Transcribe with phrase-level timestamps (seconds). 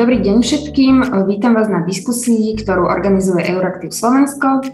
[0.00, 1.12] Dobrý deň všetkým.
[1.28, 4.64] Vítam vás na diskusii, ktorú organizuje Euraktiv Slovensko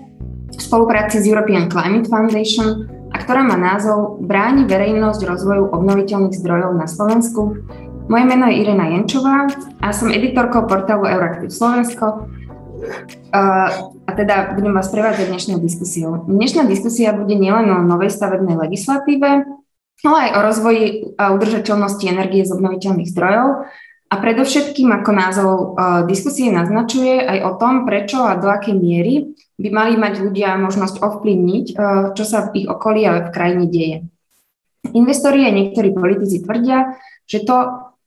[0.54, 6.78] v spolupráci s European Climate Foundation a ktorá má názov Bráni verejnosť rozvoju obnoviteľných zdrojov
[6.78, 7.58] na Slovensku.
[8.06, 9.50] Moje meno je Irena Jenčová
[9.82, 12.30] a som editorkou portálu Euraktiv Slovensko
[13.34, 16.22] a teda budem vás prevádzať dnešnou diskusiou.
[16.30, 19.42] Dnešná diskusia bude nielen o novej stavebnej legislatíve,
[20.06, 20.84] ale aj o rozvoji
[21.18, 23.66] a udržateľnosti energie z obnoviteľných zdrojov
[24.06, 25.54] a predovšetkým, ako názov
[26.06, 31.02] diskusie naznačuje, aj o tom, prečo a do akej miery by mali mať ľudia možnosť
[31.02, 31.66] ovplyvniť,
[32.14, 33.96] čo sa v ich okolí a v krajine deje.
[34.94, 36.94] Investori a niektorí politici tvrdia,
[37.26, 37.56] že to,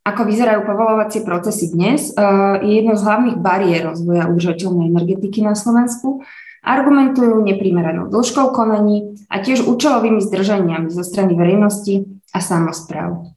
[0.08, 2.16] ako vyzerajú povolovacie procesy dnes,
[2.64, 6.24] je jednou z hlavných bariér rozvoja udržateľnej energetiky na Slovensku.
[6.64, 13.32] Argumentujú neprimeranou dĺžkou konaní a tiež účelovými zdržaniami zo strany verejnosti a samozpráv.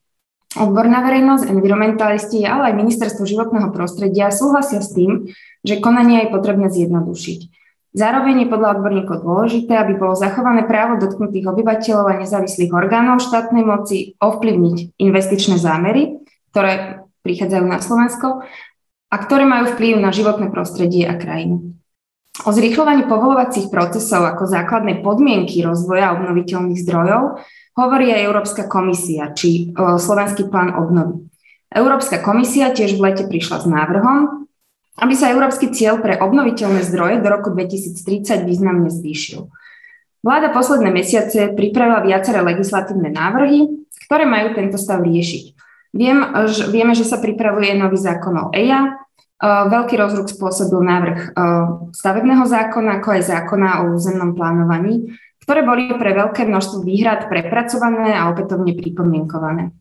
[0.52, 5.32] Odborná verejnosť, environmentalisti, ale aj ministerstvo životného prostredia súhlasia s tým,
[5.64, 7.40] že konanie je potrebné zjednodušiť.
[7.92, 13.64] Zároveň je podľa odborníkov dôležité, aby bolo zachované právo dotknutých obyvateľov a nezávislých orgánov štátnej
[13.64, 18.44] moci ovplyvniť investičné zámery, ktoré prichádzajú na Slovensko
[19.12, 21.76] a ktoré majú vplyv na životné prostredie a krajinu.
[22.44, 27.44] O zrýchľovaní povolovacích procesov ako základnej podmienky rozvoja obnoviteľných zdrojov
[27.76, 31.28] hovorí aj Európska komisia, či Slovenský plán obnovy.
[31.72, 34.44] Európska komisia tiež v lete prišla s návrhom,
[35.00, 39.48] aby sa európsky cieľ pre obnoviteľné zdroje do roku 2030 významne zvýšil.
[40.20, 45.44] Vláda posledné mesiace pripravila viaceré legislatívne návrhy, ktoré majú tento stav riešiť.
[45.96, 49.00] Viem, že, vieme, že sa pripravuje nový zákon o EIA,
[49.42, 51.34] Veľký rozruch spôsobil návrh
[51.90, 58.14] stavebného zákona, ako aj zákona o územnom plánovaní, ktoré boli pre veľké množstvo výhrad prepracované
[58.14, 59.74] a opätovne pripomienkované.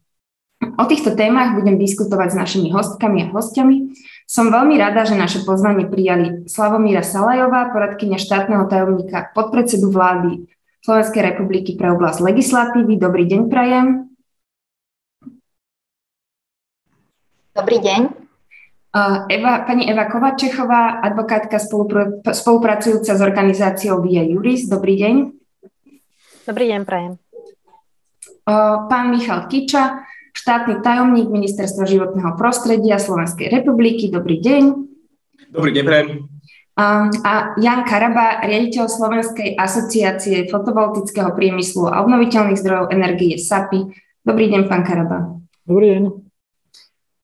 [0.62, 3.98] O týchto témach budem diskutovať s našimi hostkami a hostiami.
[4.30, 10.46] Som veľmi rada, že naše pozvanie prijali Slavomíra Salajová, poradkynia štátneho tajomníka podpredsedu vlády
[10.86, 12.94] Slovenskej republiky pre oblasť legislatívy.
[12.98, 13.88] Dobrý deň, Prajem.
[17.58, 18.02] Dobrý deň.
[19.34, 24.70] Eva, pani Eva Kovačechová, advokátka spolupr- spolupracujúca s organizáciou Via Juris.
[24.70, 25.41] Dobrý deň.
[26.52, 27.16] Dobrý deň, prajem.
[28.92, 30.04] Pán Michal Kiča,
[30.36, 34.12] štátny tajomník Ministerstva životného prostredia Slovenskej republiky.
[34.12, 34.64] Dobrý deň.
[35.48, 36.28] Dobrý deň, prajem.
[36.76, 43.88] A Jan Karaba, riaditeľ Slovenskej asociácie fotovoltického priemyslu a obnoviteľných zdrojov energie SAPI.
[44.28, 45.40] Dobrý deň, pán Karaba.
[45.64, 46.04] Dobrý deň.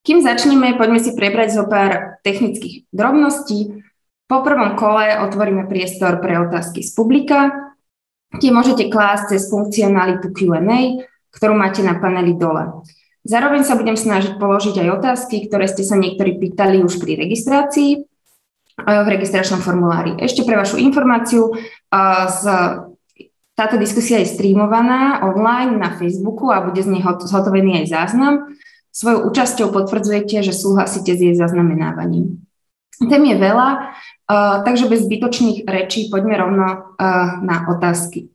[0.07, 3.83] Kým začneme, poďme si prebrať zo pár technických drobností.
[4.31, 7.66] Po prvom kole otvoríme priestor pre otázky z publika.
[8.35, 12.83] Tie môžete klásť cez funkcionalitu Q&A, ktorú máte na paneli dole.
[13.27, 17.91] Zároveň sa budem snažiť položiť aj otázky, ktoré ste sa niektorí pýtali už pri registrácii
[17.95, 17.99] e,
[18.83, 20.15] v registračnom formulári.
[20.19, 21.53] Ešte pre vašu informáciu, e,
[22.31, 22.43] z,
[23.55, 28.55] táto diskusia je streamovaná online na Facebooku a bude z nej zhotovený aj záznam.
[28.95, 32.47] Svojou účasťou potvrdzujete, že súhlasíte s jej zaznamenávaním.
[32.97, 33.69] Tém je veľa,
[34.28, 38.28] Uh, takže bez zbytočných rečí poďme rovno uh, na otázky.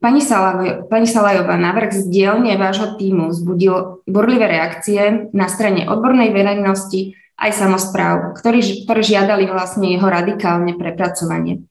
[0.00, 6.32] Pani, Salaj, pani Salajová, návrh z dielne vášho týmu zbudil burlivé reakcie na strane odbornej
[6.32, 11.68] verejnosti aj samozpráv, ktorí, ktoré žiadali vlastne jeho radikálne prepracovanie.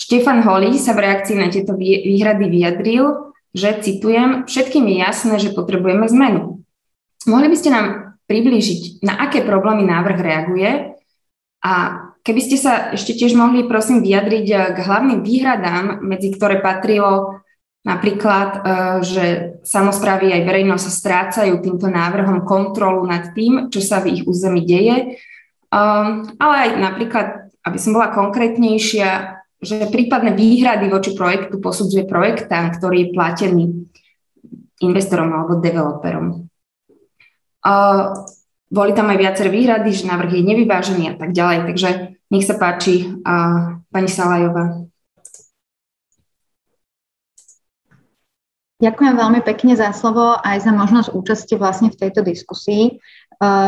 [0.00, 5.52] Štefan Holý sa v reakcii na tieto výhrady vyjadril, že, citujem, všetkým je jasné, že
[5.52, 6.64] potrebujeme zmenu.
[7.28, 10.93] Mohli by ste nám priblížiť, na aké problémy návrh reaguje
[11.64, 16.64] a Keby ste sa ešte tiež mohli, prosím, vyjadriť eh, k hlavným výhradám, medzi ktoré
[16.64, 17.44] patrilo
[17.84, 18.64] napríklad, eh,
[19.04, 19.24] že
[19.60, 25.20] samozprávy aj verejnosť strácajú týmto návrhom kontrolu nad tým, čo sa v ich území deje,
[25.68, 27.26] ehm, ale aj napríklad,
[27.60, 33.64] aby som bola konkrétnejšia, že prípadné výhrady voči projektu posudzuje projektant, ktorý je platený
[34.80, 36.48] investorom alebo developerom.
[38.74, 41.70] Boli tam aj viaceré výhrady, že návrh je nevyvážený a tak ďalej.
[41.70, 41.88] Takže
[42.34, 44.82] nech sa páči, uh, pani Salajová.
[48.82, 53.00] Ďakujem veľmi pekne za slovo aj za možnosť účasti vlastne v tejto diskusii.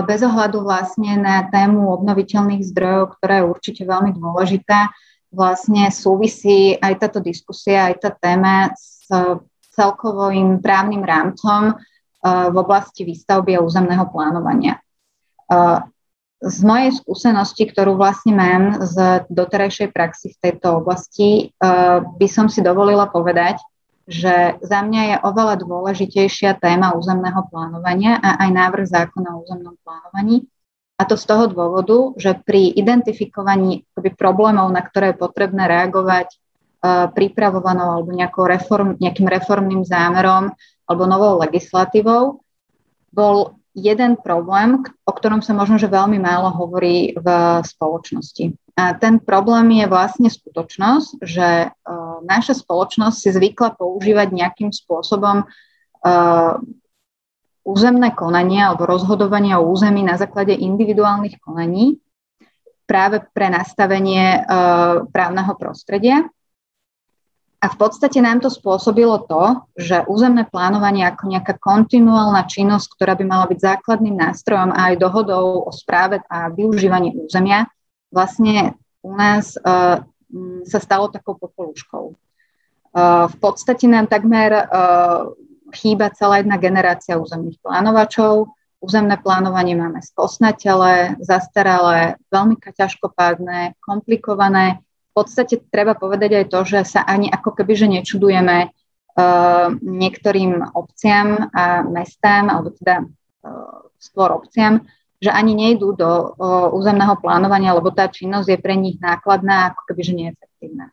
[0.04, 4.92] Bez ohľadu vlastne na tému obnoviteľných zdrojov, ktorá je určite veľmi dôležitá,
[5.32, 9.08] vlastne súvisí aj táto diskusia, aj tá téma s
[9.72, 11.80] celkovým právnym rámcom
[12.26, 14.82] v oblasti výstavby a územného plánovania.
[16.36, 22.52] Z mojej skúsenosti, ktorú vlastne mám z doterajšej praxi v tejto oblasti, eh, by som
[22.52, 23.56] si dovolila povedať,
[24.06, 29.74] že za mňa je oveľa dôležitejšia téma územného plánovania a aj návrh zákona o územnom
[29.82, 30.46] plánovaní.
[30.96, 33.84] A to z toho dôvodu, že pri identifikovaní
[34.16, 38.16] problémov, na ktoré je potrebné reagovať uh, pripravovanou alebo
[38.48, 40.56] reform, nejakým reformným zámerom
[40.88, 42.40] alebo novou legislatívou,
[43.12, 47.28] bol jeden problém, o ktorom sa možno, že veľmi málo hovorí v
[47.60, 48.56] spoločnosti.
[48.72, 55.44] A ten problém je vlastne skutočnosť, že uh, naša spoločnosť si zvykla používať nejakým spôsobom
[55.44, 56.52] uh,
[57.68, 62.00] územné konanie alebo rozhodovanie o území na základe individuálnych konaní
[62.88, 66.24] práve pre nastavenie uh, právneho prostredia.
[67.66, 73.18] A v podstate nám to spôsobilo to, že územné plánovanie ako nejaká kontinuálna činnosť, ktorá
[73.18, 77.66] by mala byť základným nástrojom a aj dohodou o správe a využívaní územia,
[78.14, 79.98] vlastne u nás uh,
[80.62, 82.14] sa stalo takou popoluškou.
[82.14, 85.34] Uh, v podstate nám takmer uh,
[85.74, 88.46] chýba celá jedna generácia územných plánovačov.
[88.78, 94.85] Územné plánovanie máme skosnatele, zastaralé, veľmi ťažkopádne, komplikované.
[95.16, 101.48] Podstate treba povedať aj to, že sa ani ako keby, že nečudujeme uh, niektorým obciam
[101.56, 104.84] a mestám, alebo teda uh, skôr obciam,
[105.16, 109.88] že ani nejdú do uh, územného plánovania, lebo tá činnosť je pre nich nákladná, ako
[109.88, 110.92] keby, že neefektívna.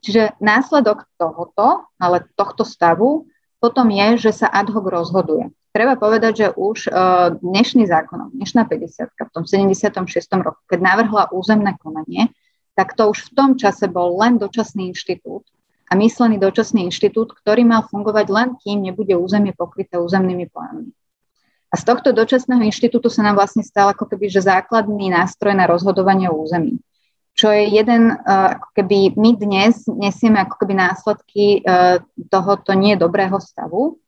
[0.00, 3.28] Čiže následok tohoto, ale tohto stavu
[3.60, 5.52] potom je, že sa ad hoc rozhoduje.
[5.76, 9.92] Treba povedať, že už uh, dnešný zákon, dnešná 50 v tom 76.
[10.40, 12.32] roku, keď navrhla územné konanie,
[12.78, 15.42] tak to už v tom čase bol len dočasný inštitút
[15.90, 20.94] a myslený dočasný inštitút, ktorý mal fungovať len kým nebude územie pokryté územnými plánmi.
[21.68, 25.66] A z tohto dočasného inštitútu sa nám vlastne stal ako keby že základný nástroj na
[25.66, 26.78] rozhodovanie o území
[27.38, 32.98] čo je jeden, eh, ako keby my dnes nesieme ako keby následky eh, tohoto nie
[32.98, 34.02] dobrého stavu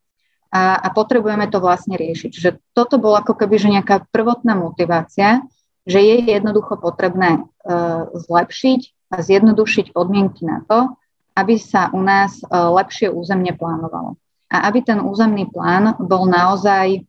[0.51, 2.29] a, a potrebujeme to vlastne riešiť.
[2.35, 5.47] Čiže toto bola ako keby že nejaká prvotná motivácia,
[5.87, 10.93] že je jednoducho potrebné uh, zlepšiť a zjednodušiť podmienky na to,
[11.37, 14.21] aby sa u nás uh, lepšie územne plánovalo.
[14.51, 17.07] A aby ten územný plán bol naozaj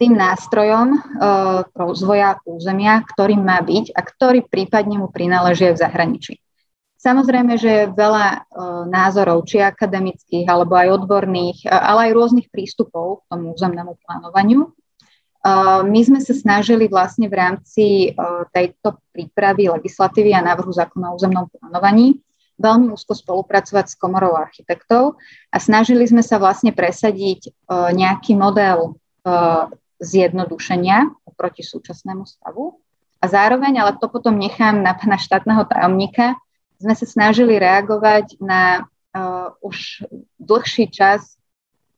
[0.00, 5.82] tým nástrojom uh, rozvoja územia, ktorým má byť a ktorý prípadne mu prináleží aj v
[5.86, 6.34] zahraničí.
[7.00, 8.44] Samozrejme, že je veľa
[8.92, 14.68] názorov, či akademických, alebo aj odborných, ale aj rôznych prístupov k tomu územnému plánovaniu.
[15.40, 21.10] Uh, my sme sa snažili vlastne v rámci uh, tejto prípravy legislatívy a návrhu zákona
[21.10, 22.20] o územnom plánovaní
[22.60, 25.16] veľmi úzko spolupracovať s komorou architektov
[25.48, 29.00] a snažili sme sa vlastne presadiť uh, nejaký model
[30.00, 32.80] zjednodušenia oproti súčasnému stavu.
[33.20, 36.40] A zároveň, ale to potom nechám na pána štátneho tajomníka,
[36.80, 38.88] sme sa snažili reagovať na
[39.60, 40.08] už
[40.40, 41.36] dlhší čas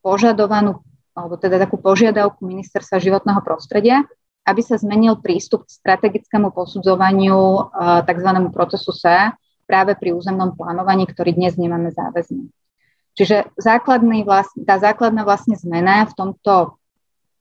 [0.03, 4.05] požadovanú, alebo teda takú požiadavku ministerstva životného prostredia,
[4.43, 8.31] aby sa zmenil prístup k strategickému posudzovaniu uh, tzv.
[8.51, 9.37] procesu SEA
[9.69, 12.51] práve pri územnom plánovaní, ktorý dnes nemáme záväzný.
[13.13, 16.81] Čiže základný vlastne, tá základná vlastne zmena v tomto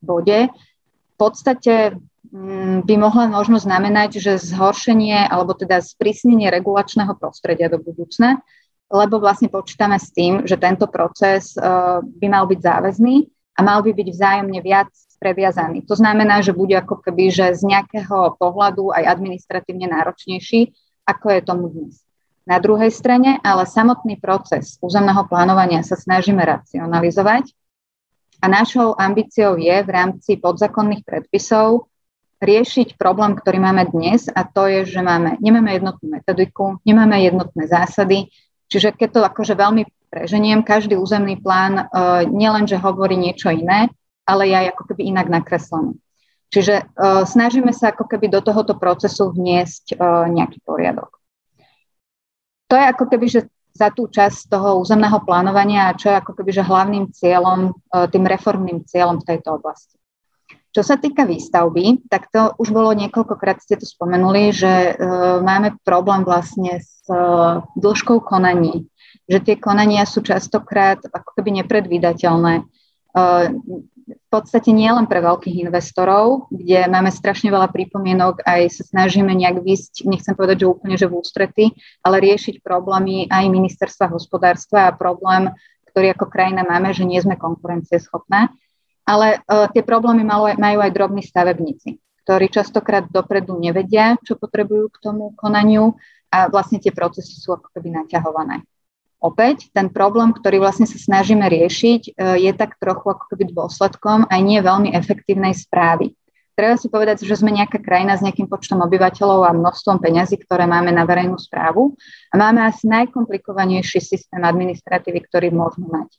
[0.03, 1.95] bode v podstate
[2.29, 8.43] mm, by mohla možno znamenať, že zhoršenie alebo teda sprísnenie regulačného prostredia do budúcna,
[8.91, 11.63] lebo vlastne počítame s tým, že tento proces e,
[12.03, 13.15] by mal byť záväzný
[13.55, 14.89] a mal by byť vzájomne viac
[15.21, 15.85] previazaný.
[15.85, 20.73] To znamená, že bude ako keby, že z nejakého pohľadu aj administratívne náročnejší,
[21.05, 22.01] ako je tomu dnes.
[22.41, 27.53] Na druhej strane, ale samotný proces územného plánovania sa snažíme racionalizovať
[28.41, 31.85] a našou ambíciou je v rámci podzákonných predpisov
[32.41, 37.69] riešiť problém, ktorý máme dnes a to je, že máme, nemáme jednotnú metodiku, nemáme jednotné
[37.69, 38.33] zásady,
[38.65, 43.87] čiže keď to akože veľmi preženiem, každý územný plán uh, nielen, že hovorí niečo iné,
[44.27, 45.95] ale aj ako keby inak nakreslený.
[46.51, 51.15] Čiže uh, snažíme sa ako keby do tohoto procesu vniesť uh, nejaký poriadok.
[52.67, 53.39] To je ako keby, že
[53.71, 58.27] za tú časť toho územného plánovania čo je ako keby že hlavným cieľom, e, tým
[58.27, 59.95] reformným cieľom v tejto oblasti.
[60.71, 65.75] Čo sa týka výstavby, tak to už bolo niekoľkokrát, ste to spomenuli, že uh, máme
[65.83, 68.87] problém vlastne s uh, dĺžkou konaní,
[69.27, 72.63] že tie konania sú častokrát ako keby nepredvídateľné.
[73.11, 73.51] Uh,
[74.11, 79.31] v podstate nie len pre veľkých investorov, kde máme strašne veľa prípomienok, aj sa snažíme
[79.31, 81.65] nejak vysť, nechcem povedať, že úplne, že v ústrety,
[82.03, 85.51] ale riešiť problémy aj ministerstva hospodárstva a problém,
[85.91, 88.51] ktorý ako krajina máme, že nie sme konkurencieschopné.
[89.11, 94.87] Ale uh, tie problémy aj, majú aj drobní stavebníci, ktorí častokrát dopredu nevedia, čo potrebujú
[94.87, 95.99] k tomu konaniu
[96.31, 98.63] a vlastne tie procesy sú ako keby naťahované.
[99.21, 104.25] Opäť ten problém, ktorý vlastne sa snažíme riešiť, e, je tak trochu ako keby dôsledkom
[104.25, 106.17] aj nie veľmi efektívnej správy.
[106.57, 110.65] Treba si povedať, že sme nejaká krajina s nejakým počtom obyvateľov a množstvom peňazí, ktoré
[110.65, 111.93] máme na verejnú správu
[112.33, 116.09] a máme asi najkomplikovanejší systém administratívy, ktorý môžeme mať.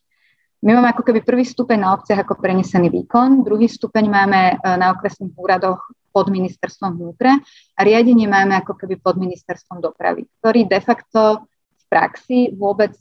[0.62, 4.54] My máme ako keby prvý stupeň na obciach ako prenesený výkon, druhý stupeň máme e,
[4.78, 5.83] na okresných úradoch
[6.14, 7.42] pod ministerstvom vnútra
[7.75, 12.95] a riadenie máme ako keby pod ministerstvom dopravy, ktorý de facto v praxi vôbec,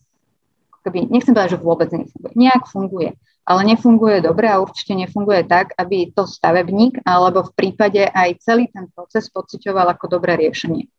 [0.81, 5.73] keby, nechcem povedať, že vôbec nefunguje, nejak funguje ale nefunguje dobre a určite nefunguje tak,
[5.77, 10.85] aby to stavebník alebo v prípade aj celý ten proces pocitoval ako dobré riešenie.
[10.85, 10.89] E,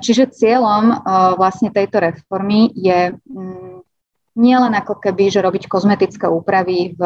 [0.00, 0.96] čiže cieľom e,
[1.36, 3.77] vlastne tejto reformy je mm,
[4.38, 7.02] nielen ako keby, že robiť kozmetické úpravy v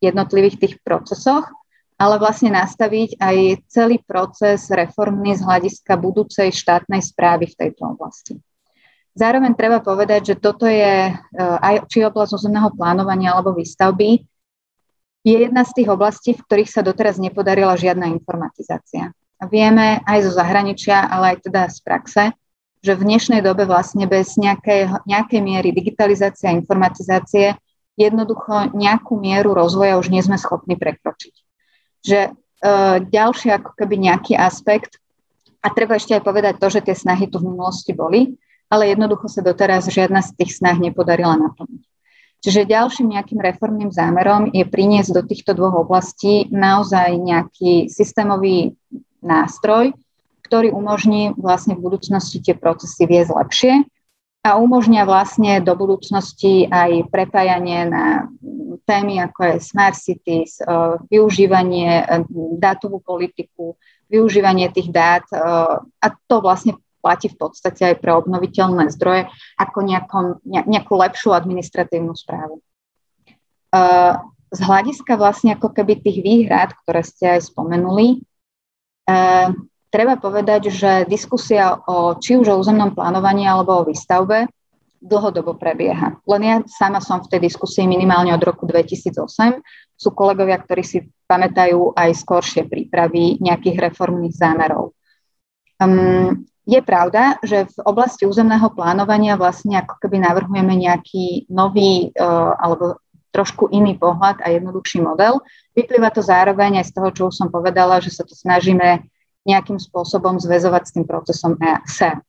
[0.00, 1.44] jednotlivých tých procesoch,
[2.00, 3.36] ale vlastne nastaviť aj
[3.70, 8.34] celý proces reformný z hľadiska budúcej štátnej správy v tejto oblasti.
[9.14, 14.26] Zároveň treba povedať, že toto je eh, aj či oblasť územného plánovania alebo výstavby,
[15.24, 19.16] je jedna z tých oblastí, v ktorých sa doteraz nepodarila žiadna informatizácia.
[19.48, 22.22] Vieme aj zo zahraničia, ale aj teda z praxe,
[22.84, 27.56] že v dnešnej dobe vlastne bez nejakej, nejakej miery digitalizácie a informatizácie
[27.96, 31.34] jednoducho nejakú mieru rozvoja už nie sme schopní prekročiť.
[32.04, 32.30] Že e,
[33.08, 35.00] ďalší ako keby nejaký aspekt,
[35.64, 38.36] a treba ešte aj povedať to, že tie snahy tu v minulosti boli,
[38.68, 41.82] ale jednoducho sa doteraz žiadna z tých snah nepodarila naplniť.
[42.44, 48.76] Čiže ďalším nejakým reformným zámerom je priniesť do týchto dvoch oblastí naozaj nejaký systémový
[49.24, 49.96] nástroj,
[50.54, 53.72] ktorý umožní vlastne v budúcnosti tie procesy viesť lepšie
[54.46, 58.30] a umožňa vlastne do budúcnosti aj prepájanie na
[58.86, 60.70] témy ako je smart cities, eh,
[61.10, 62.22] využívanie eh,
[62.54, 63.74] dátovú politiku,
[64.06, 65.42] využívanie tých dát eh,
[65.82, 69.26] a to vlastne platí v podstate aj pre obnoviteľné zdroje
[69.58, 72.64] ako nejakom, nejakú lepšiu administratívnu správu.
[74.48, 78.24] Z hľadiska vlastne ako keby tých výhrad, ktoré ste aj spomenuli,
[79.94, 84.50] treba povedať, že diskusia o či už o územnom plánovaní alebo o výstavbe
[84.98, 86.18] dlhodobo prebieha.
[86.26, 89.62] Len ja sama som v tej diskusii minimálne od roku 2008.
[89.94, 94.96] Sú kolegovia, ktorí si pamätajú aj skoršie prípravy nejakých reformných zámerov.
[95.78, 102.56] Um, je pravda, že v oblasti územného plánovania vlastne ako keby navrhujeme nejaký nový uh,
[102.56, 102.98] alebo
[103.30, 105.44] trošku iný pohľad a jednoduchší model.
[105.76, 109.04] Vyplýva to zároveň aj z toho, čo už som povedala, že sa to snažíme
[109.44, 112.20] nejakým spôsobom zväzovať s tým procesom EAC.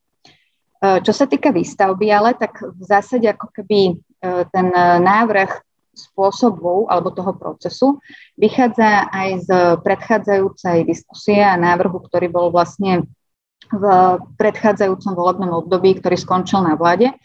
[0.83, 4.67] Uh, čo sa týka výstavby, ale tak v zásade ako keby uh, ten
[5.01, 8.03] návrh spôsobu alebo toho procesu
[8.35, 13.07] vychádza aj z predchádzajúcej diskusie a návrhu, ktorý bol vlastne
[13.71, 13.85] v
[14.37, 17.15] predchádzajúcom volebnom období, ktorý skončil na vláde.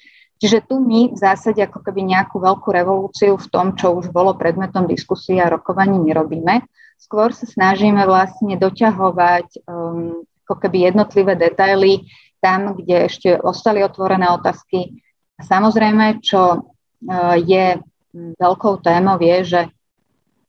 [0.40, 4.32] Čiže tu my v zásade ako keby nejakú veľkú revolúciu v tom, čo už bolo
[4.32, 6.64] predmetom diskusie a rokovaní nerobíme.
[7.00, 12.04] Skôr sa snažíme vlastne doťahovať um, ako keby jednotlivé detaily
[12.44, 15.00] tam, kde ešte ostali otvorené otázky.
[15.40, 17.80] A samozrejme, čo uh, je
[18.14, 19.60] veľkou témou, je, že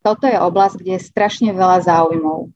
[0.03, 2.51] toto je oblasť, kde je strašne veľa záujmov.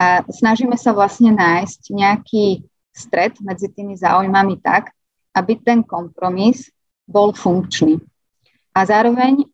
[0.00, 2.64] A snažíme sa vlastne nájsť nejaký
[2.96, 4.96] stred medzi tými záujmami tak,
[5.36, 6.72] aby ten kompromis
[7.04, 8.00] bol funkčný.
[8.76, 9.44] A zároveň e,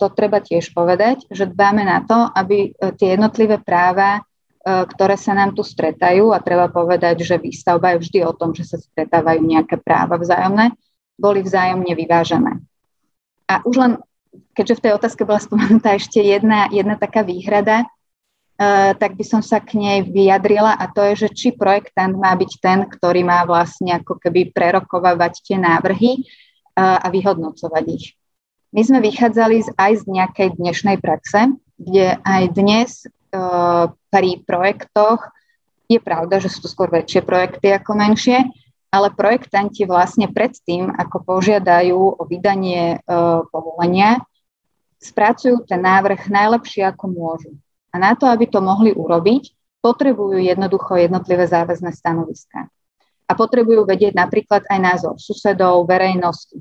[0.00, 4.20] to treba tiež povedať, že dbáme na to, aby e, tie jednotlivé práva, e,
[4.64, 8.64] ktoré sa nám tu stretajú, a treba povedať, že výstavba je vždy o tom, že
[8.64, 10.72] sa stretávajú nejaké práva vzájomné,
[11.20, 12.64] boli vzájomne vyvážené.
[13.52, 13.92] A už len,
[14.56, 17.84] keďže v tej otázke bola spomenutá ešte jedna, jedna taká výhrada,
[19.00, 22.52] tak by som sa k nej vyjadrila a to je, že či projektant má byť
[22.60, 26.28] ten, ktorý má vlastne ako keby prerokovávať tie návrhy
[26.76, 28.19] a vyhodnocovať ich.
[28.70, 35.34] My sme vychádzali aj z nejakej dnešnej praxe, kde aj dnes eh, pri projektoch
[35.90, 38.46] je pravda, že sú to skôr väčšie projekty ako menšie,
[38.94, 43.02] ale projektanti vlastne predtým, ako požiadajú o vydanie
[43.50, 44.22] povolenia,
[45.02, 47.52] spracujú ten návrh najlepšie, ako môžu.
[47.90, 49.50] A na to, aby to mohli urobiť,
[49.82, 52.68] potrebujú jednoducho jednotlivé záväzné stanoviská.
[53.26, 56.60] A potrebujú vedieť napríklad aj názor susedov, verejnosti.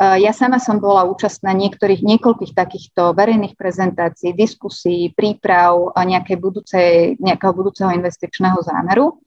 [0.00, 6.88] E, ja sama som bola účastná niektorých, niekoľkých takýchto verejných prezentácií, diskusí, príprav nejakej budúcej,
[7.20, 9.20] nejakého budúceho investičného zámeru.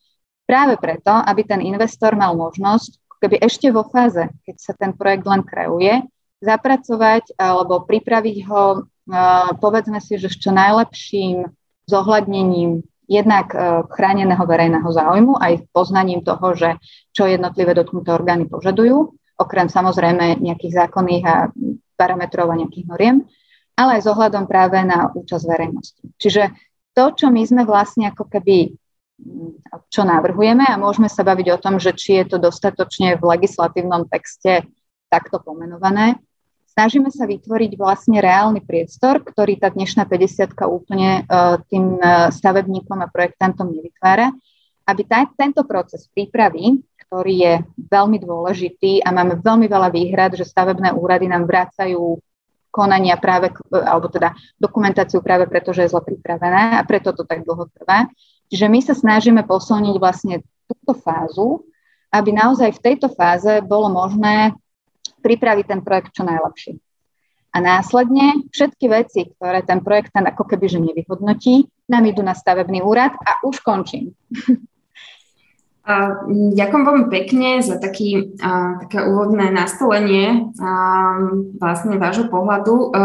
[0.50, 5.24] Práve preto, aby ten investor mal možnosť, keby ešte vo fáze, keď sa ten projekt
[5.24, 6.03] len kreuje,
[6.44, 8.84] zapracovať alebo pripraviť ho
[9.60, 11.51] povedzme si, že s čo najlepším
[11.88, 13.51] zohľadnením jednak
[13.92, 16.80] chráneného verejného záujmu, aj poznaním toho, že
[17.12, 19.12] čo jednotlivé dotknuté orgány požadujú,
[19.43, 21.35] okrem samozrejme nejakých zákonných a
[22.00, 23.15] parametrov a nejakých noriem,
[23.75, 26.03] ale aj s ohľadom práve na účasť verejnosti.
[26.17, 26.55] Čiže
[26.93, 28.73] to, čo my sme vlastne ako keby
[29.93, 34.09] čo navrhujeme a môžeme sa baviť o tom, že či je to dostatočne v legislatívnom
[34.09, 34.67] texte
[35.07, 36.17] takto pomenované.
[36.73, 42.97] Snažíme sa vytvoriť vlastne reálny priestor, ktorý tá dnešná 50 úplne uh, tým uh, stavebníkom
[42.97, 44.33] a projektantom nevytvára,
[44.89, 46.81] aby ta, tento proces prípravy,
[47.13, 47.53] ktorý je
[47.93, 52.17] veľmi dôležitý a máme veľmi veľa výhrad, že stavebné úrady nám vrácajú
[52.74, 57.46] konania práve, alebo teda dokumentáciu práve preto, že je zle pripravené a preto to tak
[57.46, 58.10] dlho trvá.
[58.50, 61.70] Čiže my sa snažíme posilniť vlastne túto fázu,
[62.10, 64.58] aby naozaj v tejto fáze bolo možné
[65.22, 66.82] pripraviť ten projekt čo najlepšie.
[67.53, 72.82] A následne všetky veci, ktoré ten projektant ako keby že nevyhodnotí, nám idú na stavebný
[72.82, 74.17] úrad a už končím.
[76.55, 78.39] Ďakujem veľmi pekne za taký,
[78.87, 80.55] také úvodné nastolenie
[81.59, 82.95] vlastne vášho pohľadu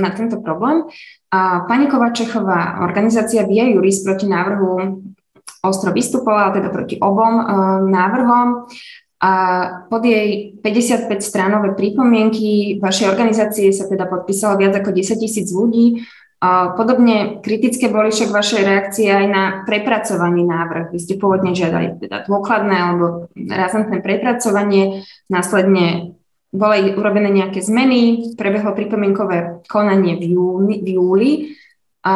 [0.00, 0.88] na tento problém.
[1.68, 5.04] Pani Kovačechová, organizácia Via Juris proti návrhu
[5.60, 7.44] ostro vystupovala, teda proti obom
[7.92, 8.64] návrhom.
[9.22, 9.32] A
[9.86, 16.02] pod jej 55-stránové prípomienky vašej organizácie sa teda podpísalo viac ako 10 tisíc ľudí
[16.74, 20.90] Podobne kritické boli však vaše reakcie aj na prepracovaný návrh.
[20.90, 26.18] Vy ste pôvodne žiadali teda dôkladné alebo razantné prepracovanie, následne
[26.50, 30.74] boli urobené nejaké zmeny, prebehlo pripomienkové konanie v júli.
[30.82, 31.30] V júli.
[32.02, 32.14] A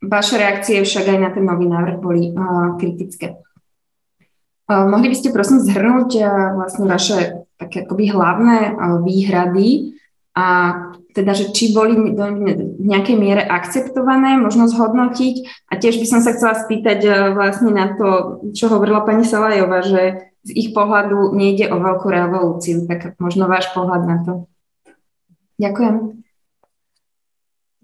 [0.00, 2.32] vaše reakcie však aj na ten nový návrh boli
[2.80, 3.36] kritické.
[4.64, 6.24] Mohli by ste prosím zhrnúť
[6.56, 10.00] vlastne vaše také akoby hlavné výhrady
[10.32, 10.46] a
[11.14, 15.68] teda, že či boli v nejakej miere akceptované, možno zhodnotiť.
[15.70, 19.82] A tiež by som sa chcela spýtať e, vlastne na to, čo hovorila pani Salajová,
[19.82, 24.32] že z ich pohľadu nejde o veľkú revolúciu, tak možno váš pohľad na to.
[25.60, 26.24] Ďakujem.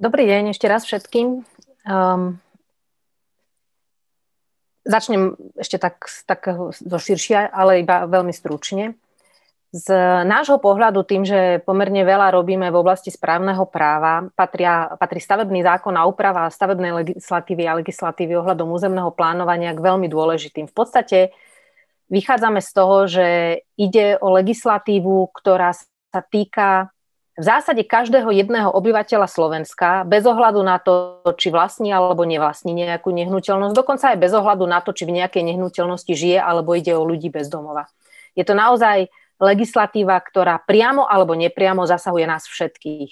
[0.01, 1.45] Dobrý deň ešte raz všetkým.
[1.85, 2.41] Um,
[4.89, 8.97] začnem ešte tak, tak zo širšia, ale iba veľmi stručne.
[9.77, 9.93] Z
[10.25, 15.93] nášho pohľadu tým, že pomerne veľa robíme v oblasti správneho práva, patria, patrí stavebný zákon
[16.01, 20.65] a úprava stavebnej legislatívy a legislatívy ohľadom územného plánovania k veľmi dôležitým.
[20.65, 21.19] V podstate
[22.09, 23.29] vychádzame z toho, že
[23.77, 26.89] ide o legislatívu, ktorá sa týka
[27.37, 33.13] v zásade každého jedného obyvateľa Slovenska, bez ohľadu na to, či vlastní alebo nevlastní nejakú
[33.13, 37.05] nehnuteľnosť, dokonca aj bez ohľadu na to, či v nejakej nehnuteľnosti žije alebo ide o
[37.05, 37.93] ľudí bez domova.
[38.33, 43.11] Je to naozaj legislatíva, ktorá priamo alebo nepriamo zasahuje nás všetkých.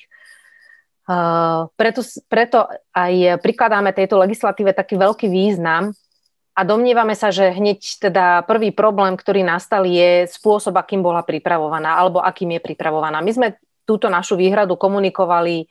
[1.05, 2.01] Uh, preto,
[2.33, 2.65] preto
[2.97, 5.93] aj prikladáme tejto legislatíve taký veľký význam
[6.57, 12.01] a domnievame sa, že hneď teda prvý problém, ktorý nastal, je spôsob, akým bola pripravovaná
[12.01, 13.21] alebo akým je pripravovaná.
[13.21, 13.49] My sme
[13.85, 15.69] túto našu výhradu komunikovali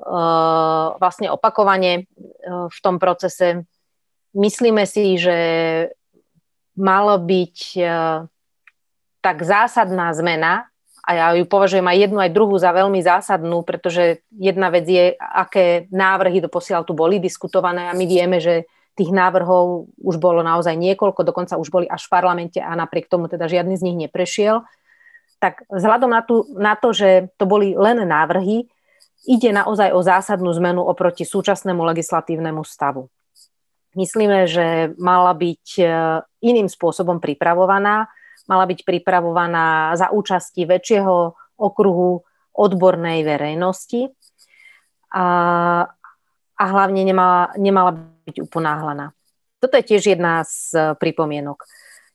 [0.00, 3.68] uh, vlastne opakovane uh, v tom procese.
[4.32, 5.36] Myslíme si, že
[6.74, 7.56] malo byť
[9.24, 10.68] tak zásadná zmena,
[11.04, 15.12] a ja ju považujem aj jednu, aj druhú za veľmi zásadnú, pretože jedna vec je,
[15.20, 18.64] aké návrhy do posiaľ tu boli diskutované a my vieme, že
[18.96, 23.28] tých návrhov už bolo naozaj niekoľko, dokonca už boli až v parlamente a napriek tomu
[23.28, 24.64] teda žiadny z nich neprešiel.
[25.44, 28.64] Tak vzhľadom na, tu, na to, že to boli len návrhy,
[29.28, 33.12] ide naozaj o zásadnú zmenu oproti súčasnému legislatívnemu stavu.
[33.92, 35.84] Myslíme, že mala byť e,
[36.48, 38.10] iným spôsobom pripravovaná,
[38.48, 41.14] mala byť pripravovaná za účasti väčšieho
[41.58, 42.22] okruhu
[42.54, 44.14] odbornej verejnosti
[45.10, 45.26] a,
[46.54, 47.90] a hlavne nemala, nemala
[48.26, 49.10] byť uponáhlaná.
[49.58, 51.64] Toto je tiež jedna z pripomienok.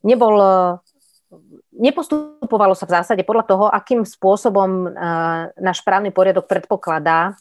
[0.05, 0.37] Nebol,
[1.75, 4.95] nepostupovalo sa v zásade podľa toho, akým spôsobom
[5.59, 7.35] náš právny poriadok predpokladá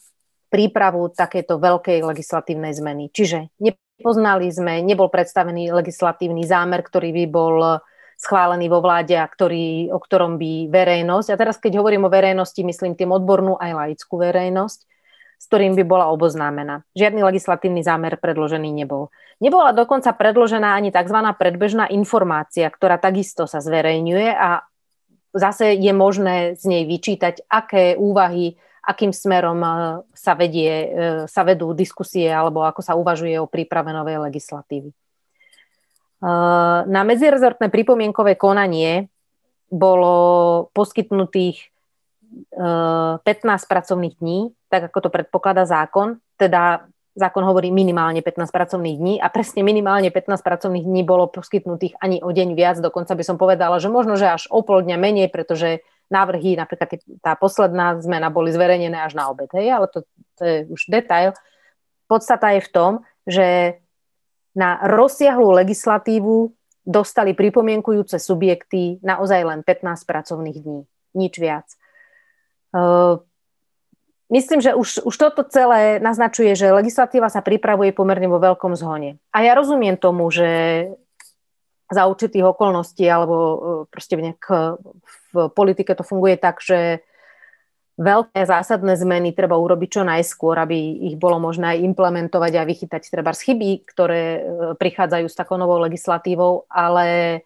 [0.49, 3.13] prípravu takéto veľkej legislatívnej zmeny.
[3.13, 7.55] Čiže nepoznali sme, nebol predstavený legislatívny zámer, ktorý by bol
[8.19, 12.59] schválený vo vláde a ktorý, o ktorom by verejnosť, a teraz keď hovorím o verejnosti,
[12.59, 14.79] myslím tým odbornú aj laickú verejnosť,
[15.39, 16.83] s ktorým by bola oboznámená.
[16.99, 19.07] Žiadny legislatívny zámer predložený nebol.
[19.39, 21.15] Nebola dokonca predložená ani tzv.
[21.39, 24.67] predbežná informácia, ktorá takisto sa zverejňuje a
[25.31, 29.69] zase je možné z nej vyčítať, aké úvahy, akým smerom e,
[30.11, 30.87] sa, vedie, e,
[31.31, 34.91] sa vedú diskusie alebo ako sa uvažuje o príprave novej legislatívy.
[36.19, 39.07] Na medzirezortné pripomienkové konanie
[39.71, 41.71] bolo poskytnutých
[42.59, 43.23] 15
[43.65, 46.19] pracovných dní, tak ako to predpokladá zákon.
[46.35, 51.97] Teda zákon hovorí minimálne 15 pracovných dní a presne minimálne 15 pracovných dní bolo poskytnútich
[51.99, 52.77] ani o deň viac.
[52.79, 56.89] Dokonca by som povedala, že možno, že až o pol dňa menej, pretože návrhy, napríklad
[57.21, 60.05] tá posledná zmena boli zverejnené až na obed, hej, ale to,
[60.37, 61.37] to je už detail.
[62.09, 62.91] Podstata je v tom,
[63.29, 63.77] že
[64.59, 66.51] na rozsiahlú legislatívu
[66.83, 70.83] dostali pripomienkujúce subjekty naozaj len 15 pracovných dní.
[71.15, 71.67] Nič viac.
[72.75, 73.23] Uh,
[74.27, 79.15] myslím, že už, už toto celé naznačuje, že legislatíva sa pripravuje pomerne vo veľkom zhone.
[79.31, 80.91] A ja rozumiem tomu, že
[81.89, 84.43] za určitých okolností alebo uh, proste v, nejak,
[85.31, 86.99] v politike to funguje tak, že
[87.99, 93.03] veľké zásadné zmeny treba urobiť čo najskôr, aby ich bolo možné aj implementovať a vychytať
[93.11, 94.41] treba z chyby, ktoré e,
[94.79, 97.39] prichádzajú s takou novou legislatívou, ale e,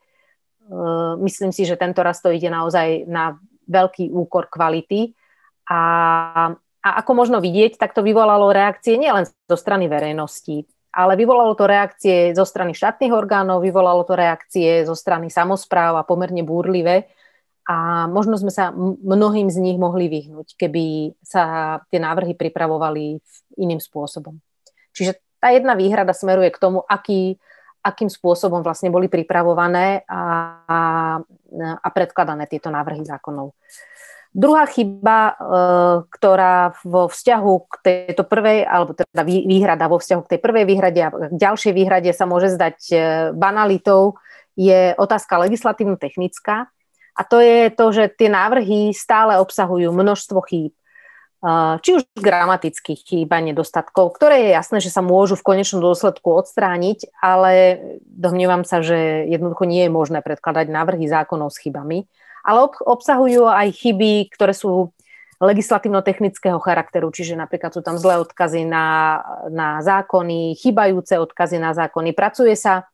[1.25, 3.33] myslím si, že tento raz to ide naozaj na
[3.65, 5.17] veľký úkor kvality.
[5.73, 5.81] A,
[6.85, 11.65] a ako možno vidieť, tak to vyvolalo reakcie nielen zo strany verejnosti, ale vyvolalo to
[11.65, 17.09] reakcie zo strany štátnych orgánov, vyvolalo to reakcie zo strany samozpráv a pomerne búrlivé
[17.63, 23.19] a možno sme sa mnohým z nich mohli vyhnúť, keby sa tie návrhy pripravovali
[23.59, 24.35] iným spôsobom.
[24.91, 27.39] Čiže tá jedna výhrada smeruje k tomu, aký,
[27.83, 30.21] akým spôsobom vlastne boli pripravované a,
[30.67, 30.79] a,
[31.59, 33.55] a predkladané tieto návrhy zákonov.
[34.33, 35.33] Druhá chyba, e,
[36.09, 40.99] ktorá vo vzťahu k tejto prvej, alebo teda výhrada vo vzťahu k tej prvej výhrade
[41.05, 42.95] a k ďalšej výhrade sa môže zdať e,
[43.37, 44.17] banalitou,
[44.57, 46.65] je otázka legislatívno-technická.
[47.13, 50.73] A to je to, že tie návrhy stále obsahujú množstvo chýb.
[51.83, 56.31] Či už gramatických chýb a nedostatkov, ktoré je jasné, že sa môžu v konečnom dôsledku
[56.31, 62.07] odstrániť, ale domnievam sa, že jednoducho nie je možné predkladať návrhy zákonov s chybami.
[62.47, 64.95] Ale obsahujú aj chyby, ktoré sú
[65.43, 69.19] legislatívno-technického charakteru, čiže napríklad sú tam zlé odkazy na,
[69.51, 72.87] na zákony, chybajúce odkazy na zákony, pracuje sa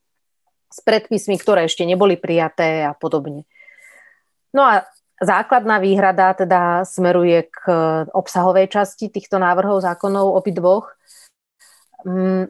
[0.74, 3.46] s predpismi, ktoré ešte neboli prijaté a podobne.
[4.54, 4.86] No a
[5.22, 7.62] základná výhrada teda smeruje k
[8.14, 10.96] obsahovej časti týchto návrhov zákonov obidvoch.
[12.08, 12.48] Mm,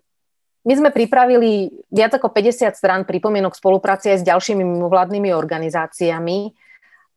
[0.70, 6.54] my sme pripravili viac ako 50 strán pripomienok spolupráce aj s ďalšími mimovládnymi organizáciami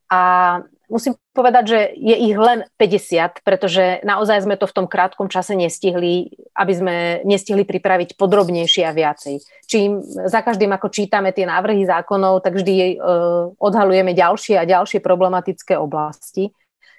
[0.09, 0.21] a
[0.91, 5.55] musím povedať, že je ich len 50, pretože naozaj sme to v tom krátkom čase
[5.55, 9.39] nestihli, aby sme nestihli pripraviť podrobnejšie a viacej.
[9.65, 14.99] Čím za každým, ako čítame tie návrhy zákonov, tak vždy uh, odhalujeme ďalšie a ďalšie
[14.99, 16.51] problematické oblasti.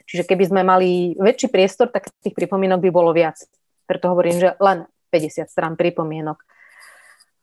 [0.04, 3.40] Čiže keby sme mali väčší priestor, tak tých pripomienok by bolo viac.
[3.88, 6.40] Preto hovorím, že len 50 strán pripomienok.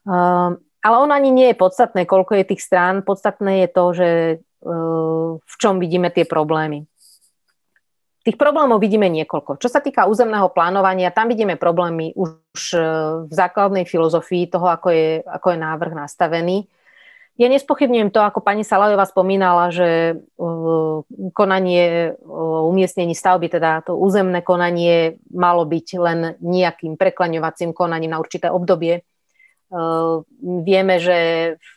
[0.05, 3.05] Uh, ale on ani nie je podstatné, koľko je tých strán.
[3.05, 4.09] Podstatné je to, že
[5.41, 6.85] v čom vidíme tie problémy.
[8.21, 9.57] Tých problémov vidíme niekoľko.
[9.57, 12.77] Čo sa týka územného plánovania, tam vidíme problémy už e,
[13.25, 16.69] v základnej filozofii toho, ako je, ako je návrh nastavený.
[17.41, 20.15] Ja nespochybňujem to, ako pani Salajová spomínala, že e,
[21.33, 28.21] konanie o umiestnení stavby, teda to územné konanie malo byť len nejakým preklaňovacím konaním na
[28.21, 29.01] určité obdobie.
[29.71, 30.27] Ehm,
[30.67, 31.17] vieme, že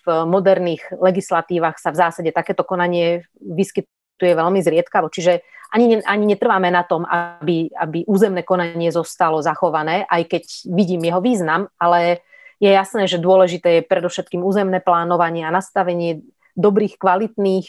[0.03, 6.75] v moderných legislatívach sa v zásade takéto konanie vyskytuje veľmi zriedkavo, čiže ani, ani netrváme
[6.75, 10.43] na tom, aby, aby územné konanie zostalo zachované, aj keď
[10.75, 12.27] vidím jeho význam, ale
[12.59, 16.23] je jasné, že dôležité je predovšetkým územné plánovanie a nastavenie
[16.59, 17.67] dobrých, kvalitných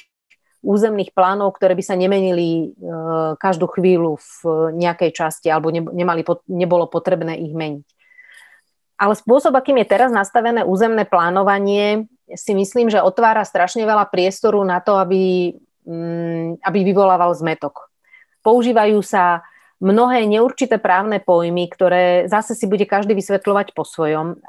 [0.65, 2.81] územných plánov, ktoré by sa nemenili e,
[3.37, 7.85] každú chvíľu v nejakej časti alebo nemali, nebolo potrebné ich meniť.
[8.95, 14.63] Ale spôsob, akým je teraz nastavené územné plánovanie, si myslím, že otvára strašne veľa priestoru
[14.65, 15.53] na to, aby,
[15.85, 17.91] mm, aby vyvolával zmetok.
[18.41, 19.45] Používajú sa
[19.83, 24.39] mnohé neurčité právne pojmy, ktoré zase si bude každý vysvetľovať po svojom,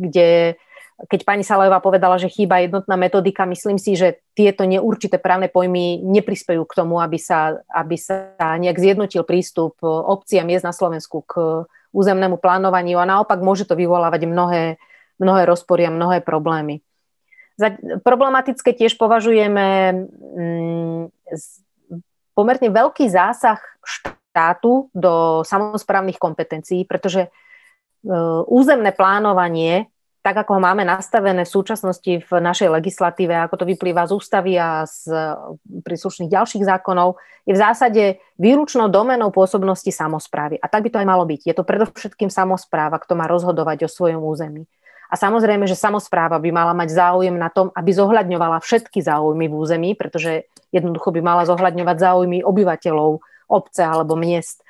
[0.00, 0.56] kde
[1.00, 6.04] keď pani Salajová povedala, že chýba jednotná metodika, myslím si, že tieto neurčité právne pojmy
[6.04, 11.24] neprispejú k tomu, aby sa, aby sa nejak zjednotil prístup obcí a miest na Slovensku
[11.24, 14.78] k územnému plánovaniu a naopak môže to vyvolávať mnohé,
[15.18, 16.82] mnohé rozpory a mnohé problémy.
[17.60, 21.02] Za problematické tiež považujeme mm,
[22.32, 27.30] pomerne veľký zásah štátu do samozprávnych kompetencií, pretože e,
[28.48, 34.04] územné plánovanie tak ako ho máme nastavené v súčasnosti v našej legislatíve, ako to vyplýva
[34.04, 35.08] z ústavy a z
[35.80, 37.16] príslušných ďalších zákonov,
[37.48, 38.04] je v zásade
[38.36, 40.60] výlučnou domenou pôsobnosti samozprávy.
[40.60, 41.40] A tak by to aj malo byť.
[41.48, 44.68] Je to predovšetkým samozpráva, kto má rozhodovať o svojom území.
[45.10, 49.56] A samozrejme, že samozpráva by mala mať záujem na tom, aby zohľadňovala všetky záujmy v
[49.58, 53.18] území, pretože jednoducho by mala zohľadňovať záujmy obyvateľov
[53.50, 54.62] obce alebo miest.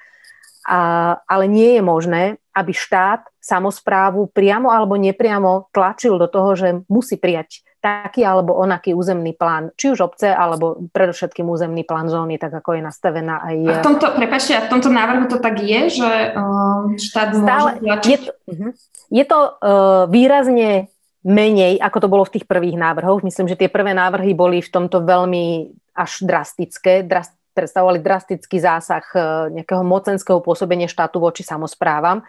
[0.64, 2.22] A, ale nie je možné,
[2.56, 8.92] aby štát samozprávu priamo alebo nepriamo tlačil do toho, že musí prijať taký alebo onaký
[8.92, 13.56] územný plán, či už obce, alebo predovšetkým územný plán zóny, tak ako je nastavená aj...
[13.66, 17.80] A v tomto, prepáčte, a v tomto návrhu to tak je, že uh, štát Stále,
[17.80, 18.70] môže Je to, uh-huh.
[19.08, 20.92] je to uh, výrazne
[21.24, 23.24] menej, ako to bolo v tých prvých návrhoch.
[23.24, 29.04] Myslím, že tie prvé návrhy boli v tomto veľmi až drastické, drast, predstavovali drastický zásah
[29.16, 32.20] uh, nejakého mocenského pôsobenia štátu voči samozprávam.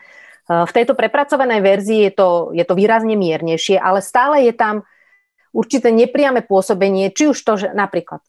[0.49, 4.85] Uh, v tejto prepracovanej verzii je to, je to výrazne miernejšie, ale stále je tam
[5.51, 8.23] určité nepriame pôsobenie, či už to, že napríklad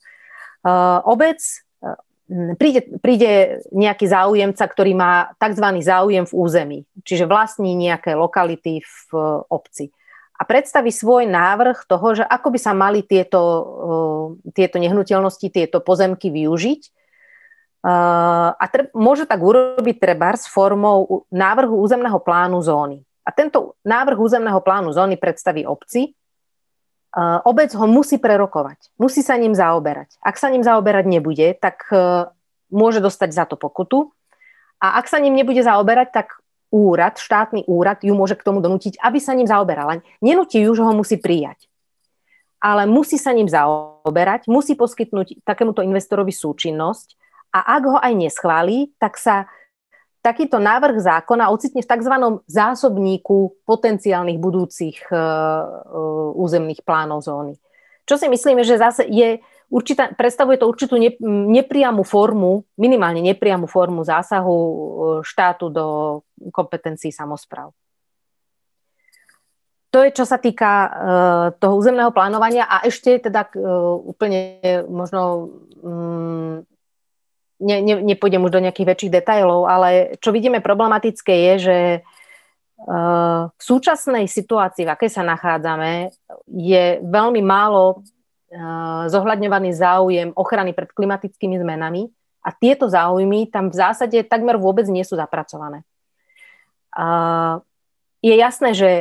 [0.65, 1.39] uh, obec
[1.81, 1.97] uh,
[2.57, 5.67] príde, príde nejaký záujemca, ktorý má tzv.
[5.81, 8.99] záujem v území, čiže vlastní nejaké lokality v
[9.49, 9.95] obci
[10.43, 13.39] a predstaví svoj návrh toho, že ako by sa mali tieto,
[14.51, 16.83] tieto nehnuteľnosti, tieto pozemky využiť.
[17.83, 23.03] Uh, a tre- môže tak urobiť treba s formou návrhu územného plánu zóny.
[23.27, 26.15] A tento návrh územného plánu zóny predstaví obci
[27.13, 30.17] Eh, obec ho musí prerokovať, musí sa ním zaoberať.
[30.25, 32.33] Ak sa ním zaoberať nebude, tak eh,
[32.73, 34.09] môže dostať za to pokutu.
[34.81, 36.41] A ak sa ním nebude zaoberať, tak
[36.73, 40.01] úrad, štátny úrad ju môže k tomu donútiť, aby sa ním zaoberala.
[40.25, 41.69] Nenutí ju, že ho musí prijať.
[42.65, 47.21] Ale musí sa ním zaoberať, musí poskytnúť takémuto investorovi súčinnosť
[47.53, 49.45] a ak ho aj neschválí, tak sa
[50.23, 52.15] takýto návrh zákona ocitne v tzv.
[52.47, 57.59] zásobníku potenciálnych budúcich uh, uh, územných plánov zóny.
[58.07, 61.13] Čo si myslíme, že zase je určitá, predstavuje to určitú ne,
[61.59, 64.77] nepriamu formu, minimálne nepriamu formu zásahu uh,
[65.27, 65.87] štátu do
[66.55, 67.75] kompetencií samozpráv.
[69.93, 70.89] To je, čo sa týka
[71.61, 73.53] toho územného plánovania a ešte teda
[74.09, 74.57] úplne
[74.89, 75.53] možno
[75.85, 76.65] um,
[77.63, 83.49] ne, ne, nepôjdem už do nejakých väčších detajlov, ale čo vidíme problematické je, že uh,
[83.49, 86.11] v súčasnej situácii, v akej sa nachádzame,
[86.51, 92.11] je veľmi málo uh, zohľadňovaný záujem ochrany pred klimatickými zmenami
[92.43, 95.87] a tieto záujmy tam v zásade takmer vôbec nie sú zapracované.
[96.93, 97.63] Uh,
[98.21, 98.93] je jasné, že,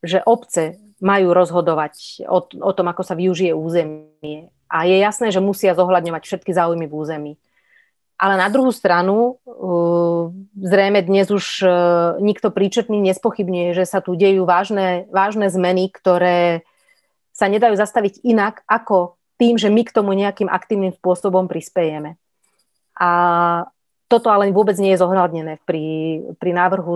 [0.00, 4.48] že obce majú rozhodovať o, o tom, ako sa využije územie.
[4.66, 7.32] A je jasné, že musia zohľadňovať všetky záujmy v území.
[8.16, 11.70] Ale na druhú stranu, uh, zrejme dnes už uh,
[12.20, 16.64] nikto príčetný nespochybňuje, že sa tu dejú vážne, vážne zmeny, ktoré
[17.36, 22.16] sa nedajú zastaviť inak ako tým, že my k tomu nejakým aktívnym spôsobom prispejeme.
[22.96, 23.10] A
[24.08, 25.84] toto ale vôbec nie je zohľadnené pri,
[26.40, 26.92] pri návrhu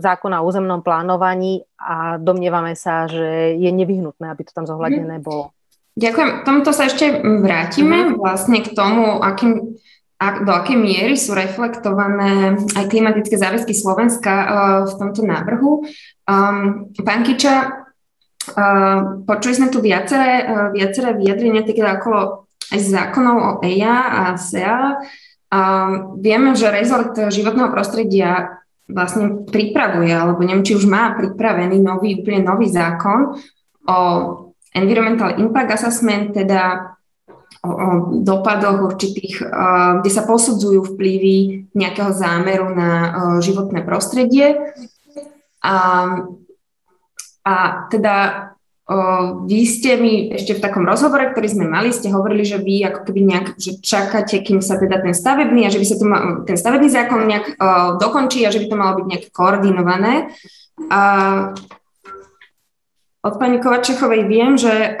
[0.00, 5.24] zákona o územnom plánovaní a domnievame sa, že je nevyhnutné, aby to tam zohľadnené mhm.
[5.24, 5.54] bolo.
[5.98, 6.30] Ďakujem.
[6.46, 7.10] Tomuto sa ešte
[7.42, 8.18] vrátime mm-hmm.
[8.22, 9.82] vlastne k tomu, akým
[10.18, 14.48] a do akej miery sú reflektované aj klimatické záväzky Slovenska uh,
[14.90, 15.86] v tomto návrhu.
[16.26, 17.86] Um, pán Kiča,
[18.50, 24.22] uh, počuli sme tu viaceré, uh, viaceré vyjadrenia teda okolo aj zákonov o EIA a
[24.34, 24.98] SEA.
[25.54, 28.58] Um, vieme, že rezort životného prostredia
[28.90, 33.38] vlastne pripravuje, alebo neviem, či už má pripravený nový, úplne nový zákon
[33.86, 33.98] o
[34.74, 36.97] Environmental Impact Assessment, teda
[38.22, 39.42] dopadoch určitých,
[40.00, 42.90] kde sa posudzujú vplyvy nejakého zámeru na
[43.42, 44.54] životné prostredie.
[45.58, 45.76] A,
[47.42, 47.54] a
[47.90, 48.16] teda
[49.44, 53.04] vy ste mi ešte v takom rozhovore, ktorý sme mali, ste hovorili, že vy ako
[53.04, 56.22] keby nejak, že čakáte, kým sa teda ten stavebný a že by sa to mal,
[56.48, 57.60] ten stavebný zákon nejak
[58.00, 60.32] dokončí a že by to malo byť nejak koordinované.
[60.88, 61.00] A
[63.18, 64.94] od pani Kovačechovej viem, že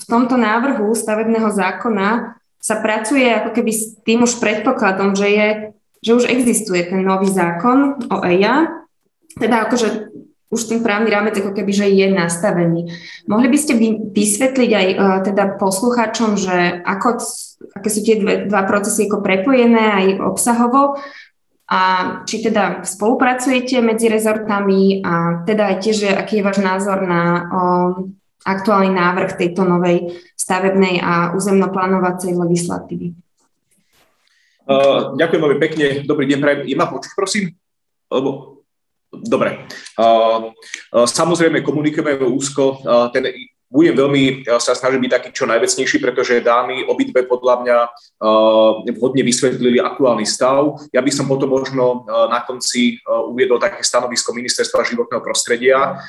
[0.00, 5.48] v tomto návrhu stavebného zákona sa pracuje ako keby s tým už predpokladom, že, je,
[6.04, 8.84] že už existuje ten nový zákon o EIA,
[9.40, 10.12] teda akože
[10.50, 12.90] už ten právny rámec ako keby, že je nastavený.
[13.30, 13.72] Mohli by ste
[14.10, 17.22] vysvetliť aj uh, teda poslucháčom, že ako,
[17.78, 20.98] aké sú tie dve, dva procesy ako prepojené aj obsahovo?
[21.70, 21.80] A
[22.26, 25.06] či teda spolupracujete medzi rezortami?
[25.06, 27.90] A teda aj tiež, aký je váš názor na uh,
[28.44, 33.12] aktuálny návrh tejto novej stavebnej a územnoplánovacej legislatívy.
[34.64, 35.86] Uh, ďakujem veľmi pekne.
[36.06, 36.60] Dobrý deň, prajem.
[36.68, 37.52] Je ma počuť, prosím?
[38.08, 38.60] Lebo...
[39.10, 39.66] Dobre.
[40.94, 42.78] Samozrejme, komunikujeme úzko.
[43.10, 43.26] Ten
[43.70, 49.22] budem veľmi sa snažiť byť taký čo najvecnejší, pretože dámy obidve podľa mňa uh, vhodne
[49.22, 50.74] vysvetlili aktuálny stav.
[50.90, 56.02] Ja by som potom možno uh, na konci uh, uviedol také stanovisko Ministerstva životného prostredia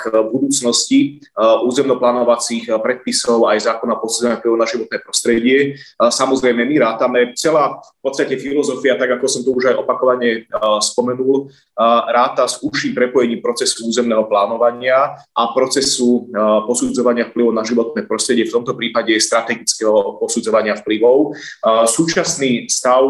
[0.00, 5.76] k budúcnosti územnoplánovacích predpisov aj zákona posudzenia na životné prostredie.
[6.00, 7.76] Samozrejme, my rátame, celá
[8.06, 10.46] podstate filozofia, tak ako som to už aj opakovane
[10.78, 11.50] spomenul,
[12.06, 16.30] ráta s užším prepojením procesu územného plánovania a procesu
[16.70, 21.34] posudzovania vplyvov na životné prostredie, v tomto prípade strategického posudzovania vplyvov.
[21.90, 23.02] Súčasný stav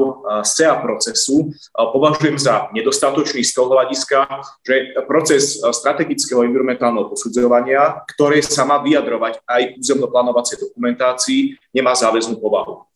[0.48, 4.24] SEA procesu považujem za nedostatočný z toho hľadiska,
[4.64, 12.86] že proces strategického environmentálneho posudzovania, ktoré sa má vyjadrovať aj územno-plánovacie dokumentácii, nemá záväznú povahu.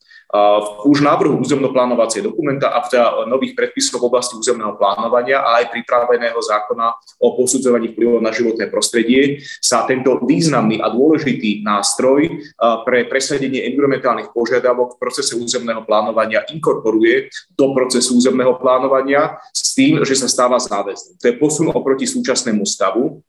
[0.87, 6.39] Už návrhu územno-plánovacie dokumenta a teda nových predpisov v oblasti územného plánovania a aj pripraveného
[6.39, 6.87] zákona
[7.19, 12.47] o posudzovaní vplyvov na životné prostredie sa tento významný a dôležitý nástroj
[12.87, 19.99] pre presadenie environmentálnych požiadavok v procese územného plánovania inkorporuje do procesu územného plánovania s tým,
[20.07, 21.19] že sa stáva záväzným.
[21.19, 23.19] To je posun oproti súčasnému stavu,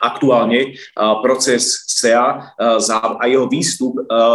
[0.00, 0.74] aktuálne
[1.22, 3.94] proces SEA a jeho výstup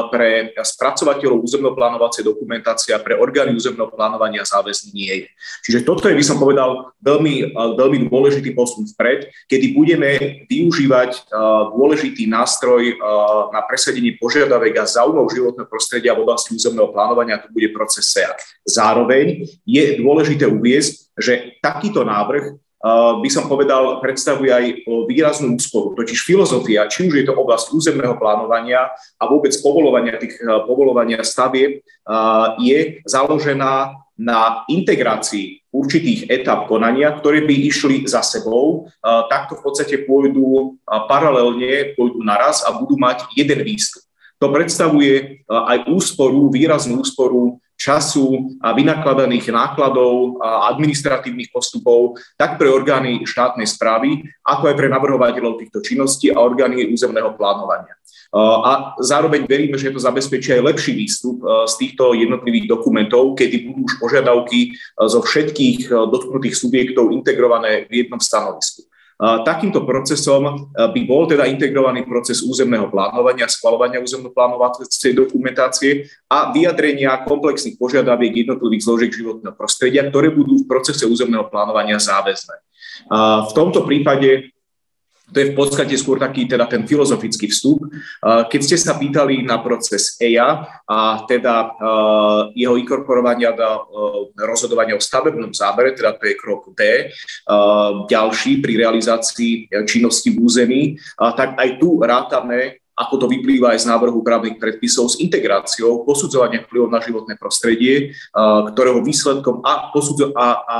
[0.09, 5.27] pre spracovateľov územnoplánovacie dokumentácie a pre orgány územného plánovania záväzný nie je.
[5.67, 10.09] Čiže toto je, by som povedal, veľmi, veľmi dôležitý posun vpred, kedy budeme
[10.47, 11.31] využívať
[11.75, 12.95] dôležitý nástroj
[13.51, 18.07] na presadenie požiadavek a záujmov životného prostredia v oblasti územného plánovania, a to bude proces
[18.09, 18.31] SEA.
[18.63, 24.65] Zároveň je dôležité uviezť, že takýto návrh by som povedal, predstavuje aj
[25.07, 25.99] výraznú úsporu.
[25.99, 28.87] Totiž filozofia, či už je to oblasť územného plánovania
[29.19, 31.83] a vôbec povolovania tých povolovania stavieb,
[32.63, 38.91] je založená na integrácii určitých etap konania, ktoré by išli za sebou,
[39.31, 44.03] takto v podstate pôjdu paralelne, pôjdu naraz a budú mať jeden výstup.
[44.39, 52.67] To predstavuje aj úsporu, výraznú úsporu času a vynakladaných nákladov a administratívnych postupov tak pre
[52.67, 57.95] orgány štátnej správy, ako aj pre navrhovateľov týchto činností a orgány územného plánovania.
[58.35, 63.89] A zároveň veríme, že to zabezpečí aj lepší výstup z týchto jednotlivých dokumentov, kedy budú
[63.89, 68.85] už požiadavky zo všetkých dotknutých subjektov integrované v jednom stanovisku.
[69.19, 77.75] Takýmto procesom by bol teda integrovaný proces územného plánovania, schvalovania územno-plánovacej dokumentácie a vyjadrenia komplexných
[77.75, 82.63] požiadaviek jednotlivých zložiek životného prostredia, ktoré budú v procese územného plánovania záväzné.
[83.43, 84.55] V tomto prípade
[85.29, 87.85] to je v podstate skôr taký teda ten filozofický vstup.
[88.23, 91.77] Keď ste sa pýtali na proces EIA a teda
[92.57, 93.69] jeho inkorporovania do
[94.37, 97.13] rozhodovania o stavebnom zábere, teda to je krok D,
[98.09, 100.81] ďalší pri realizácii činnosti v území,
[101.17, 106.67] tak aj tu rátame ako to vyplýva aj z návrhu právnych predpisov s integráciou posudzovania
[106.67, 108.11] vplyvov na životné prostredie,
[108.75, 110.77] ktorého výsledkom a, posudzo- a, a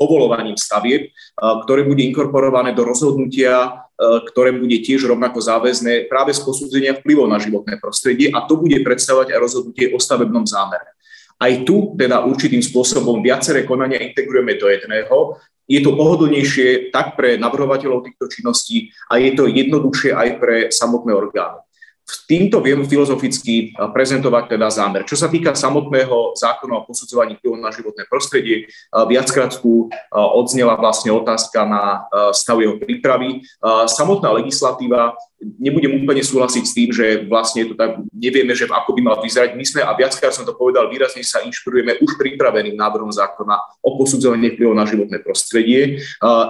[0.00, 3.84] povolovaním stavieb, ktoré bude inkorporované do rozhodnutia,
[4.32, 8.80] ktoré bude tiež rovnako záväzné práve z posudzenia vplyvov na životné prostredie a to bude
[8.80, 10.96] predstavovať aj rozhodnutie o stavebnom zámere.
[11.34, 17.40] Aj tu teda určitým spôsobom viaceré konania integrujeme do jedného, je to pohodlnejšie tak pre
[17.40, 21.60] navrhovateľov týchto činností a je to jednoduchšie aj pre samotné orgány.
[22.04, 25.08] Týmto viem filozoficky prezentovať teda zámer.
[25.08, 31.16] Čo sa týka samotného zákona o posudzovaní vplyvu na životné prostredie, viackrát tu odznela vlastne
[31.16, 32.04] otázka na
[32.36, 33.40] stav jeho prípravy.
[33.88, 39.00] Samotná legislatíva nebudem úplne súhlasiť s tým, že vlastne to tak nevieme, že ako by
[39.04, 39.52] mal vyzerať.
[39.58, 43.90] My sme, a viackrát som to povedal, výrazne sa inšpirujeme už pripraveným návrhom zákona o
[44.00, 46.00] posudzovaní vplyvov na životné prostredie.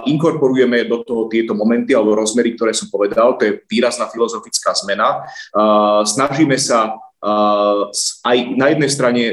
[0.07, 5.27] Inkorporujeme do toho tieto momenty alebo rozmery, ktoré som povedal, to je výrazná filozofická zmena.
[6.07, 6.95] Snažíme sa
[8.23, 9.23] aj na jednej strane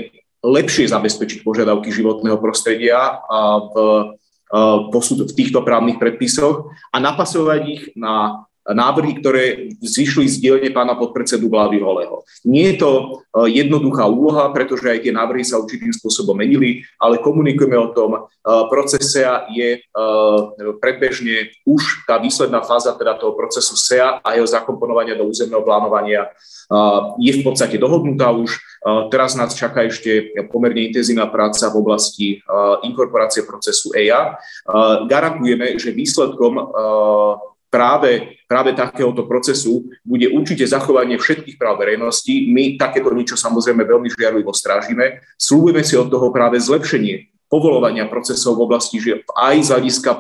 [0.43, 3.23] lepšie zabezpečiť požiadavky životného prostredia
[3.71, 3.75] v,
[4.91, 9.45] v týchto právnych predpisoch a napasovať ich na návrhy, ktoré
[9.83, 12.23] zišli z dielne pána podpredsedu vlády Holeho.
[12.47, 13.07] Nie je to e,
[13.59, 18.11] jednoduchá úloha, pretože aj tie návrhy sa určitým spôsobom menili, ale komunikujeme o tom.
[18.15, 18.21] E,
[18.71, 19.81] proces SEA je e,
[20.79, 26.31] predbežne už tá výsledná fáza teda toho procesu SEA a jeho zakomponovania do územného plánovania
[27.21, 28.57] je v podstate dohodnutá už.
[29.13, 32.29] Teraz nás čaká ešte pomerne intenzívna práca v oblasti
[32.89, 34.41] inkorporácie procesu EIA.
[35.05, 36.73] Garantujeme, že výsledkom
[37.73, 42.53] práve, práve takéhoto procesu bude určite zachovanie všetkých práv verejnosti.
[42.53, 45.25] My takéto niečo samozrejme veľmi žiarlivo strážime.
[45.41, 50.17] Slúbime si od toho práve zlepšenie povolovania procesov v oblasti, že aj z hľadiska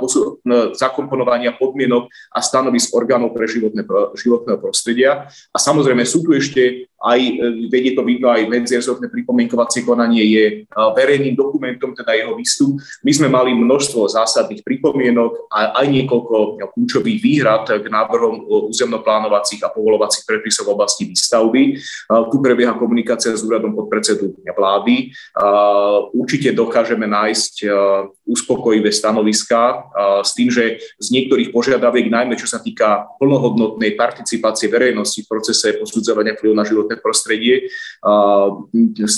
[0.77, 5.33] zakomponovania podmienok a stanovisk orgánov pre životné, životného prostredia.
[5.49, 7.21] A samozrejme sú tu ešte aj
[7.67, 12.79] vedie to vidno aj medzierezortné pripomienkovacie konanie je verejným dokumentom, teda jeho výstup.
[13.03, 19.73] My sme mali množstvo zásadných pripomienok a aj niekoľko kľúčových výhrad k návrhom územnoplánovacích a
[19.75, 21.63] povolovacích predpisov v oblasti výstavby.
[22.07, 25.11] Tu prebieha komunikácia s úradom podpredsedu vlády.
[26.15, 27.67] Určite dokážeme nájsť
[28.33, 29.93] uspokojivé stanoviská
[30.25, 35.77] s tým, že z niektorých požiadaviek, najmä čo sa týka plnohodnotnej participácie verejnosti v procese
[35.77, 37.69] posudzovania vplyvu na životné prostredie,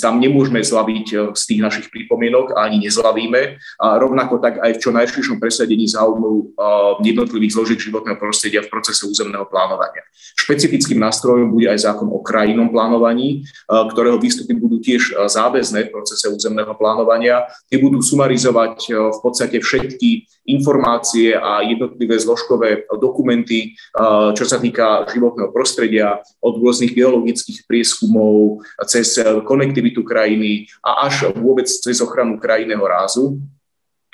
[0.05, 3.57] tam nemôžeme zlaviť e, z tých našich pripomienok ani nezlavíme.
[3.81, 6.57] A rovnako tak aj v čo najširšom presadení záujmu
[7.01, 10.05] jednotlivých zložiek životného prostredia v procese územného plánovania.
[10.37, 16.29] Špecifickým nástrojom bude aj zákon o krajinom plánovaní, ktorého výstupy budú tiež záväzné v procese
[16.29, 17.49] územného plánovania.
[17.67, 23.73] Tie budú sumarizovať v podstate všetky informácie a jednotlivé zložkové dokumenty,
[24.37, 31.65] čo sa týka životného prostredia, od rôznych geologických prieskumov, cez konektivitu krajiny a až vôbec
[31.65, 33.41] cez ochranu krajinného rázu.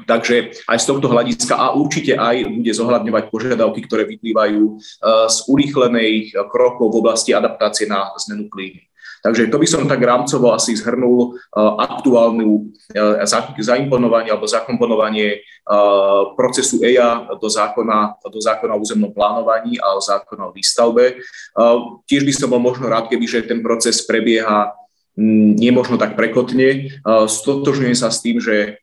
[0.01, 4.81] Takže aj z tohto hľadiska a určite aj bude zohľadňovať požiadavky, ktoré vyplývajú
[5.29, 8.81] z urýchlených krokov v oblasti adaptácie na zmenu klímy.
[9.21, 16.33] Takže to by som tak rámcovo asi zhrnul uh, aktuálnu uh, zaimponovanie alebo zakomponovanie uh,
[16.33, 21.21] procesu EIA do zákona, do zákona o územnom plánovaní a o zákona o výstavbe.
[22.09, 24.73] Tiež by som bol možno rád, keby že ten proces prebieha
[25.19, 26.87] nie možno tak prekotne.
[27.05, 28.79] Stotožňujem sa s tým, že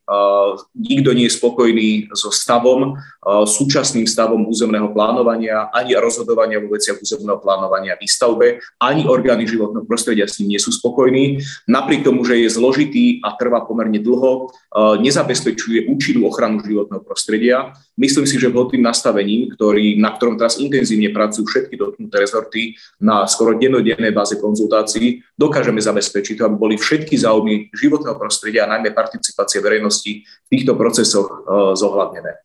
[0.77, 7.41] nikto nie je spokojný so stavom, súčasným stavom územného plánovania, ani rozhodovania vo veciach územného
[7.41, 11.41] plánovania výstavbe, ani orgány životného prostredia s ním nie sú spokojní.
[11.65, 14.53] Napriek tomu, že je zložitý a trvá pomerne dlho,
[15.01, 17.73] nezabezpečuje účinnú ochranu životného prostredia.
[17.97, 23.25] Myslím si, že vhodným nastavením, ktorý, na ktorom teraz intenzívne pracujú všetky dotknuté rezorty na
[23.25, 28.91] skoro dennodennej báze konzultácií, dokážeme zabezpečiť zabezpečiť, aby boli všetky záujmy životného prostredia a najmä
[28.91, 31.35] participácie verejnosti v týchto procesoch e,
[31.79, 32.43] zohľadnené.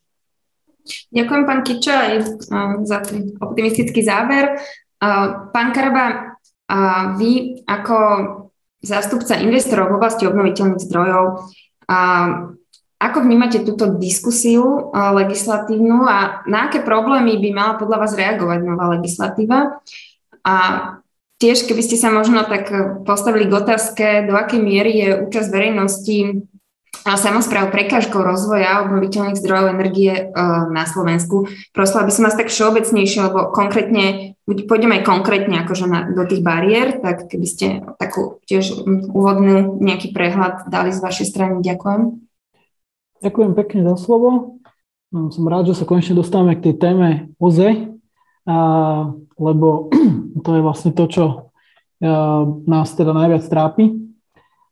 [1.11, 2.25] Ďakujem, pán Kiča, aj e,
[2.87, 4.55] za ten optimistický záver.
[4.55, 4.57] E,
[5.51, 6.39] pán Karaba,
[7.21, 7.97] vy ako
[8.81, 11.53] zástupca investorov v oblasti obnoviteľných zdrojov,
[12.97, 18.97] ako vnímate túto diskusiu legislatívnu a na aké problémy by mala podľa vás reagovať nová
[18.97, 19.77] legislatíva?
[20.41, 20.57] A
[21.45, 25.49] tiež, keby ste sa možno tak eh, postavili k otázke, do akej miery je účasť
[25.53, 26.49] verejnosti
[27.05, 31.45] a samozpráv prekážkou rozvoja obnoviteľných zdrojov energie uh, na Slovensku.
[31.77, 36.41] Prosila by som vás tak všeobecnejšie, lebo konkrétne, pôjdeme aj konkrétne akože na, do tých
[36.41, 37.67] bariér, tak keby ste
[38.01, 41.55] takú tiež úvodnú nejaký prehľad dali z vašej strany.
[41.61, 42.25] Ďakujem.
[43.21, 44.31] Ďakujem pekne za slovo.
[45.13, 48.01] Som rád, že sa konečne dostávame k tej téme OZE,
[48.49, 48.57] a,
[49.37, 49.93] lebo
[50.43, 51.37] to je vlastne to, čo a,
[52.67, 53.95] nás teda najviac trápi,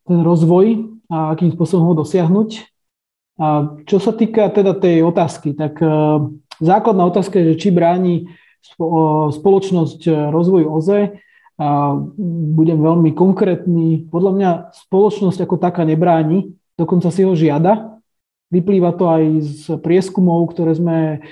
[0.08, 2.50] ten rozvoj a akým spôsobom ho dosiahnuť.
[3.38, 6.24] A čo sa týka teda tej otázky, tak a,
[6.58, 8.32] základná otázka je, že či bráni
[9.32, 11.18] spoločnosť rozvoju OZE.
[11.62, 11.94] A
[12.56, 14.08] budem veľmi konkrétny.
[14.10, 14.50] Podľa mňa
[14.86, 18.02] spoločnosť ako taká nebráni, dokonca si ho žiada.
[18.50, 21.22] Vyplýva to aj z prieskumov, ktoré sme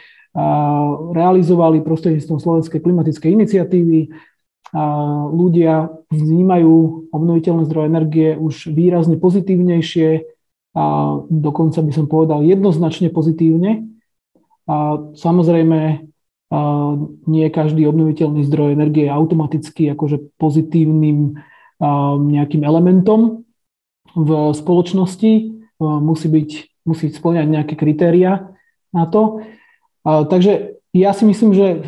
[1.10, 4.00] realizovali prostredníctvom Slovenskej klimatickej iniciatívy.
[5.34, 6.74] Ľudia vnímajú
[7.10, 10.22] obnoviteľné zdroje energie už výrazne pozitívnejšie
[10.78, 10.84] a
[11.26, 13.90] dokonca by som povedal jednoznačne pozitívne.
[14.70, 16.06] A samozrejme,
[17.26, 21.42] nie každý obnoviteľný zdroj energie je automaticky akože pozitívnym
[22.30, 23.42] nejakým elementom
[24.14, 25.32] v spoločnosti.
[25.82, 26.50] Musí byť,
[26.86, 28.54] musí splňať nejaké kritéria
[28.94, 29.42] na to.
[30.04, 31.78] Takže ja si myslím, že e,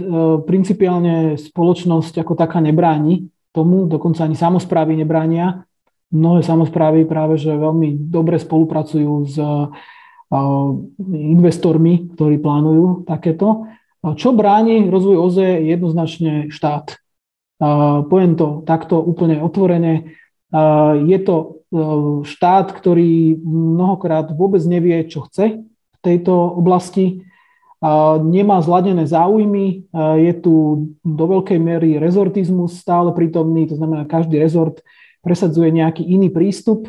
[0.46, 5.66] principiálne spoločnosť ako taká nebráni tomu, dokonca ani samozprávy nebránia.
[6.14, 9.48] Mnohé samozprávy práve, že veľmi dobre spolupracujú s e,
[11.34, 13.68] investormi, ktorí plánujú takéto.
[14.00, 16.98] Čo bráni rozvoj OZE je jednoznačne štát.
[18.08, 20.16] Poviem to takto úplne otvorene.
[21.04, 21.46] Je to e,
[22.26, 27.22] štát, ktorý mnohokrát vôbec nevie, čo chce v tejto oblasti
[28.22, 29.90] nemá zladené záujmy,
[30.22, 30.54] je tu
[31.02, 34.78] do veľkej miery rezortizmus stále prítomný, to znamená, každý rezort
[35.18, 36.86] presadzuje nejaký iný prístup.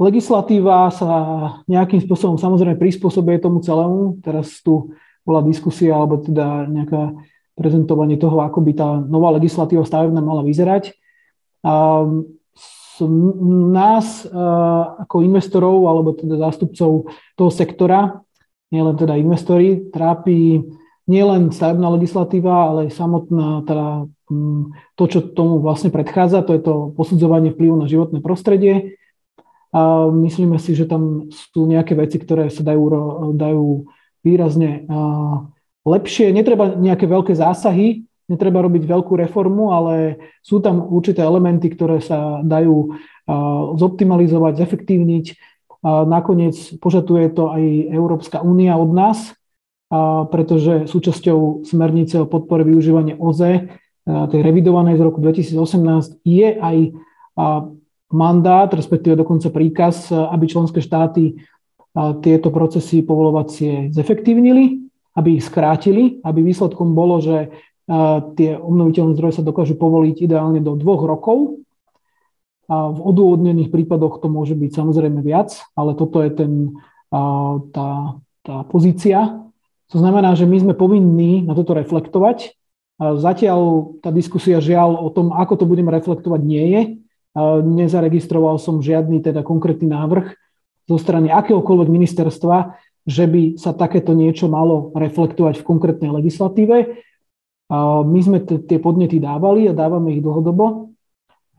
[0.00, 1.10] Legislatíva sa
[1.66, 4.22] nejakým spôsobom samozrejme prispôsobuje tomu celému.
[4.22, 4.94] Teraz tu
[5.26, 7.12] bola diskusia, alebo teda nejaká
[7.58, 10.96] prezentovanie toho, ako by tá nová legislatíva stavebná mala vyzerať.
[13.70, 14.06] Nás
[14.96, 18.24] ako investorov alebo teda zástupcov toho sektora
[18.70, 20.62] nielen teda investori, trápi
[21.10, 24.06] nielen stavebná legislatíva, ale aj samotná teda
[24.94, 28.94] to, čo tomu vlastne predchádza, to je to posudzovanie vplyvu na životné prostredie.
[29.74, 32.86] A myslíme si, že tam sú nejaké veci, ktoré sa dajú,
[33.34, 33.90] dajú
[34.22, 34.86] výrazne
[35.82, 36.30] lepšie.
[36.30, 42.38] Netreba nejaké veľké zásahy, netreba robiť veľkú reformu, ale sú tam určité elementy, ktoré sa
[42.46, 42.94] dajú
[43.78, 45.49] zoptimalizovať, zefektívniť.
[45.84, 49.32] Nakoniec požaduje to aj Európska únia od nás,
[50.28, 53.72] pretože súčasťou smernice o podpore využívania OZE,
[54.04, 56.76] tej revidovanej z roku 2018, je aj
[58.10, 61.40] mandát, respektíve dokonca príkaz, aby členské štáty
[62.20, 64.84] tieto procesy povolovacie zefektívnili,
[65.16, 67.50] aby ich skrátili, aby výsledkom bolo, že
[68.38, 71.64] tie obnoviteľné zdroje sa dokážu povoliť ideálne do dvoch rokov.
[72.70, 76.52] A v odôvodnených prípadoch to môže byť samozrejme viac, ale toto je ten,
[77.74, 77.88] tá,
[78.46, 79.42] tá pozícia.
[79.90, 82.54] To znamená, že my sme povinní na toto reflektovať.
[83.02, 86.80] Zatiaľ tá diskusia žiaľ o tom, ako to budeme reflektovať, nie je.
[87.66, 90.30] Nezaregistroval som žiadny teda konkrétny návrh
[90.86, 97.02] zo strany akéhokoľvek ministerstva, že by sa takéto niečo malo reflektovať v konkrétnej legislatíve.
[98.06, 100.89] My sme t- tie podnety dávali a dávame ich dlhodobo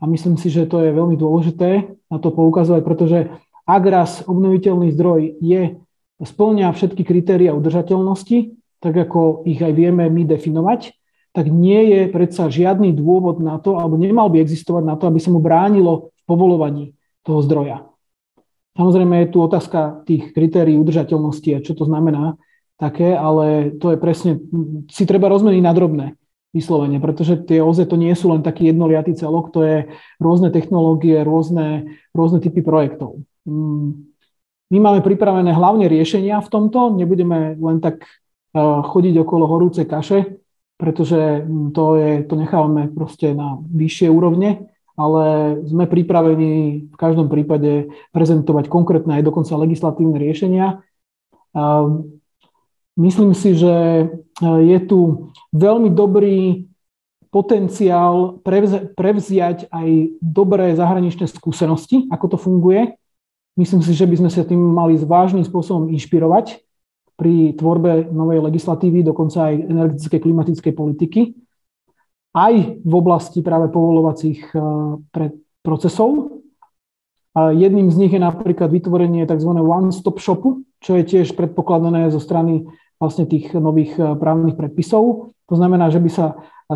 [0.02, 3.18] a myslím si, že to je veľmi dôležité na to poukazovať, pretože
[3.62, 5.78] ak raz obnoviteľný zdroj je,
[6.18, 10.98] splňa všetky kritéria udržateľnosti, tak ako ich aj vieme my definovať,
[11.30, 15.22] tak nie je predsa žiadny dôvod na to, alebo nemal by existovať na to, aby
[15.22, 16.84] sa mu bránilo v povolovaní
[17.22, 17.86] toho zdroja.
[18.74, 22.34] Samozrejme je tu otázka tých kritérií udržateľnosti a čo to znamená,
[22.74, 24.42] také, ale to je presne,
[24.90, 26.06] si treba rozmeniť na drobné
[26.52, 29.76] vyslovene, pretože tie OZE to nie sú len taký jednoliatý celok, to je
[30.20, 33.24] rôzne technológie, rôzne, rôzne typy projektov.
[33.48, 34.12] Mm,
[34.72, 38.04] my máme pripravené hlavne riešenia v tomto, nebudeme len tak
[38.52, 40.40] chodiť okolo horúcej kaše,
[40.76, 47.32] pretože mm, to, je, to nechávame proste na vyššie úrovne, ale sme pripravení v každom
[47.32, 50.84] prípade prezentovať konkrétne aj dokonca legislatívne riešenia.
[52.92, 54.04] Myslím si, že e,
[54.42, 56.66] je tu veľmi dobrý
[57.32, 58.44] potenciál
[58.92, 59.88] prevziať aj
[60.20, 62.92] dobré zahraničné skúsenosti, ako to funguje.
[63.56, 66.60] Myslím si, že by sme sa tým mali vážnym spôsobom inšpirovať
[67.16, 71.20] pri tvorbe novej legislatívy, dokonca aj energetickej klimatickej politiky,
[72.36, 74.58] aj v oblasti práve povolovacích e,
[75.60, 76.40] procesov.
[77.32, 79.56] Jedným z nich je napríklad vytvorenie tzv.
[79.56, 82.68] one-stop shopu, čo je tiež predpokladané zo strany
[83.02, 85.34] vlastne tých nových eh, právnych predpisov.
[85.50, 86.26] To znamená, že by sa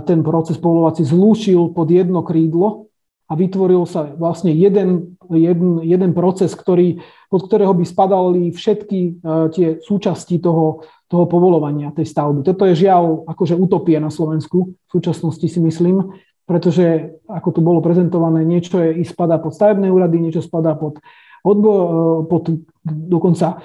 [0.04, 2.90] ten proces povolovací zlúčil pod jedno krídlo
[3.26, 9.48] a vytvoril sa vlastne jeden, jeden, jeden proces, ktorý, pod ktorého by spadali všetky uh,
[9.50, 12.46] tie súčasti toho, toho povolovania tej stavby.
[12.46, 16.06] Toto je žiaľ akože utopie na Slovensku v súčasnosti si myslím,
[16.46, 21.02] pretože ako tu bolo prezentované, niečo je, spadá pod stavebné úrady, niečo spadá pod,
[21.42, 22.44] odbo, eh, pod
[22.86, 23.58] dokonca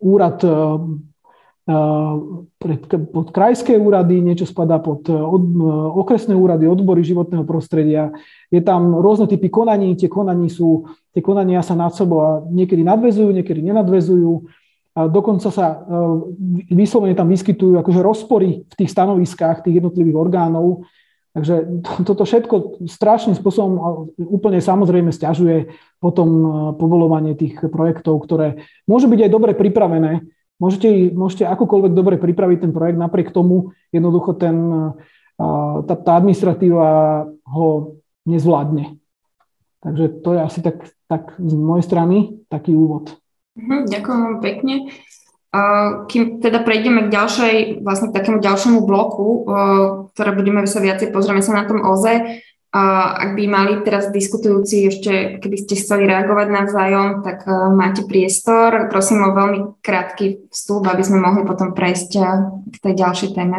[0.00, 0.38] úrad
[1.66, 5.66] pod krajské úrady, niečo spadá pod e, od, e,
[5.98, 8.14] okresné úrady, odbory životného prostredia.
[8.54, 12.86] Je tam rôzne typy konaní, tie konaní sú, tie konania sa nad sebou a niekedy
[12.86, 14.46] nadvezujú, niekedy nenadvezujú.
[14.94, 15.76] A dokonca sa e,
[16.70, 20.86] vyslovene tam vyskytujú akože rozpory v tých stanoviskách tých jednotlivých orgánov.
[21.34, 23.74] Takže toto všetko strašným spôsobom
[24.16, 26.28] úplne samozrejme stiažuje potom
[26.78, 30.24] povolovanie tých projektov, ktoré môžu byť aj dobre pripravené,
[30.56, 34.56] Môžete, môžete akokoľvek dobre pripraviť ten projekt, napriek tomu jednoducho ten,
[35.36, 36.88] tá, tá administratíva
[37.28, 38.96] ho nezvládne.
[39.84, 42.16] Takže to je asi tak, tak z mojej strany
[42.48, 43.12] taký úvod.
[43.56, 44.74] Mhm, ďakujem vám pekne.
[46.10, 49.48] Kým teda prejdeme k ďalšej, vlastne k takému ďalšiemu bloku,
[50.12, 52.44] ktoré budeme sa viacej pozrieme sa na tom OZE,
[52.76, 58.92] ak by mali teraz diskutujúci ešte, keby ste chceli reagovať navzájom, tak uh, máte priestor.
[58.92, 63.58] Prosím o veľmi krátky vstup, aby sme mohli potom prejsť uh, k tej ďalšej téme.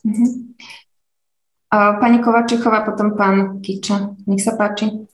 [0.00, 0.30] Uh-huh.
[1.70, 4.16] Pani Kovačichová, potom pán Kiča.
[4.26, 5.10] Nech sa páči.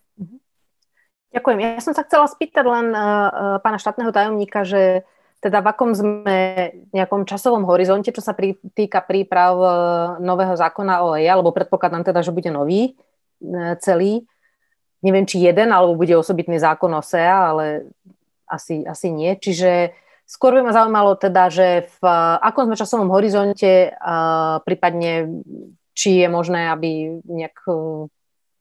[1.37, 1.59] Ďakujem.
[1.61, 5.05] Ja som sa chcela spýtať len uh, pána štátneho tajomníka, že
[5.45, 6.39] teda v akom sme
[6.97, 9.71] nejakom časovom horizonte, čo sa prí, týka príprav uh,
[10.17, 12.97] nového zákona o EIA, alebo predpokladám teda, že bude nový
[13.45, 14.25] uh, celý.
[15.05, 17.93] Neviem, či jeden, alebo bude osobitný zákon o SEA, ale
[18.49, 19.37] asi, asi nie.
[19.37, 19.93] Čiže
[20.25, 23.93] skôr by ma zaujímalo teda, že v uh, akom sme časovom horizonte,
[24.65, 25.45] prípadne
[25.93, 27.61] či je možné, aby nejak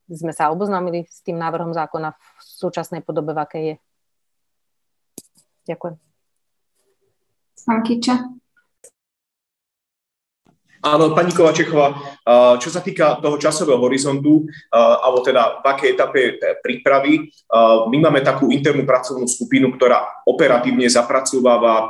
[0.09, 3.75] sme sa oboznámili s tým návrhom zákona v súčasnej podobe, v akej je.
[5.73, 5.95] Ďakujem.
[7.65, 8.15] Pán Kiča.
[10.85, 11.97] Áno, pani Kovačechová,
[12.61, 16.21] čo sa týka toho časového horizontu, alebo teda v akej etape
[16.61, 17.25] prípravy,
[17.89, 21.89] my máme takú internú pracovnú skupinu, ktorá operatívne zapracováva,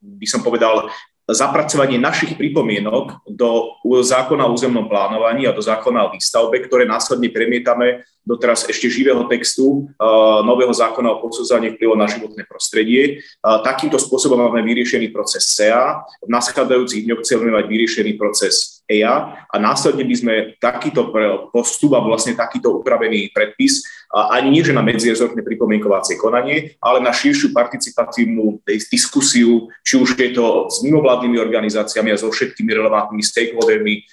[0.00, 0.88] by som povedal,
[1.26, 7.26] zapracovanie našich pripomienok do zákona o územnom plánovaní a do zákona o výstavbe, ktoré následne
[7.34, 13.22] premietame do teraz ešte živého textu uh, nového zákona o posudzovaní vplyvu na životné prostredie.
[13.42, 16.02] Uh, takýmto spôsobom máme vyriešený proces SEA.
[16.22, 21.10] V nasledujúcich dňoch chceme mať vyriešený proces EIA a následne by sme takýto
[21.50, 27.10] postup a vlastne takýto upravený predpis ani nie, že na medzierezortné pripomienkovacie konanie, ale na
[27.10, 34.06] širšiu participatívnu diskusiu, či už je to s mimovládnymi organizáciami a so všetkými relevantnými stakeholdermi,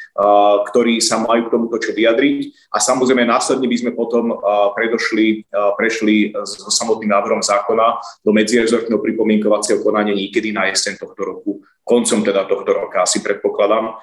[0.73, 2.73] ktorí sa majú k tomuto čo vyjadriť.
[2.73, 4.33] A samozrejme následne by sme potom
[4.73, 5.45] predošli,
[5.77, 12.23] prešli so samotným návrhom zákona do medzierezortného pripomienkovacieho konania niekedy na jeseň tohto roku, koncom
[12.23, 13.95] teda tohto roka asi predpokladám.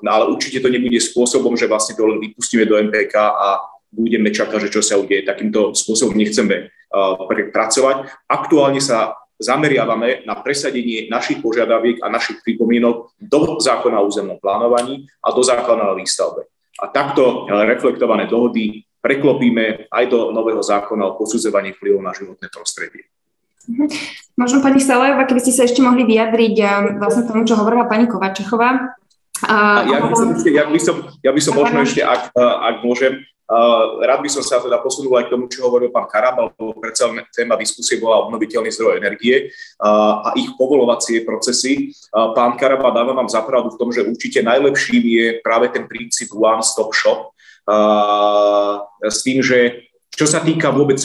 [0.00, 4.28] No ale určite to nebude spôsobom, že vlastne to len vypustíme do MPK a budeme
[4.28, 5.24] čakať, že čo sa udeje.
[5.24, 6.68] Takýmto spôsobom nechceme
[7.50, 8.12] pracovať.
[8.28, 15.04] Aktuálne sa zameriavame na presadenie našich požiadaviek a našich pripomienok do zákona o územnom plánovaní
[15.20, 16.48] a do zákona o výstavbe.
[16.80, 23.08] A takto reflektované dohody preklopíme aj do nového zákona o posudzovaní vplyvov na životné prostredie.
[23.66, 23.86] Mhm.
[24.36, 28.04] Možno pani Salajová, keby ste sa ešte mohli vyjadriť eh, vlastne tomu, čo hovorila pani
[28.04, 28.94] Kovačechová.
[29.44, 33.24] Ja, by som, ja by som, ja by som možno ešte, ak, eh, ak môžem,
[33.46, 36.74] Uh, rád by som sa teda posunul aj k tomu, čo hovoril pán Karab, lebo
[36.82, 41.94] predsa téma diskusie bola obnoviteľný zdroj energie uh, a ich povolovacie procesy.
[42.10, 46.90] Pán Karaba, dávam vám zapravdu v tom, že určite najlepším je práve ten princíp one-stop
[46.90, 47.38] shop
[49.06, 50.98] s tým, že čo sa týka vôbec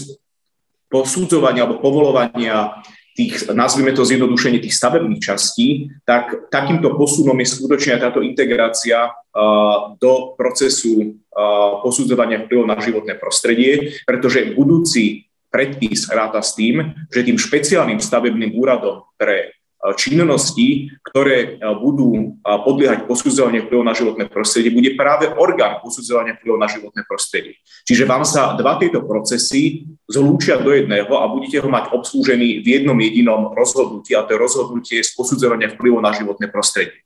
[0.92, 2.84] posudzovania alebo povolovania
[3.16, 9.96] tých, nazvime to zjednodušenie tých stavebných častí, tak takýmto posunom je skutočne táto integrácia uh,
[10.00, 17.28] do procesu uh, posudzovania vplyvu na životné prostredie, pretože budúci predpis ráta s tým, že
[17.28, 19.52] tým špeciálnym stavebným úradom pre
[19.98, 26.70] činnosti, ktoré budú podliehať posudzovanie vplyvu na životné prostredie, bude práve orgán posudzovania vplyvu na
[26.70, 27.58] životné prostredie.
[27.90, 32.68] Čiže vám sa dva tieto procesy zlúčia do jedného a budete ho mať obslúžený v
[32.68, 37.02] jednom jedinom rozhodnutí, a to je rozhodnutie z posudzovania vplyvu na životné prostredie.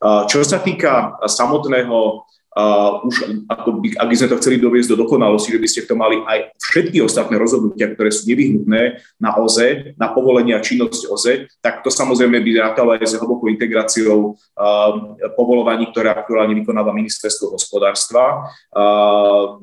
[0.00, 5.06] Čo sa týka samotného Uh, už ako by, ak by sme to chceli doviesť do
[5.06, 9.94] dokonalosti, že by ste to mali aj všetky ostatné rozhodnutia, ktoré sú nevyhnutné na OZE,
[9.94, 14.90] na povolenie a činnosť OZE, tak to samozrejme by rátalo aj s hlbokou integráciou uh,
[15.38, 18.50] povolovaní, ktoré aktuálne vykonáva ministerstvo hospodárstva.
[18.74, 19.62] Uh,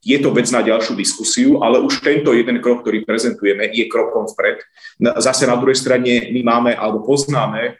[0.00, 4.30] je to vec na ďalšiu diskusiu, ale už tento jeden krok, ktorý prezentujeme, je krokom
[4.32, 4.64] vpred.
[5.20, 7.76] Zase na druhej strane my máme alebo poznáme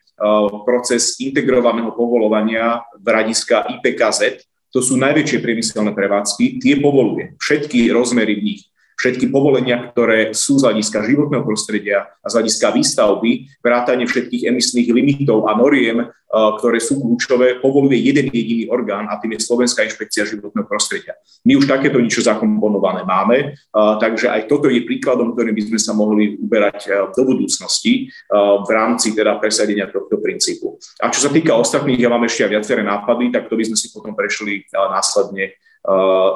[0.67, 4.43] proces integrovaného povolovania v radiska IPKZ.
[4.75, 8.63] To sú najväčšie priemyselné prevádzky, tie povoluje všetky rozmery v nich
[8.99, 13.31] všetky povolenia, ktoré sú z hľadiska životného prostredia a z hľadiska výstavby,
[13.63, 19.23] vrátanie všetkých emisných limitov a noriem, eh, ktoré sú kľúčové, povoluje jeden jediný orgán a
[19.23, 21.15] tým je Slovenská inšpekcia životného prostredia.
[21.47, 25.79] My už takéto niečo zakomponované máme, eh, takže aj toto je príkladom, ktorým by sme
[25.79, 30.81] sa mohli uberať eh, do budúcnosti v rámci teda presadenia tohto princípu.
[30.99, 33.77] A čo sa týka ostatných, ja mám ešte aj viaceré nápady, tak to by sme
[33.79, 35.55] si potom prešli následne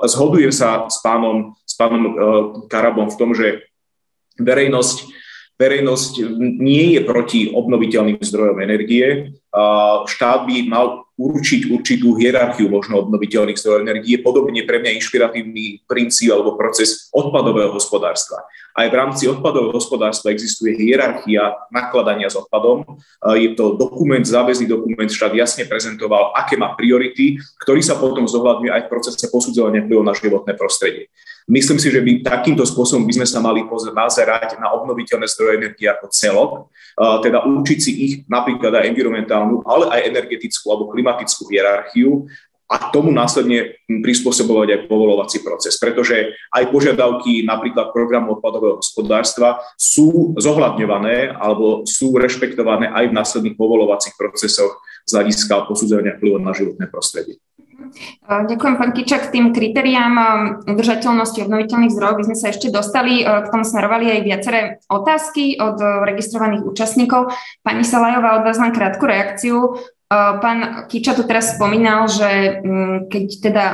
[0.08, 2.12] zhodujem sa s pánom, s pánom eh,
[2.68, 3.64] Karabom v tom, že
[4.36, 5.08] verejnosť,
[5.56, 6.12] verejnosť
[6.60, 9.36] nie je proti obnoviteľným zdrojom energie.
[10.08, 14.16] Štát by mal určiť určitú hierarchiu možno obnoviteľných zdrojov energie.
[14.18, 18.42] Podobne pre mňa inšpiratívny princíp alebo proces odpadového hospodárstva.
[18.72, 22.96] Aj v rámci odpadového hospodárstva existuje hierarchia nakladania s odpadom.
[23.36, 28.72] Je to dokument, záväzný dokument, štát jasne prezentoval, aké má priority, ktorý sa potom zohľadňuje
[28.72, 31.12] aj v procese posudzovania vplyvu na životné prostredie.
[31.50, 35.90] Myslím si, že by takýmto spôsobom by sme sa mali nazerať na obnoviteľné zdroje energie
[35.90, 36.50] ako celok,
[37.22, 42.30] teda učiť si ich napríklad aj environmentálnu, ale aj energetickú alebo klimatickú hierarchiu
[42.72, 50.32] a tomu následne prispôsobovať aj povolovací proces, pretože aj požiadavky napríklad programu odpadového hospodárstva sú
[50.40, 56.88] zohľadňované alebo sú rešpektované aj v následných povolovacích procesoch z hľadiska posudzovania vplyvu na životné
[56.88, 57.36] prostredie.
[58.26, 59.28] Ďakujem, pán Kičak.
[59.28, 60.14] Tým kritériám
[60.64, 63.22] udržateľnosti obnoviteľných zdrojov by sme sa ešte dostali.
[63.24, 67.32] K tomu smerovali aj viaceré otázky od registrovaných účastníkov.
[67.60, 69.76] Pani Salajová, od vás len krátku reakciu.
[70.12, 72.60] Pán Kiča tu teraz spomínal, že
[73.08, 73.66] keď teda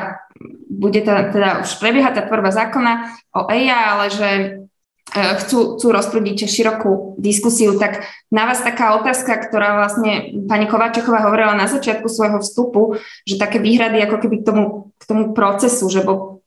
[0.68, 2.92] bude tá, teda už prebiehať tá tvorba zákona
[3.34, 4.28] o EIA, ale že
[5.12, 11.56] chcú, chcú rozprúdiť širokú diskusiu, tak na vás taká otázka, ktorá vlastne pani Kováčeková hovorila
[11.56, 14.64] na začiatku svojho vstupu, že také výhrady ako keby k tomu,
[15.00, 16.38] k tomu procesu, že bol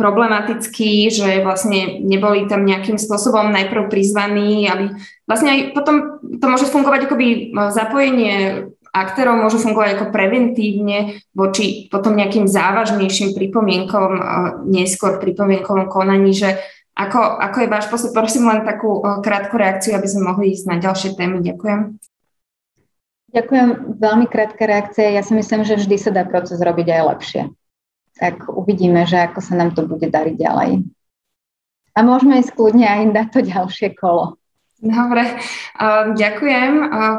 [0.00, 4.96] problematický, že vlastne neboli tam nejakým spôsobom najprv prizvaní, aby
[5.28, 7.38] vlastne aj potom to môže fungovať akoby e,
[7.68, 8.36] zapojenie
[8.90, 14.22] aktérov môže fungovať ako preventívne voči potom nejakým závažnejším pripomienkom, e,
[14.72, 16.56] neskôr pripomienkovom konaní, že
[17.00, 18.12] ako, ako je váš postup?
[18.12, 21.40] Prosím len takú krátku reakciu, aby sme mohli ísť na ďalšie témy.
[21.40, 21.96] Ďakujem.
[23.30, 23.68] Ďakujem.
[23.96, 25.16] Veľmi krátka reakcia.
[25.16, 27.42] Ja si myslím, že vždy sa dá proces robiť aj lepšie.
[28.20, 30.84] Tak uvidíme, že ako sa nám to bude dariť ďalej.
[31.96, 34.36] A môžeme ísť kľudne aj na to ďalšie kolo.
[34.80, 35.40] Dobre,
[36.16, 36.72] ďakujem.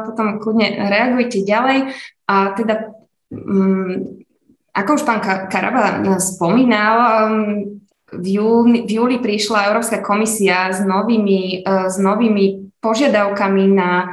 [0.06, 1.90] Potom kľudne reagujte ďalej.
[2.30, 2.94] A teda,
[3.34, 4.22] um,
[4.74, 7.81] ako už pán Karaba spomínal, um,
[8.12, 14.06] v júli, v júli prišla Európska komisia s novými, e, s novými požiadavkami na e,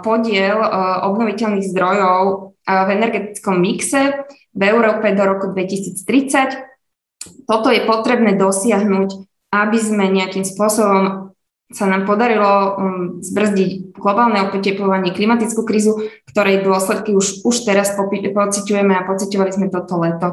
[0.00, 0.68] podiel e,
[1.04, 7.46] obnoviteľných zdrojov v energetickom mixe v Európe do roku 2030.
[7.46, 9.08] Toto je potrebné dosiahnuť,
[9.54, 11.30] aby sme nejakým spôsobom
[11.70, 12.74] sa nám podarilo um,
[13.22, 19.98] zbrzdiť globálne oteplovanie, klimatickú krízu, ktorej dôsledky už, už teraz pociťujeme a pociťovali sme toto
[19.98, 20.28] leto.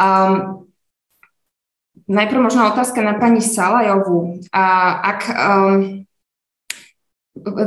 [0.00, 0.68] Um,
[2.08, 4.42] Najprv možno otázka na pani Salajovú.
[4.50, 4.64] A
[5.14, 6.02] ak um,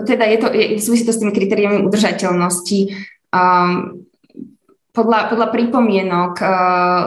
[0.05, 2.79] teda je to, je, súvisí to s tými kritériami udržateľnosti.
[3.33, 4.05] Um,
[4.95, 7.03] podľa, podľa pripomienok uh,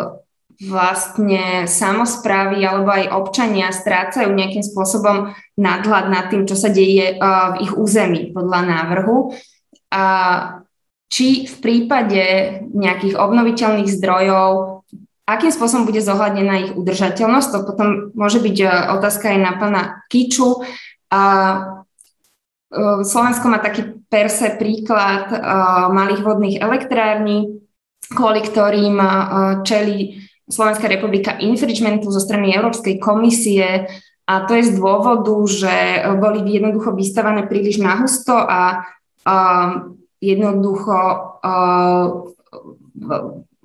[0.58, 7.54] vlastne samozprávy alebo aj občania strácajú nejakým spôsobom nadhľad nad tým, čo sa deje uh,
[7.54, 9.32] v ich území podľa návrhu.
[9.94, 10.04] A
[11.08, 12.24] či v prípade
[12.68, 14.77] nejakých obnoviteľných zdrojov
[15.28, 17.48] akým spôsobom bude zohľadnená ich udržateľnosť.
[17.52, 18.66] To potom môže byť e,
[18.96, 20.64] otázka aj na pána Kiču.
[21.12, 21.22] A
[21.52, 21.58] e,
[23.04, 25.36] Slovensko má taký perse príklad e,
[25.92, 27.60] malých vodných elektrární,
[28.08, 28.96] kvôli ktorým
[29.68, 30.16] čeli
[30.48, 33.84] Slovenská republika infringementu zo strany Európskej komisie
[34.24, 35.76] a to je z dôvodu, že
[36.16, 38.80] boli jednoducho vystavané príliš nahusto a
[40.24, 40.96] jednoducho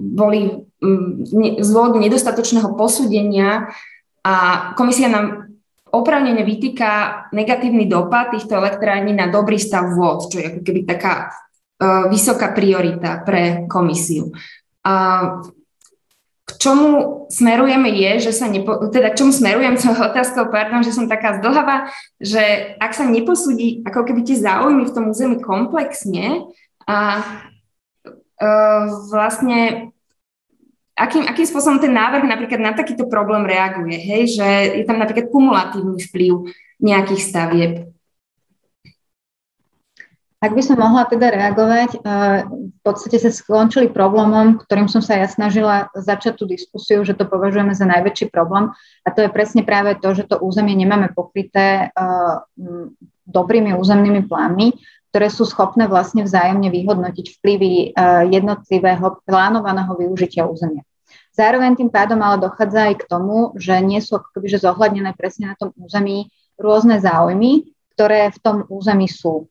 [0.04, 0.68] boli
[1.58, 3.72] z dôvodu nedostatočného posúdenia
[4.24, 4.36] a
[4.76, 5.54] komisia nám
[5.94, 6.90] opravnene vytýka
[7.32, 12.50] negatívny dopad týchto elektrární na dobrý stav vôd, čo je ako keby taká uh, vysoká
[12.50, 14.34] priorita pre komisiu.
[14.82, 14.94] A
[16.44, 20.92] k čomu smerujeme je, že sa nepo, teda k čomu smerujem s otázkou, pardon, že
[20.92, 21.88] som taká zdlhavá,
[22.20, 26.44] že ak sa neposúdi ako keby tie záujmy v tom území komplexne
[26.90, 27.22] a
[28.42, 28.84] uh,
[29.14, 29.93] vlastne
[30.94, 34.48] akým, akým spôsobom ten návrh napríklad na takýto problém reaguje, hej, že
[34.82, 36.34] je tam napríklad kumulatívny vplyv
[36.78, 37.74] nejakých stavieb.
[40.44, 45.16] Ak by som mohla teda reagovať, eh, v podstate sa skončili problémom, ktorým som sa
[45.16, 48.68] ja snažila začať tú diskusiu, že to považujeme za najväčší problém.
[49.08, 52.36] A to je presne práve to, že to územie nemáme pokryté eh,
[53.24, 54.76] dobrými územnými plánmi,
[55.14, 57.88] ktoré sú schopné vlastne vzájomne vyhodnotiť vplyvy e,
[58.34, 60.82] jednotlivého plánovaného využitia územia.
[61.38, 65.54] Zároveň tým pádom ale dochádza aj k tomu, že nie sú akoby, že zohľadnené presne
[65.54, 69.46] na tom území rôzne záujmy, ktoré v tom území sú.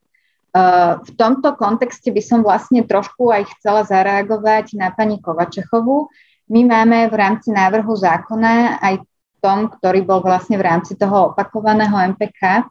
[0.50, 0.58] E,
[0.98, 6.10] v tomto kontexte by som vlastne trošku aj chcela zareagovať na pani Kovačechovú.
[6.50, 9.06] My máme v rámci návrhu zákona aj
[9.38, 12.66] tom, ktorý bol vlastne v rámci toho opakovaného MPK,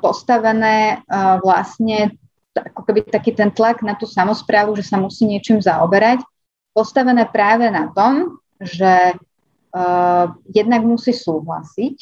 [0.00, 2.16] postavené eh, vlastne
[2.58, 6.26] ako keby taký ten tlak na tú samozprávu, že sa musí niečím zaoberať,
[6.74, 11.96] postavené práve na tom, že uh, jednak musí súhlasiť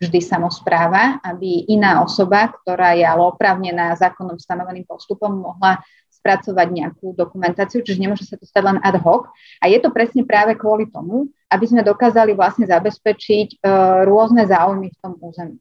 [0.00, 7.12] vždy samozpráva, aby iná osoba, ktorá je ale oprávnená zákonom stanoveným postupom, mohla spracovať nejakú
[7.12, 9.28] dokumentáciu, čiže nemôže sa to stať len ad hoc.
[9.60, 14.88] A je to presne práve kvôli tomu, aby sme dokázali vlastne zabezpečiť uh, rôzne záujmy
[14.88, 15.60] v tom území.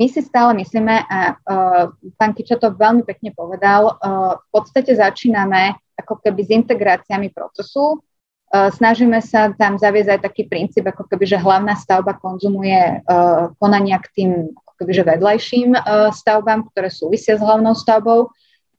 [0.00, 4.96] My si stále myslíme, a uh, pán Kičo to veľmi pekne povedal, uh, v podstate
[4.96, 8.00] začíname ako keby s integráciami procesu.
[8.48, 13.52] Uh, snažíme sa tam zaviesť aj taký princíp, ako keby, že hlavná stavba konzumuje uh,
[13.60, 18.32] konania k tým ako keby, že vedľajším uh, stavbám, ktoré súvisia s hlavnou stavbou.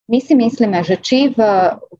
[0.09, 1.39] My si myslíme, že či v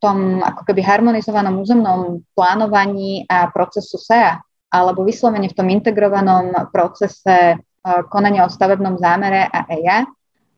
[0.01, 7.61] tom ako keby harmonizovanom územnom plánovaní a procesu SEA, alebo vyslovene v tom integrovanom procese
[8.09, 10.05] konania o stavebnom zámere a EIA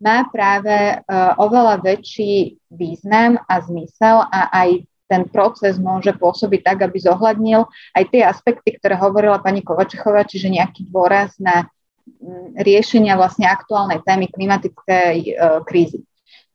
[0.04, 1.00] má práve eh,
[1.40, 8.04] oveľa väčší význam a zmysel a aj ten proces môže pôsobiť tak, aby zohľadnil aj
[8.10, 11.70] tie aspekty, ktoré hovorila pani Kovačechová, čiže nejaký dôraz na
[12.02, 15.32] mm, riešenia vlastne aktuálnej témy klimatickej e,
[15.70, 16.02] krízy.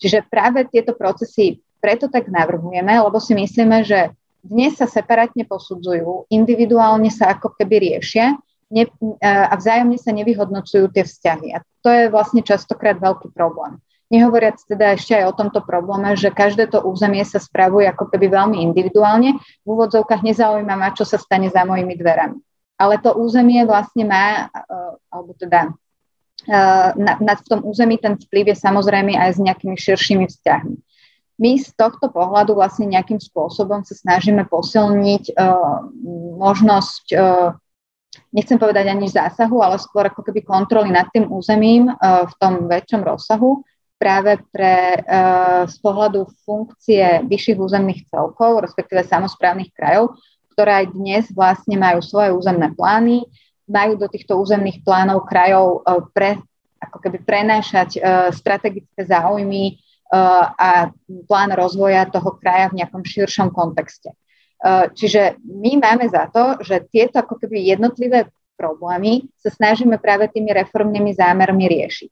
[0.03, 4.11] Čiže práve tieto procesy preto tak navrhujeme, lebo si myslíme, že
[4.43, 8.35] dnes sa separátne posudzujú, individuálne sa ako keby riešia
[8.71, 8.91] ne, e,
[9.25, 11.57] a vzájomne sa nevyhodnocujú tie vzťahy.
[11.57, 13.81] A to je vlastne častokrát veľký problém.
[14.09, 18.33] Nehovoriac teda ešte aj o tomto probléme, že každé to územie sa spravuje ako keby
[18.33, 19.37] veľmi individuálne.
[19.65, 22.41] V úvodzovkách nezaujíma ma, čo sa stane za mojimi dverami.
[22.81, 25.77] Ale to územie vlastne má, eh, alebo teda
[26.49, 30.77] eh, na, na, v tom území ten vplyv je samozrejme aj s nejakými širšími vzťahmi.
[31.39, 35.87] My z tohto pohľadu vlastne nejakým spôsobom sa snažíme posilniť uh,
[36.35, 37.15] možnosť,
[38.33, 42.69] nechcem povedať ani zásahu, ale skôr ako keby kontroly nad tým územím uh, v tom
[42.69, 43.65] väčšom rozsahu,
[43.99, 50.15] práve pre uh, z pohľadu funkcie vyšších územných celkov, respektíve samozprávnych krajov,
[50.55, 53.27] ktoré aj dnes vlastne majú svoje územné plány,
[53.69, 56.39] majú do týchto územných plánov krajov uh, pre,
[56.79, 57.99] ako keby prenášať
[58.31, 60.89] strategické záujmy a
[61.29, 64.15] plán rozvoja toho kraja v nejakom širšom kontexte.
[64.59, 68.27] Uh, čiže my máme za to, že tieto ako keby jednotlivé
[68.59, 72.11] problémy sa snažíme práve tými reformnými zámermi riešiť.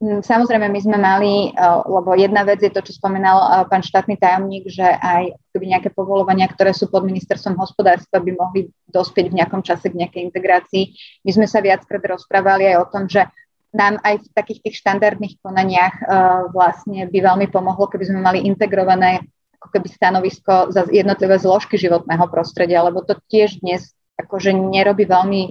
[0.00, 3.84] Mm, samozrejme, my sme mali, eh, lebo jedna vec je to, čo spomenal eh, pán
[3.84, 9.28] štátny tajomník, že aj keby nejaké povolovania, ktoré sú pod ministerstvom hospodárstva, by mohli dospieť
[9.28, 10.84] v nejakom čase k nejakej integrácii.
[11.28, 13.28] My sme sa viackrát rozprávali aj o tom, že
[13.76, 16.02] nám aj v takých tých štandardných konaniach
[16.50, 19.22] vlastne by veľmi pomohlo, keby sme mali integrované
[19.60, 25.42] ako keby stanovisko za jednotlivé zložky životného prostredia, lebo to tiež dnes akože nerobí veľmi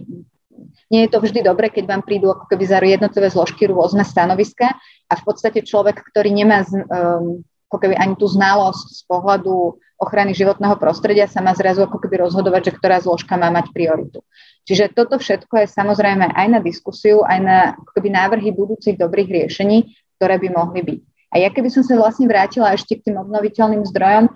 [0.92, 4.76] nie je to vždy dobre, keď vám prídu ako keby za jednotlivé zložky rôzne stanoviska
[5.08, 10.34] a v podstate človek, ktorý nemá um, ako keby ani tú znalosť z pohľadu ochrany
[10.34, 14.26] životného prostredia sa má zrazu ako keby rozhodovať, že ktorá zložka má mať prioritu.
[14.66, 19.30] Čiže toto všetko je samozrejme aj na diskusiu, aj na ako keby návrhy budúcich dobrých
[19.30, 21.02] riešení, ktoré by mohli byť.
[21.30, 24.34] A ja keby som sa vlastne vrátila ešte k tým obnoviteľným zdrojom,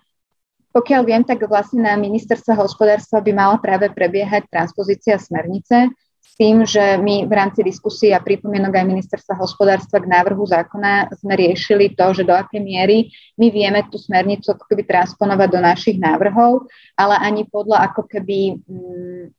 [0.73, 5.93] pokiaľ viem, tak vlastne na ministerstva hospodárstva by mala práve prebiehať transpozícia smernice,
[6.33, 11.33] tým, že my v rámci diskusie a pripomienok aj ministerstva hospodárstva k návrhu zákona sme
[11.37, 15.97] riešili to, že do akej miery my vieme tú smernicu ako keby transponovať do našich
[16.01, 16.65] návrhov,
[16.97, 19.29] ale ani podľa ako keby um,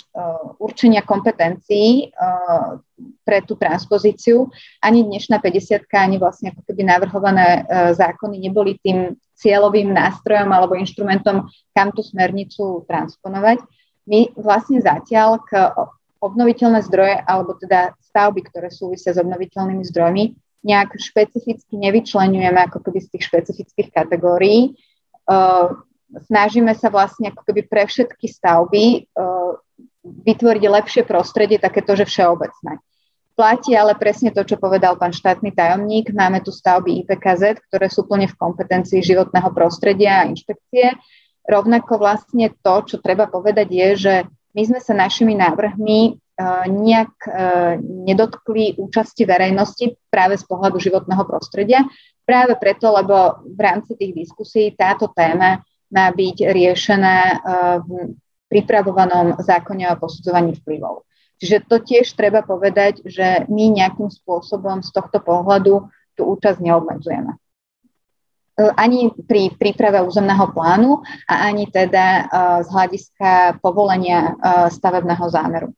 [0.63, 2.79] určenia kompetencií uh,
[3.27, 4.47] pre tú transpozíciu.
[4.79, 10.79] Ani dnešná 50 ani vlastne ako keby navrhované uh, zákony neboli tým cieľovým nástrojom alebo
[10.79, 13.59] inštrumentom, kam tú smernicu transponovať.
[14.07, 15.75] My vlastne zatiaľ k
[16.25, 20.25] obnoviteľné zdroje, alebo teda stavby, ktoré súvisia s obnoviteľnými zdrojmi,
[20.65, 24.73] nejak špecificky nevyčlenujeme ako keby z tých špecifických kategórií.
[26.15, 29.13] Snažíme sa vlastne ako keby pre všetky stavby
[30.05, 32.81] vytvoriť lepšie prostredie, takéto, že všeobecné.
[33.35, 36.15] Platí ale presne to, čo povedal pán štátny tajomník.
[36.15, 40.95] Máme tu stavby IPKZ, ktoré sú plne v kompetencii životného prostredia a inšpekcie.
[41.45, 44.15] Rovnako vlastne to, čo treba povedať, je, že
[44.55, 46.13] my sme sa našimi návrhmi e,
[46.71, 47.31] nejak e,
[47.83, 51.83] nedotkli účasti verejnosti práve z pohľadu životného prostredia.
[52.23, 57.37] Práve preto, lebo v rámci tých diskusí táto téma má byť riešená e,
[57.83, 57.91] v
[58.47, 61.03] pripravovanom zákone o posudzovaní vplyvov.
[61.43, 67.35] Čiže to tiež treba povedať, že my nejakým spôsobom z tohto pohľadu tú účasť neobmedzujeme.
[68.55, 72.23] E, ani pri príprave územného plánu a ani teda e,
[72.63, 74.33] z hľadiska povolenia e,
[74.71, 75.71] stavebného zámeru.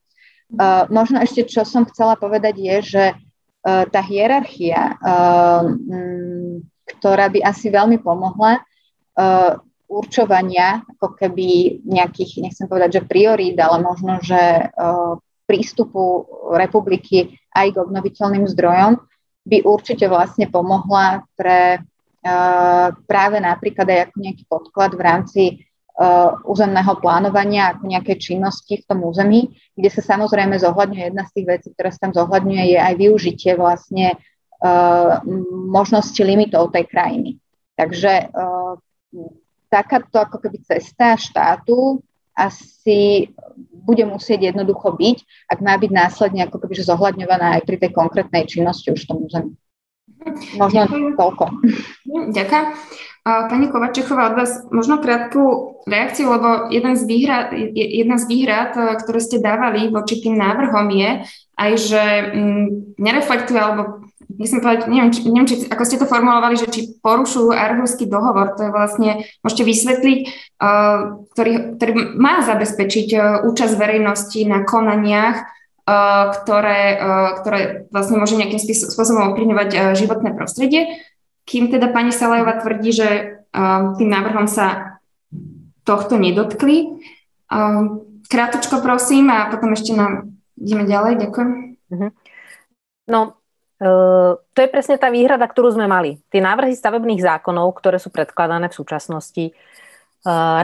[0.95, 3.05] Možno ešte, čo som chcela povedať, je, že
[3.66, 4.95] tá hierarchia,
[6.87, 8.62] ktorá by asi veľmi pomohla,
[9.91, 14.70] určovania ako keby nejakých, nechcem povedať, že priorít, ale možno, že
[15.51, 19.03] prístupu republiky aj k obnoviteľným zdrojom
[19.51, 21.83] by určite vlastne pomohla pre
[23.07, 25.43] práve napríklad aj ako nejaký podklad v rámci
[26.45, 31.47] územného plánovania, ako nejaké činnosti v tom území, kde sa samozrejme zohľadňuje jedna z tých
[31.49, 34.20] vecí, ktorá sa tam zohľadňuje, je aj využitie vlastne
[35.72, 37.31] možnosti limitov tej krajiny.
[37.81, 38.29] Takže
[39.72, 42.05] takáto ako keby cesta štátu
[42.37, 43.33] asi
[43.72, 48.45] bude musieť jednoducho byť, ak má byť následne ako keby zohľadňovaná aj pri tej konkrétnej
[48.45, 49.57] činnosti už v tom území.
[50.59, 50.81] Možno
[51.14, 51.45] toľko.
[52.35, 52.66] Ďakujem.
[53.27, 58.70] Pani Kovačechová, od vás možno krátku reakciu, lebo jeden z výhrad, jedna z výhrad,
[59.03, 61.27] ktoré ste dávali voči tým návrhom je
[61.59, 62.66] aj, že mm,
[63.03, 64.07] nereflektuje alebo
[64.39, 68.55] myslím povedať, neviem, či, neviem či, ako ste to formulovali, že či porušujú Arhuský dohovor,
[68.55, 69.11] to je vlastne,
[69.43, 70.20] môžete vysvetliť,
[70.62, 75.55] uh, ktorý, ktorý má zabezpečiť uh, účasť verejnosti na konaniach,
[75.87, 81.07] ktoré, uh, ktoré vlastne môže nejakým spôsobom ovplyvňovať uh, životné prostredie,
[81.47, 83.09] kým teda pani Salajová tvrdí, že
[84.03, 84.99] tým návrhom sa
[85.87, 86.99] tohto nedotkli.
[88.26, 91.22] Krátočko prosím a potom ešte nám ideme ďalej.
[91.22, 91.51] Ďakujem.
[91.87, 92.11] Uh-huh.
[93.07, 93.39] No,
[94.43, 96.18] to je presne tá výhrada, ktorú sme mali.
[96.34, 99.55] Tie návrhy stavebných zákonov, ktoré sú predkladané v súčasnosti,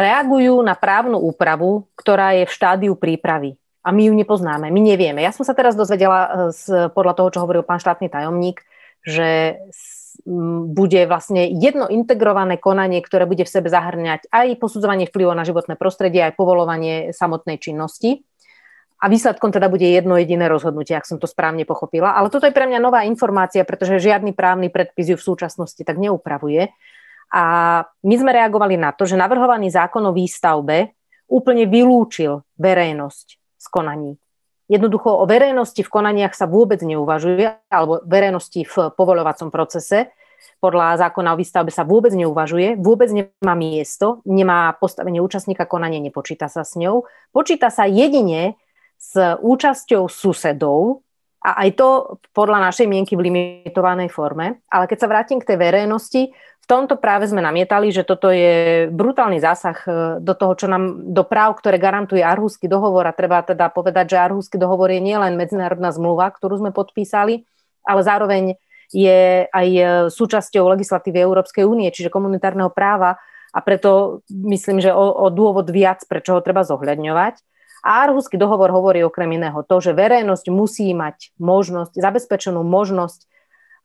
[0.02, 3.54] reagujú na právnu úpravu, ktorá je v štádiu prípravy.
[3.82, 5.26] A my ju nepoznáme, my nevieme.
[5.26, 8.62] Ja som sa teraz dozvedela e, z, podľa toho, čo hovoril pán štátny tajomník,
[9.02, 9.58] že
[10.22, 15.74] bude vlastne jedno integrované konanie, ktoré bude v sebe zahrňať aj posudzovanie vplyvu na životné
[15.74, 18.22] prostredie, aj povolovanie samotnej činnosti
[19.02, 22.14] a výsledkom teda bude jedno jediné rozhodnutie, ak som to správne pochopila.
[22.14, 25.98] Ale toto je pre mňa nová informácia, pretože žiadny právny predpis ju v súčasnosti tak
[25.98, 26.70] neupravuje.
[27.34, 27.44] A
[27.82, 30.94] my sme reagovali na to, že navrhovaný zákon o výstavbe
[31.26, 34.18] úplne vylúčil verejnosť z konaní.
[34.66, 40.10] Jednoducho o verejnosti v konaniach sa vôbec neuvažuje, alebo verejnosti v povoľovacom procese.
[40.58, 46.50] Podľa zákona o výstavbe sa vôbec neuvažuje, vôbec nemá miesto, nemá postavenie účastníka konania, nepočíta
[46.50, 47.06] sa s ňou.
[47.30, 48.58] Počíta sa jedine
[48.98, 51.02] s účasťou susedov,
[51.42, 51.88] a aj to
[52.30, 54.62] podľa našej mienky v limitovanej forme.
[54.70, 56.30] Ale keď sa vrátim k tej verejnosti,
[56.62, 59.90] v tomto práve sme namietali, že toto je brutálny zásah e,
[60.22, 63.10] do toho, čo nám, do práv, ktoré garantuje Arhusky dohovor.
[63.10, 67.42] A treba teda povedať, že Arhusky dohovor je nielen medzinárodná zmluva, ktorú sme podpísali,
[67.82, 68.44] ale zároveň
[68.94, 69.82] je aj e,
[70.14, 73.18] súčasťou legislatívy Európskej únie, čiže komunitárneho práva
[73.50, 77.34] a preto myslím, že o, o dôvod viac, prečo ho treba zohľadňovať.
[77.82, 83.26] A Arhusky dohovor hovorí okrem iného to, že verejnosť musí mať možnosť, zabezpečenú možnosť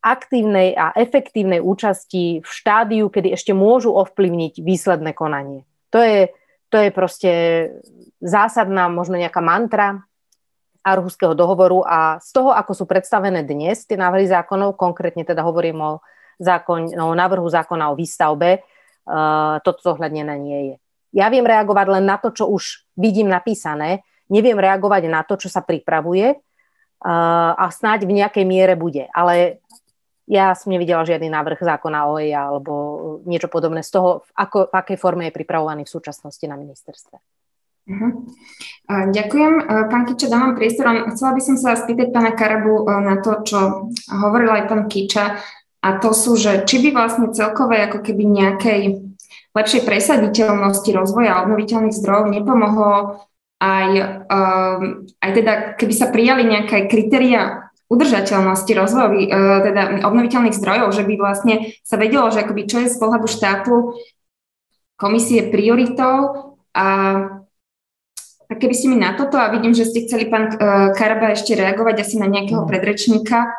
[0.05, 5.65] aktívnej a efektívnej účasti v štádiu, kedy ešte môžu ovplyvniť výsledné konanie.
[5.89, 6.29] To je,
[6.69, 7.31] to je proste
[8.21, 10.05] zásadná, možno nejaká mantra
[10.85, 15.83] Arhuského dohovoru a z toho, ako sú predstavené dnes tie návrhy zákonov, konkrétne teda hovorím
[15.83, 15.91] o,
[16.39, 20.75] zákon, o návrhu zákona o výstavbe, uh, toto zohľadnené nie je.
[21.17, 25.49] Ja viem reagovať len na to, čo už vidím napísané, neviem reagovať na to, čo
[25.49, 29.09] sa pripravuje uh, a snáď v nejakej miere bude.
[29.09, 29.65] Ale
[30.29, 32.73] ja som nevidela žiadny návrh zákona o EIA alebo
[33.25, 37.15] niečo podobné z toho, ako, v akej forme je pripravovaný v súčasnosti na ministerstve.
[37.87, 38.11] Uh-huh.
[38.91, 39.53] Ďakujem.
[39.87, 40.91] Pán Kiča, dávam priestor.
[41.15, 45.39] Chcela by som sa spýtať pána Karabu na to, čo hovoril aj pán Kiča,
[45.79, 49.06] a to sú, že či by vlastne celkové ako keby nejakej
[49.57, 53.25] lepšej presaditeľnosti rozvoja obnoviteľných zdrojov nepomohlo
[53.57, 53.89] aj,
[54.29, 54.81] um,
[55.17, 59.19] aj teda, keby sa prijali nejaké kritéria udržateľnosti rozvoja uh,
[59.65, 63.97] teda obnoviteľných zdrojov, že by vlastne sa vedelo, že akoby čo je z pohľadu štátu
[64.97, 66.85] komisie prioritou a
[68.47, 71.57] tak keby ste mi na toto, a vidím, že ste chceli pán uh, Karaba ešte
[71.57, 72.69] reagovať asi na nejakého no.
[72.69, 73.51] predrečníka.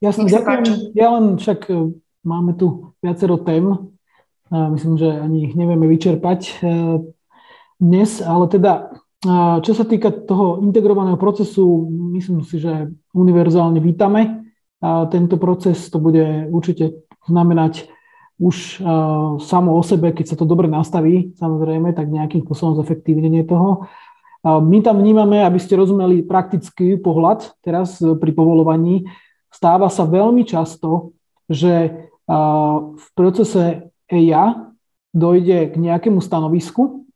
[0.00, 0.94] Jasne, ďakujem.
[0.96, 1.92] Ja len však uh,
[2.24, 3.92] máme tu viacero tém,
[4.48, 6.52] Myslím, že ani ich nevieme vyčerpať e,
[7.76, 8.96] dnes, ale teda
[9.66, 14.46] čo sa týka toho integrovaného procesu, myslím si, že univerzálne vítame.
[15.10, 17.90] Tento proces to bude určite znamenať
[18.38, 18.78] už
[19.42, 23.90] samo o sebe, keď sa to dobre nastaví, samozrejme, tak nejakým spôsobom zefektívnenie toho.
[24.46, 29.02] My tam vnímame, aby ste rozumeli praktický pohľad teraz pri povolovaní,
[29.50, 31.10] stáva sa veľmi často,
[31.50, 32.06] že
[32.94, 34.72] v procese EIA
[35.12, 37.08] dojde k nejakému stanovisku,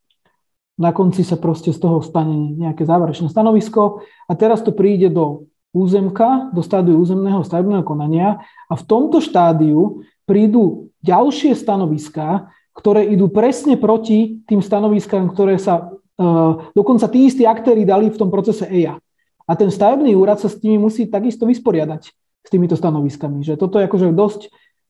[0.80, 5.46] na konci sa proste z toho stane nejaké záverečné stanovisko a teraz to príde do
[5.72, 13.28] územka, do stádiu územného stavebného konania a v tomto štádiu prídu ďalšie stanoviská, ktoré idú
[13.28, 18.64] presne proti tým stanoviskám, ktoré sa uh, dokonca tí istí aktéry dali v tom procese
[18.64, 18.96] EIA.
[19.44, 22.02] A ten stavebný úrad sa s tými musí takisto vysporiadať
[22.42, 23.44] s týmito stanoviskami.
[23.44, 24.40] Že toto je akože dosť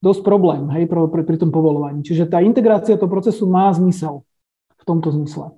[0.03, 2.03] dosť problém hej, pri, pri, pri tom povolovaní.
[2.03, 4.27] Čiže tá integrácia toho procesu má zmysel
[4.77, 5.55] v tomto zmysle.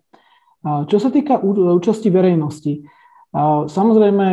[0.64, 2.84] Čo sa týka účasti verejnosti,
[3.68, 4.26] samozrejme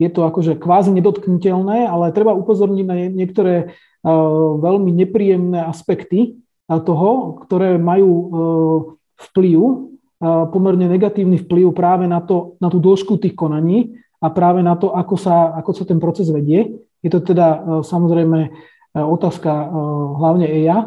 [0.00, 3.76] je to akože kvázi nedotknutelné, ale treba upozorniť na niektoré
[4.60, 8.10] veľmi nepríjemné aspekty toho, ktoré majú
[9.16, 9.58] vplyv,
[10.52, 14.92] pomerne negatívny vplyv práve na, to, na tú dĺžku tých konaní a práve na to,
[14.92, 16.68] ako sa, ako sa ten proces vedie.
[17.02, 18.50] Je to teda e, samozrejme e,
[18.94, 19.66] otázka e,
[20.16, 20.78] hlavne EIA.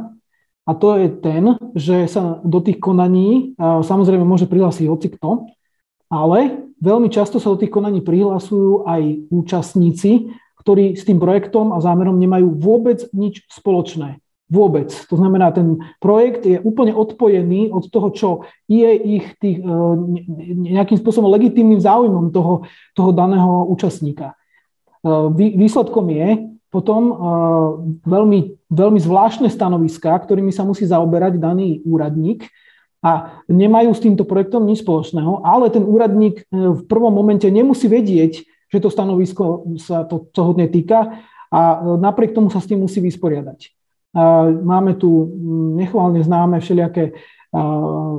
[0.66, 1.44] A to je ten,
[1.78, 5.46] že sa do tých konaní samozrejme môže prihlásiť hocikto,
[6.10, 10.34] ale veľmi často sa do tých konaní prihlasujú aj účastníci,
[10.66, 14.18] ktorí s tým projektom a zámerom nemajú vôbec nič spoločné.
[14.50, 14.90] Vôbec.
[14.90, 18.30] To znamená, ten projekt je úplne odpojený od toho, čo
[18.66, 19.62] je ich tých,
[20.50, 22.66] nejakým spôsobom legitímnym záujmom toho,
[22.98, 24.34] toho daného účastníka.
[25.06, 25.10] E,
[25.62, 26.28] výsledkom je
[26.74, 27.14] potom e,
[28.10, 28.40] veľmi,
[28.74, 32.50] veľmi zvláštne stanoviská, ktorými sa musí zaoberať daný úradník
[33.06, 38.42] a nemajú s týmto projektom nič spoločného, ale ten úradník v prvom momente nemusí vedieť,
[38.66, 41.22] že to stanovisko sa to toho týka
[41.54, 41.62] a
[42.02, 43.70] napriek tomu sa s tým musí vysporiadať.
[44.66, 45.30] Máme tu
[45.78, 47.14] nechválne známe všelijaké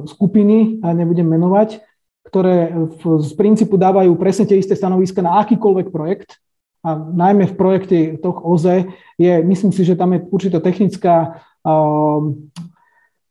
[0.07, 1.83] skupiny, a nebudem menovať,
[2.31, 2.71] ktoré
[3.03, 6.39] z princípu dávajú presne tie isté stanoviska na akýkoľvek projekt.
[6.87, 8.87] A najmä v projekte toho OZE
[9.19, 11.43] je, myslím si, že tam je určitá technická,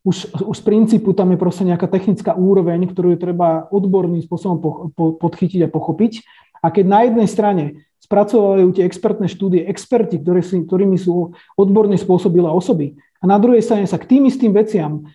[0.04, 4.60] už, už z princípu tam je proste nejaká technická úroveň, ktorú je treba odborným spôsobom
[4.60, 6.20] po, po, podchytiť a pochopiť.
[6.60, 7.64] A keď na jednej strane
[8.04, 12.94] spracovajú tie expertné štúdie experti, ktoré sú, ktorými sú odborne spôsobilé osoby.
[13.18, 15.08] A na druhej strane sa k tým istým veciam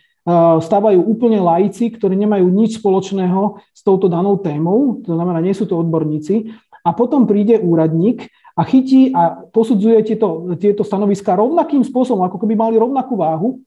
[0.61, 5.65] stávajú úplne laici, ktorí nemajú nič spoločného s touto danou témou, to znamená, nie sú
[5.65, 6.53] to odborníci.
[6.81, 8.25] A potom príde úradník
[8.57, 13.61] a chytí a posudzuje tieto, tieto stanoviská rovnakým spôsobom, ako keby mali rovnakú váhu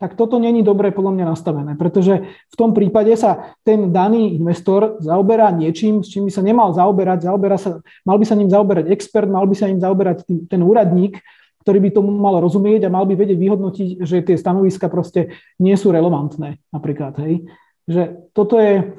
[0.00, 4.96] tak toto není dobre podľa mňa nastavené, pretože v tom prípade sa ten daný investor
[5.04, 8.88] zaoberá niečím, s čím by sa nemal zaoberať, zaoberá sa, mal by sa ním zaoberať
[8.88, 11.20] expert, mal by sa ním zaoberať tým, ten úradník,
[11.60, 15.76] ktorý by tomu mal rozumieť a mal by vedieť vyhodnotiť, že tie stanoviska proste nie
[15.76, 17.20] sú relevantné napríklad.
[17.20, 17.44] Hej.
[17.84, 18.96] Že toto je,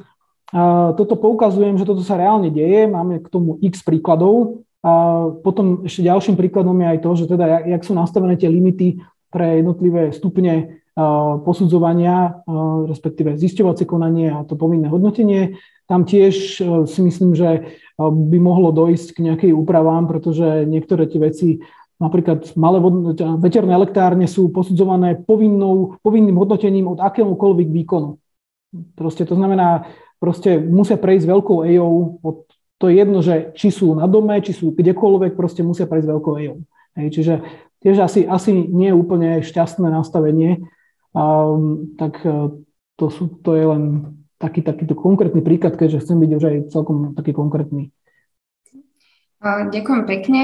[1.00, 6.04] toto poukazujem, že toto sa reálne deje, máme k tomu x príkladov a potom ešte
[6.04, 9.00] ďalším príkladom je aj to, že teda jak, sú nastavené tie limity
[9.32, 10.84] pre jednotlivé stupne
[11.48, 12.44] posudzovania,
[12.84, 15.56] respektíve zisťovacie konanie a to povinné hodnotenie.
[15.88, 16.36] Tam tiež
[16.88, 21.50] si myslím, že by mohlo dojsť k nejakej úpravám, pretože niektoré tie veci,
[21.96, 22.84] napríklad malé
[23.40, 28.20] veterné elektrárne sú posudzované povinnou, povinným hodnotením od akéhokoľvek výkonu.
[28.98, 29.88] Proste to znamená,
[30.22, 31.90] proste musia prejsť veľkou EO,
[32.78, 36.34] to je jedno, že či sú na dome, či sú kdekoľvek, proste musia prejsť veľkou
[36.46, 36.56] EO.
[36.98, 37.42] Čiže
[37.82, 40.62] tiež asi, asi nie je úplne šťastné nastavenie,
[41.12, 42.56] Um, tak e,
[42.96, 47.12] to, sú, to je len taký, takýto konkrétny príklad, keďže chcem byť už aj celkom
[47.20, 47.92] taký konkrétny.
[49.42, 50.42] Ďakujem pekne.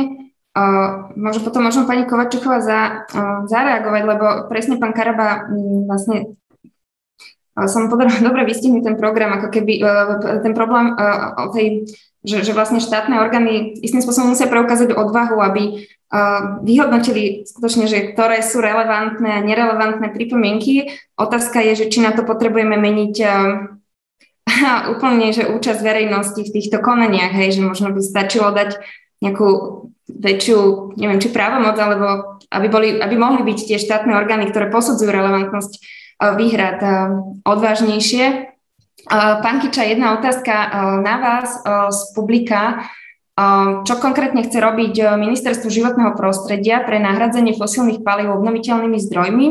[1.13, 3.05] Možno potom možno pani Kovačuchová za,
[3.45, 5.45] zareagovať, lebo presne pán Karaba
[5.86, 6.34] vlastne
[7.65, 9.83] som podarila dobre vystihnúť ten program, ako keby e,
[10.45, 11.05] ten problém e,
[11.41, 11.89] o tej,
[12.21, 15.63] že, že vlastne štátne orgány istým spôsobom musia preukázať odvahu, aby
[16.63, 20.87] vyhodnotili skutočne, že ktoré sú relevantné a nerelevantné pripomienky.
[21.19, 23.15] Otázka je, že či na to potrebujeme meniť
[24.95, 28.79] úplne, že účasť verejnosti v týchto konaniach, hej, že možno by stačilo dať
[29.19, 29.47] nejakú
[30.07, 30.59] väčšiu,
[30.95, 35.83] neviem, či právomoc, alebo aby, boli, aby mohli byť tie štátne orgány, ktoré posudzujú relevantnosť
[36.18, 36.80] výhrad
[37.45, 38.53] odvážnejšie.
[39.13, 40.53] Pán Kiča, jedna otázka
[40.99, 41.61] na vás
[41.93, 42.89] z publika.
[43.86, 49.47] Čo konkrétne chce robiť eh, Ministerstvo životného prostredia pre nahradzenie fosílnych palív obnoviteľnými zdrojmi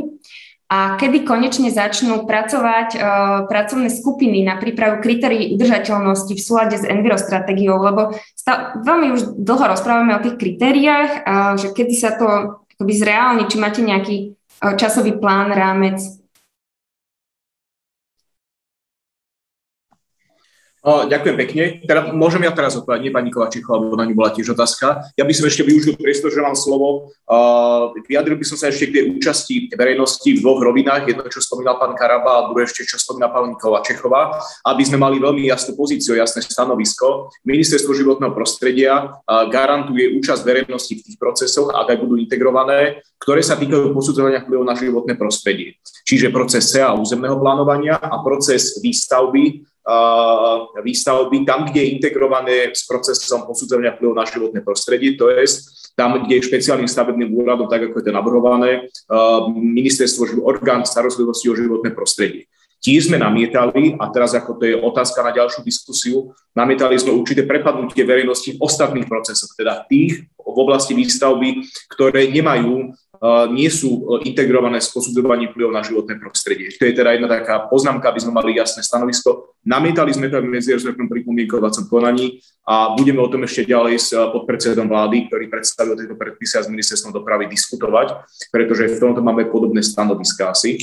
[0.66, 2.98] a kedy konečne začnú pracovať
[3.46, 9.62] pracovné skupiny na prípravu kritérií udržateľnosti v súlade s envirostratégiou, lebo stav, veľmi už dlho
[9.62, 11.22] rozprávame o tých kritériách,
[11.62, 12.26] že kedy sa to
[12.66, 14.34] akoby zreálni, či máte nejaký
[14.74, 16.02] časový plán, rámec.
[20.86, 21.62] Ďakujem pekne.
[21.82, 25.10] Teda môžem ja teraz odpovedať, nie pani Kovačíková, lebo na ňu bola tiež otázka.
[25.18, 27.10] Ja by som ešte využil priestor, že mám slovo.
[27.26, 31.10] Uh, vyjadril by som sa ešte k tej účasti verejnosti v dvoch rovinách.
[31.10, 35.18] Jedno, čo spomínal pán Karaba a druhé ešte, čo spomínal pani Kovačíková, aby sme mali
[35.18, 37.34] veľmi jasnú pozíciu, jasné stanovisko.
[37.42, 43.42] Ministerstvo životného prostredia uh, garantuje účasť verejnosti v tých procesoch, ak aj budú integrované, ktoré
[43.42, 45.82] sa týkajú posudzovania vplyvu na životné prostredie.
[46.06, 49.66] Čiže proces SEA územného plánovania a proces výstavby
[50.82, 55.46] výstavby tam, kde je integrované s procesom posudzovania vplyvu na životné prostredie, to je
[55.94, 58.70] tam, kde je špeciálnym stavebným úradom, tak ako je to navrhované,
[59.54, 62.50] ministerstvo, orgán starostlivosti o životné prostredie.
[62.76, 67.42] Tiež sme namietali, a teraz ako to je otázka na ďalšiu diskusiu, namietali sme určité
[67.48, 72.92] prepadnutie verejnosti v ostatných procesoch, teda tých v oblasti výstavby, ktoré nemajú
[73.52, 76.72] nie sú e, integrované s posudzovaním vplyvov na životné prostredie.
[76.74, 79.56] To je teda jedna taká poznámka, aby sme mali jasné stanovisko.
[79.64, 84.18] Namietali sme to v medzirezortnom pripomienkovacom konaní a budeme o tom ešte ďalej s e,
[84.18, 89.48] podpredsedom vlády, ktorý predstavil tieto predpisy a s ministerstvom dopravy diskutovať, pretože v tomto máme
[89.48, 90.82] podobné stanoviska asi.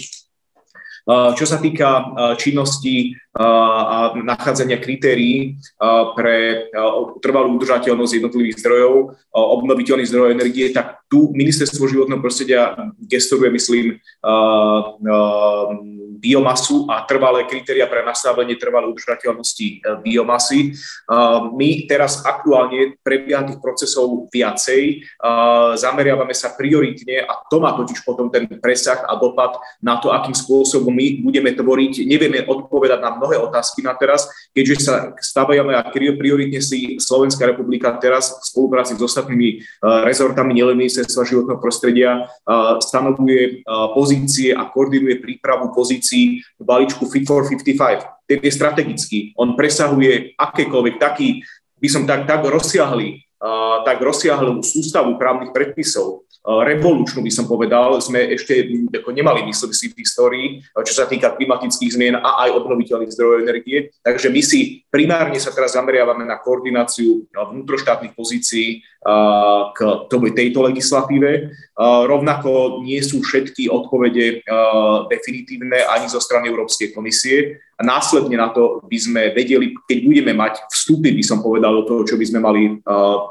[1.10, 5.58] Čo sa týka činnosti a nachádzania kritérií
[6.16, 6.70] pre
[7.20, 13.86] trvalú udržateľnosť jednotlivých zdrojov, obnoviteľných zdrojov energie, tak tu ministerstvo životného prostredia gestoruje, myslím,
[16.24, 20.72] biomasu a trvalé kritéria pre nastavenie trvalej udržateľnosti biomasy.
[21.58, 25.04] My teraz aktuálne prebieha tých procesov viacej,
[25.76, 30.38] zameriavame sa prioritne a to má totiž potom ten presah a dopad na to, akým
[30.38, 32.06] spôsobom my budeme tvoriť.
[32.06, 37.90] Nevieme odpovedať na mnohé otázky na teraz, keďže sa stavajame a prioritne si Slovenská republika
[37.98, 39.56] teraz v spolupráci s ostatnými e,
[40.06, 42.22] rezortami, nielen ministerstva životného prostredia, e,
[42.80, 43.52] stanovuje e,
[43.98, 48.30] pozície a koordinuje prípravu pozícií v balíčku Fit for 55.
[48.30, 49.20] Ten je strategický.
[49.36, 51.42] On presahuje akékoľvek taký,
[51.82, 53.20] by som tak, tak rozsiahli,
[53.84, 59.96] tak rozsiahlu sústavu právnych predpisov, revolučnú by som povedal, sme ešte ako nemali, si, v
[59.96, 63.96] histórii, čo sa týka klimatických zmien a aj obnoviteľných zdrojov energie.
[64.04, 68.84] Takže my si primárne sa teraz zameriavame na koordináciu vnútroštátnych pozícií
[69.76, 69.80] k
[70.32, 71.52] tejto legislatíve.
[71.80, 74.48] Rovnako nie sú všetky odpovede
[75.12, 80.34] definitívne ani zo strany Európskej komisie a následne na to by sme vedeli, keď budeme
[80.38, 82.80] mať vstupy, by som povedal, do toho, čo by sme mali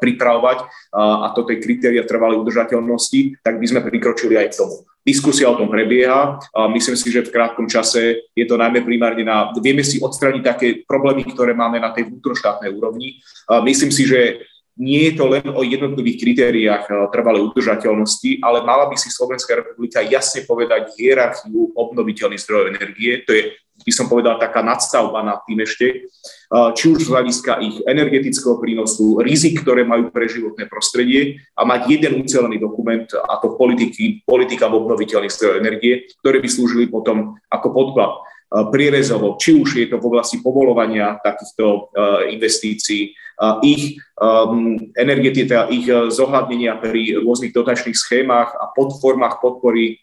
[0.03, 0.59] pripravovať
[0.93, 4.85] a toto je kritéria trvalej udržateľnosti, tak by sme prikročili aj k tomu.
[5.03, 6.39] Diskusia o tom prebieha.
[6.71, 9.51] Myslím si, že v krátkom čase je to najmä primárne na...
[9.59, 13.19] Vieme si odstraniť také problémy, ktoré máme na tej vnútroštátnej úrovni.
[13.67, 14.47] Myslím si, že
[14.83, 19.55] nie je to len o jednotlivých kritériách eh, trvalej udržateľnosti, ale mala by si Slovenská
[19.55, 23.23] republika jasne povedať hierarchiu obnoviteľných zdrojov energie.
[23.23, 23.55] To je,
[23.87, 28.59] by som povedal, taká nadstavba nad tým ešte, eh, či už z hľadiska ich energetického
[28.59, 34.27] prínosu, rizik, ktoré majú pre životné prostredie a mať jeden ucelený dokument, a to politiky,
[34.27, 39.87] politika obnoviteľných zdrojov energie, ktoré by slúžili potom ako podklad eh, prierezovo, či už je
[39.87, 41.95] to v oblasti povolovania takýchto
[42.35, 43.15] investícií,
[43.63, 49.99] ich um, energetika, ich uh, zohľadnenia pri rôznych dotačných schémach a podformách podpory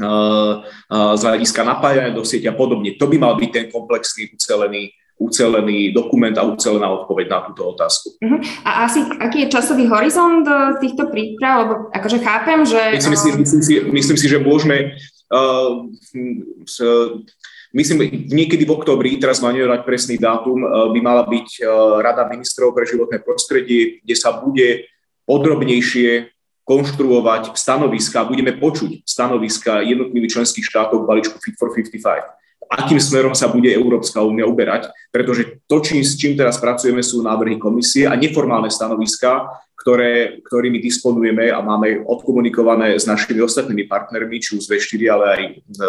[0.00, 3.00] uh, uh, z hľadiska napájania do sieťa a podobne.
[3.00, 8.16] To by mal byť ten komplexný, ucelený, ucelený dokument a ucelená odpoveď na túto otázku.
[8.20, 8.40] Uh-huh.
[8.64, 10.44] A asi, aký je časový horizont
[10.80, 11.64] týchto príprav?
[11.64, 12.80] Lebo akože chápem, že...
[12.96, 14.76] Myslím si, myslím si, myslím si že môžeme
[15.32, 15.88] uh,
[17.70, 21.66] Myslím, niekedy v oktobri, teraz mám neviem presný dátum, eh, by mala byť eh,
[22.02, 24.90] Rada ministrov pre životné prostredie, kde sa bude
[25.26, 26.34] podrobnejšie
[26.66, 32.40] konštruovať stanoviska, budeme počuť stanoviska jednotlivých členských štátov v balíčku Fit for 55
[32.70, 37.18] akým smerom sa bude Európska únia uberať, pretože to, čím, s čím teraz pracujeme, sú
[37.18, 44.36] návrhy komisie a neformálne stanoviská, ktoré, ktorými disponujeme a máme odkomunikované s našimi ostatnými partnermi,
[44.36, 45.42] či už z V4, ale aj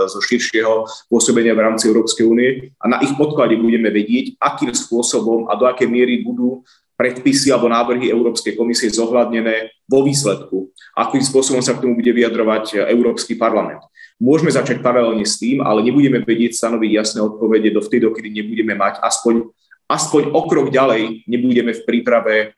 [0.08, 2.72] zo širšieho pôsobenia v rámci Európskej únie.
[2.80, 6.64] A na ich podklade budeme vedieť, akým spôsobom a do akej miery budú
[6.96, 10.72] predpisy alebo návrhy Európskej komisie zohľadnené vo výsledku.
[10.96, 13.84] Akým spôsobom sa k tomu bude vyjadrovať Európsky parlament.
[14.22, 18.78] Môžeme začať paralelne s tým, ale nebudeme vedieť stanoviť jasné odpovede do vtedy, dokedy nebudeme
[18.78, 19.50] mať aspoň,
[19.90, 22.54] aspoň o krok ďalej, nebudeme v príprave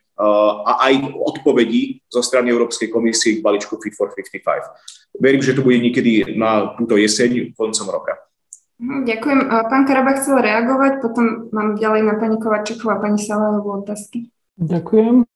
[0.64, 5.20] a aj odpovedí zo strany Európskej komisie k balíčku Fit for 55.
[5.20, 8.18] Verím, že to bude niekedy na túto jeseň koncom roka.
[8.82, 9.48] No, ďakujem.
[9.70, 14.28] Pán Karaba chcel reagovať, potom mám ďalej na pani Kovačekovú a pani Salovú otázky.
[14.58, 15.28] Ďakujem.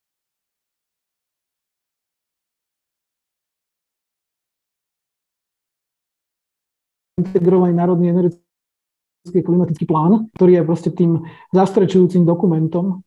[7.18, 13.02] integrovaný národný energetický klimatický plán, ktorý je proste tým zastrečujúcim dokumentom.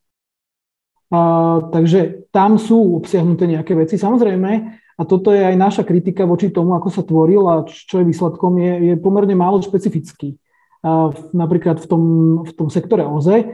[1.75, 3.99] Takže tam sú obsiahnuté nejaké veci.
[3.99, 4.51] Samozrejme,
[4.95, 8.55] a toto je aj naša kritika voči tomu, ako sa tvoril a čo je výsledkom,
[8.63, 10.39] je, je pomerne málo špecifický.
[10.87, 12.03] A, napríklad v tom,
[12.47, 13.49] v tom sektore OZE, a,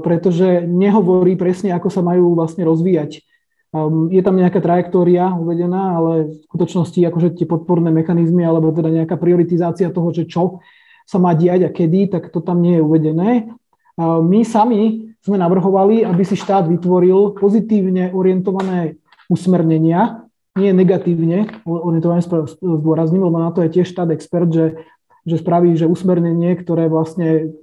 [0.00, 3.20] pretože nehovorí presne, ako sa majú vlastne rozvíjať
[3.74, 8.86] Um, je tam nejaká trajektória uvedená, ale v skutočnosti akože tie podporné mechanizmy alebo teda
[8.86, 10.62] nejaká prioritizácia toho, že čo
[11.02, 13.50] sa má diať a kedy, tak to tam nie je uvedené.
[13.98, 19.00] Uh, my sami sme navrhovali, aby si štát vytvoril pozitívne orientované
[19.32, 22.20] usmernenia, nie negatívne orientované
[22.60, 24.84] zdôrazním, lebo na to je tiež štát expert, že,
[25.24, 27.56] že spraví, že usmernenie, ktoré vlastne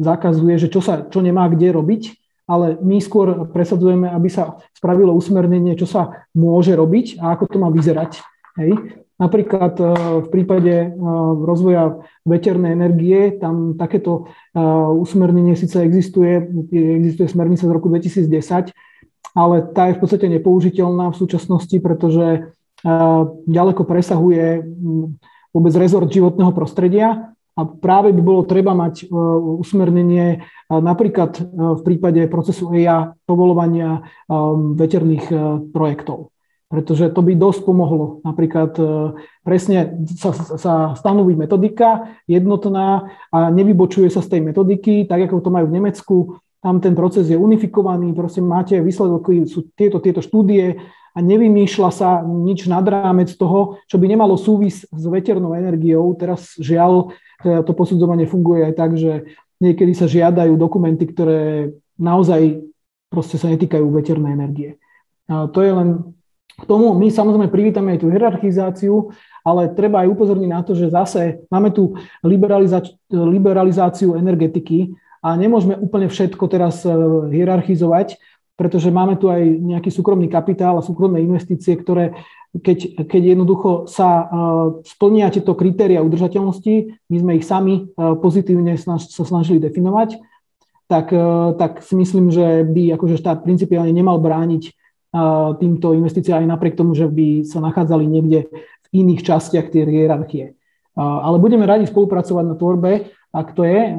[0.00, 2.02] zakazuje, že čo, sa, čo nemá kde robiť,
[2.48, 7.56] ale my skôr presadzujeme, aby sa spravilo usmernenie, čo sa môže robiť a ako to
[7.60, 8.24] má vyzerať.
[8.56, 9.03] Hej.
[9.24, 9.84] Napríklad e,
[10.20, 10.88] v prípade e,
[11.48, 14.60] rozvoja veternej energie, tam takéto e,
[15.00, 18.76] usmernenie síce existuje, existuje smernica z roku 2010,
[19.32, 22.52] ale tá je v podstate nepoužiteľná v súčasnosti, pretože
[23.48, 24.60] ďaleko presahuje
[25.56, 29.08] vôbec rezort životného prostredia a práve by bolo treba mať
[29.58, 34.04] usmernenie napríklad v prípade procesu EIA povolovania
[34.76, 35.32] veterných
[35.72, 36.33] projektov
[36.74, 38.18] pretože to by dosť pomohlo.
[38.26, 38.74] Napríklad
[39.46, 45.54] presne sa, sa stanoví metodika jednotná a nevybočuje sa z tej metodiky, tak ako to
[45.54, 46.16] majú v Nemecku,
[46.58, 50.82] tam ten proces je unifikovaný, proste máte výsledky, sú tieto, tieto štúdie
[51.14, 56.10] a nevymýšľa sa nič nad rámec toho, čo by nemalo súvis s veternou energiou.
[56.18, 57.14] Teraz žiaľ,
[57.44, 59.28] to posudzovanie funguje aj tak, že
[59.62, 61.70] niekedy sa žiadajú dokumenty, ktoré
[62.00, 62.66] naozaj
[63.12, 64.80] proste sa netýkajú veternej energie.
[65.30, 65.88] A to je len
[66.54, 69.10] k tomu, my samozrejme privítame aj tú hierarchizáciu,
[69.42, 71.98] ale treba aj upozorniť na to, že zase máme tu
[73.18, 76.94] liberalizáciu energetiky a nemôžeme úplne všetko teraz e,
[77.34, 78.16] hierarchizovať,
[78.54, 82.14] pretože máme tu aj nejaký súkromný kapitál a súkromné investície, ktoré
[82.54, 84.28] keď, keď jednoducho sa uh,
[84.86, 90.22] splnia tieto kritéria udržateľnosti, my sme ich sami uh, pozitívne snaž, sa snažili definovať,
[90.86, 91.10] tak,
[91.56, 94.83] tak si myslím, že by akože štát principiálne nemal brániť
[95.62, 100.58] týmto investíciám aj napriek tomu, že by sa nachádzali niekde v iných častiach tej hierarchie.
[100.98, 102.92] Ale budeme radi spolupracovať na tvorbe
[103.34, 103.98] ak to je.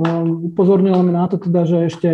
[0.56, 2.10] Upozorňujeme na to teda, že ešte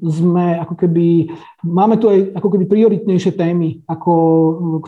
[0.00, 1.28] sme ako keby,
[1.66, 4.14] máme tu aj ako keby prioritnejšie témy, ako,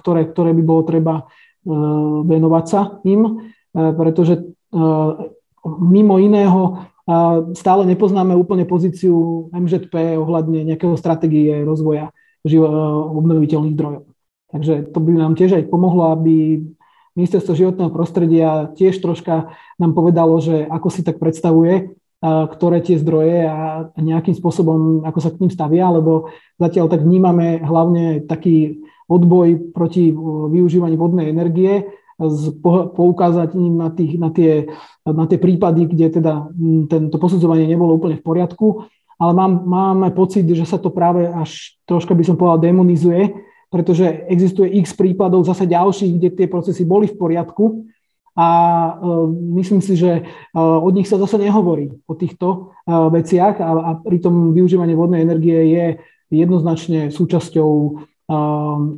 [0.01, 1.28] ktoré, ktoré by bolo treba
[2.24, 4.49] venovať sa im, pretože
[5.66, 6.89] mimo iného
[7.53, 12.15] stále nepoznáme úplne pozíciu MŽP ohľadne nejakého stratégie rozvoja
[13.18, 14.05] obnoviteľných zdrojov.
[14.55, 16.62] Takže to by nám tiež aj pomohlo, aby
[17.18, 19.51] ministerstvo životného prostredia tiež troška
[19.81, 25.31] nám povedalo, že ako si tak predstavuje, ktoré tie zdroje a nejakým spôsobom, ako sa
[25.32, 30.10] k ním stavia, lebo zatiaľ tak vnímame hlavne taký odboj proti
[30.52, 31.86] využívaniu vodnej energie,
[32.97, 34.73] poukázať im na, tých, na, tie,
[35.05, 36.48] na tie prípady, kde teda
[36.89, 41.76] tento posudzovanie nebolo úplne v poriadku, ale mám, máme pocit, že sa to práve až
[41.88, 43.32] troška by som povedal demonizuje,
[43.72, 47.88] pretože existuje x prípadov zase ďalších, kde tie procesy boli v poriadku
[48.36, 48.48] a
[49.01, 49.24] uh,
[49.56, 53.90] myslím si, že uh, od nich sa zase nehovorí o týchto uh, veciach a, a
[53.97, 55.84] pritom využívanie vodnej energie je
[56.30, 57.70] jednoznačne súčasťou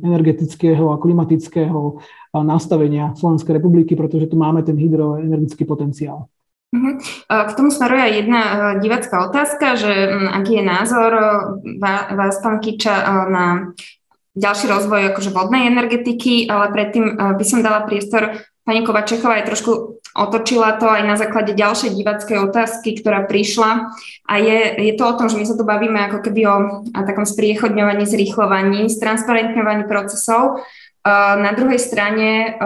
[0.01, 2.01] energetického a klimatického
[2.33, 6.25] nastavenia Slovenskej republiky, pretože tu máme ten hydroenergický potenciál.
[6.69, 7.01] Mhm.
[7.25, 8.41] K tomu smeruje aj jedna
[8.77, 9.89] divácká otázka, že
[10.29, 11.11] aký je názor
[12.13, 13.73] vás, pán Kiča, na
[14.37, 19.97] ďalší rozvoj akože vodnej energetiky, ale predtým by som dala priestor pani Kovačechová aj trošku
[20.13, 23.89] otočila to aj na základe ďalšej divackej otázky, ktorá prišla
[24.29, 26.57] a je, je to o tom, že my sa tu bavíme ako keby o,
[26.93, 30.61] takom spriechodňovaní, zrýchlovaní, stransparentňovaní procesov.
[31.39, 32.61] Na druhej strane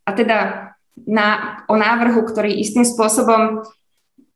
[0.00, 0.69] a teda
[1.06, 3.64] na, o návrhu, ktorý istým spôsobom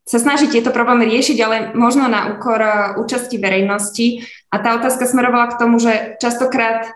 [0.04, 2.60] sa snaží tieto problémy riešiť, ale možno na úkor
[3.00, 4.20] účasti verejnosti.
[4.52, 6.92] A tá otázka smerovala k tomu, že častokrát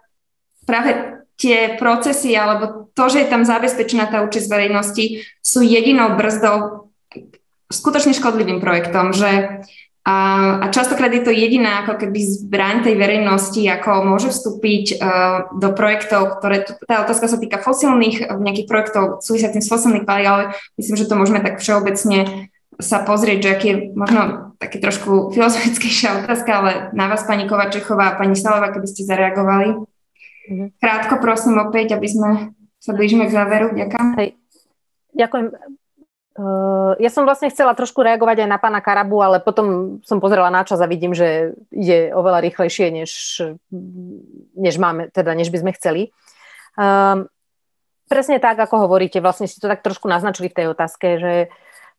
[0.69, 6.91] práve tie procesy alebo to, že je tam zabezpečená tá účasť verejnosti, sú jedinou brzdou
[7.73, 9.63] skutočne škodlivým projektom, že
[10.09, 10.17] a,
[10.65, 15.69] a častokrát je to jediná ako keby zbraň tej verejnosti, ako môže vstúpiť uh, do
[15.77, 20.45] projektov, ktoré, tá otázka sa týka fosilných, nejakých projektov súvisiacich s fosilných palív, ale
[20.81, 22.49] myslím, že to môžeme tak všeobecne
[22.81, 24.23] sa pozrieť, že aký je možno
[24.57, 29.77] taký trošku filozofickejšia otázka, ale na vás, pani Kovačechová a pani Salová, keby ste zareagovali.
[29.77, 30.69] Mm-hmm.
[30.81, 32.31] Krátko prosím opäť, aby sme
[32.81, 33.77] sa blížime k záveru.
[33.77, 34.09] Ďakujem.
[34.17, 34.29] Hej.
[35.13, 35.78] Ďakujem.
[36.39, 40.55] Uh, ja som vlastne chcela trošku reagovať aj na pána Karabu, ale potom som pozrela
[40.55, 43.43] na čas a vidím, že ide oveľa rýchlejšie, než,
[44.55, 46.15] než máme, teda než by sme chceli.
[46.79, 47.27] Um,
[48.07, 51.33] presne tak, ako hovoríte, vlastne si to tak trošku naznačili v tej otázke, že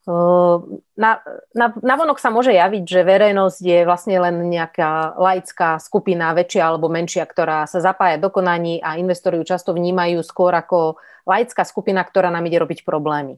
[0.07, 0.63] uh,
[0.95, 1.19] na,
[1.51, 6.87] na, navonok sa môže javiť, že verejnosť je vlastne len nejaká laická skupina, väčšia alebo
[6.87, 10.95] menšia, ktorá sa zapája do konaní a investori ju často vnímajú skôr ako
[11.27, 13.35] laická skupina, ktorá nám ide robiť problémy.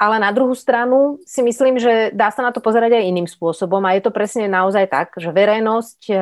[0.00, 3.84] Ale na druhú stranu si myslím, že dá sa na to pozerať aj iným spôsobom
[3.84, 6.16] a je to presne naozaj tak, že verejnosť e,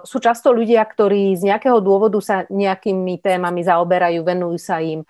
[0.00, 5.04] sú často ľudia, ktorí z nejakého dôvodu sa nejakými témami zaoberajú, venujú sa im.
[5.04, 5.06] E,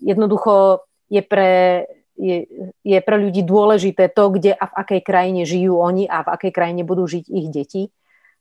[0.00, 0.80] jednoducho
[1.12, 1.84] je pre,
[2.16, 2.48] je,
[2.80, 6.52] je pre ľudí dôležité to, kde a v akej krajine žijú oni a v akej
[6.56, 7.82] krajine budú žiť ich deti.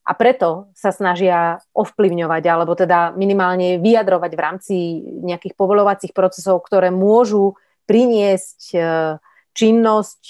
[0.08, 6.96] A preto sa snažia ovplyvňovať, alebo teda minimálne vyjadrovať v rámci nejakých povolovacích procesov, ktoré
[6.96, 8.80] môžu priniesť e,
[9.52, 10.22] činnosť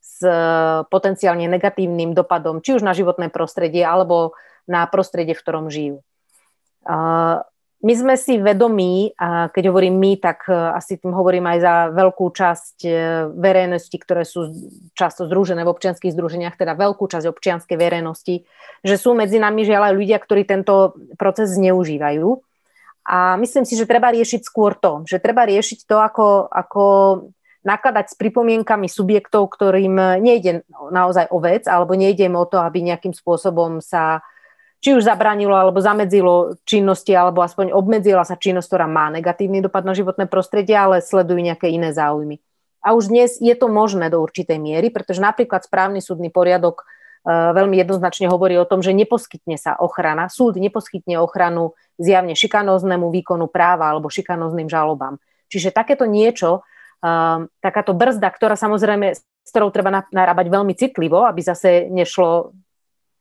[0.00, 0.40] s e,
[0.88, 4.32] potenciálne negatívnym dopadom, či už na životné prostredie, alebo
[4.64, 6.00] na prostredie, v ktorom žijú.
[7.86, 11.74] My sme si vedomí, a keď hovorím my, tak e, asi tým hovorím aj za
[11.94, 12.90] veľkú časť e,
[13.30, 14.50] verejnosti, ktoré sú
[14.98, 18.42] často združené v občianských združeniach, teda veľkú časť občianskej verejnosti,
[18.82, 22.42] že sú medzi nami žiaľ aj ľudia, ktorí tento proces zneužívajú.
[23.06, 26.84] A myslím si, že treba riešiť skôr to, že treba riešiť to, ako, ako
[27.62, 32.82] nakladať s pripomienkami subjektov, ktorým nejde naozaj o vec, alebo nejde im o to, aby
[32.82, 34.26] nejakým spôsobom sa
[34.86, 39.82] či už zabránilo alebo zamedzilo činnosti, alebo aspoň obmedzila sa činnosť, ktorá má negatívny dopad
[39.82, 42.38] na životné prostredie, ale sledujú nejaké iné záujmy.
[42.86, 47.50] A už dnes je to možné do určitej miery, pretože napríklad správny súdny poriadok uh,
[47.50, 53.50] veľmi jednoznačne hovorí o tom, že neposkytne sa ochrana, súd neposkytne ochranu zjavne šikanóznemu výkonu
[53.50, 55.18] práva alebo šikanózným žalobám.
[55.50, 61.38] Čiže takéto niečo, uh, takáto brzda, ktorá samozrejme s ktorou treba narábať veľmi citlivo, aby
[61.38, 62.54] zase nešlo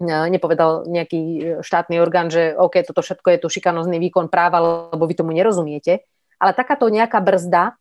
[0.04, 5.04] nepovedal nejaký e, štátny orgán, že OK, toto všetko je tu šikanozný výkon práva, lebo
[5.08, 6.04] vy tomu nerozumiete.
[6.36, 7.80] Ale takáto nejaká brzda,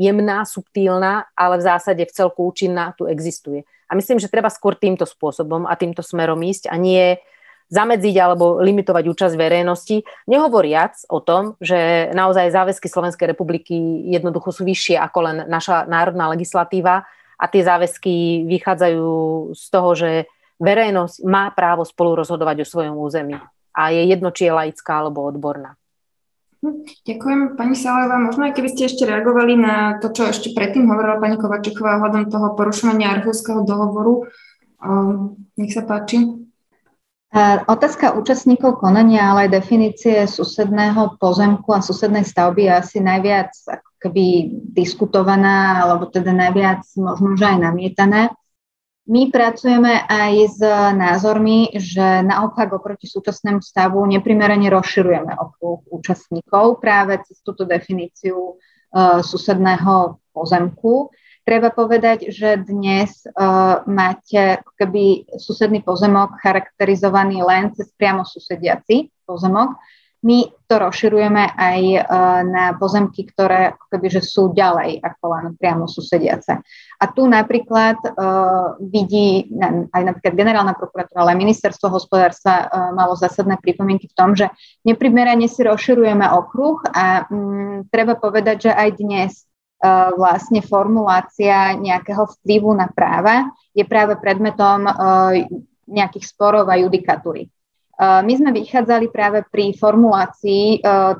[0.00, 3.68] jemná, subtílna, ale v zásade v celku účinná, tu existuje.
[3.86, 7.20] A myslím, že treba skôr týmto spôsobom a týmto smerom ísť a nie
[7.72, 13.76] zamedziť alebo limitovať účasť verejnosti, nehovoriac o tom, že naozaj záväzky Slovenskej republiky
[14.12, 17.08] jednoducho sú vyššie ako len naša národná legislatíva
[17.40, 19.12] a tie záväzky vychádzajú
[19.56, 20.10] z toho, že
[20.62, 23.34] verejnosť má právo spolu rozhodovať o svojom území
[23.74, 25.74] a je jedno, či je laická alebo odborná.
[26.62, 28.22] Hm, ďakujem, pani Salajová.
[28.22, 32.30] Možno aj keby ste ešte reagovali na to, čo ešte predtým hovorila pani Kovačeková ohľadom
[32.30, 34.30] toho porušovania Arhusského dohovoru.
[34.78, 36.22] Um, nech sa páči.
[37.64, 43.90] Otázka účastníkov konania, ale aj definície susedného pozemku a susednej stavby je asi najviac ako
[44.04, 44.24] keby
[44.76, 48.36] diskutovaná, alebo teda najviac možno, že aj namietané.
[49.12, 50.60] My pracujeme aj s
[50.96, 59.20] názormi, že naopak oproti súčasnému stavu neprimerane rozširujeme okruh účastníkov práve cez túto definíciu uh,
[59.20, 61.12] susedného pozemku.
[61.44, 69.76] Treba povedať, že dnes uh, máte keby susedný pozemok charakterizovaný len cez priamo susediaci pozemok,
[70.22, 72.00] my to rozširujeme aj e,
[72.46, 76.62] na pozemky, ktoré kebyže sú ďalej ako len priamo susediace.
[77.02, 79.50] A tu napríklad uh, vidí
[79.90, 84.46] aj napríklad generálna prokuratúra, ale ministerstvo hospodárstva uh, malo zásadné pripomienky v tom, že
[84.86, 89.32] neprimerane si rozširujeme okruh a um, treba povedať, že aj dnes
[90.14, 94.86] vlastne formulácia nejakého vplyvu na práva je práve predmetom
[95.90, 97.50] nejakých sporov a judikatúry.
[98.00, 101.18] My sme vychádzali práve pri formulácii e,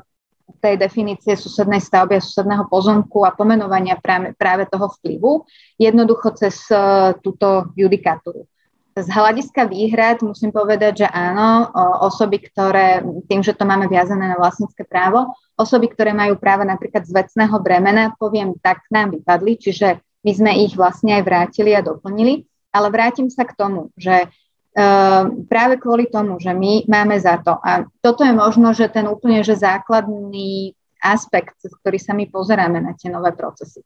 [0.57, 5.45] tej definície susednej stavby a susedného pozemku a pomenovania práve, toho vplyvu,
[5.77, 6.77] jednoducho cez e,
[7.21, 8.49] túto judikatúru.
[8.93, 11.65] Z hľadiska výhrad musím povedať, že áno,
[12.05, 17.01] osoby, ktoré, tým, že to máme viazané na vlastnícke právo, osoby, ktoré majú práva napríklad
[17.01, 21.81] z vecného bremena, poviem, tak nám vypadli, čiže my sme ich vlastne aj vrátili a
[21.81, 22.45] doplnili.
[22.73, 24.29] Ale vrátim sa k tomu, že
[25.47, 27.57] práve kvôli tomu, že my máme za to.
[27.61, 32.81] A toto je možno, že ten úplne že základný aspekt, cez ktorý sa my pozeráme
[32.81, 33.85] na tie nové procesy.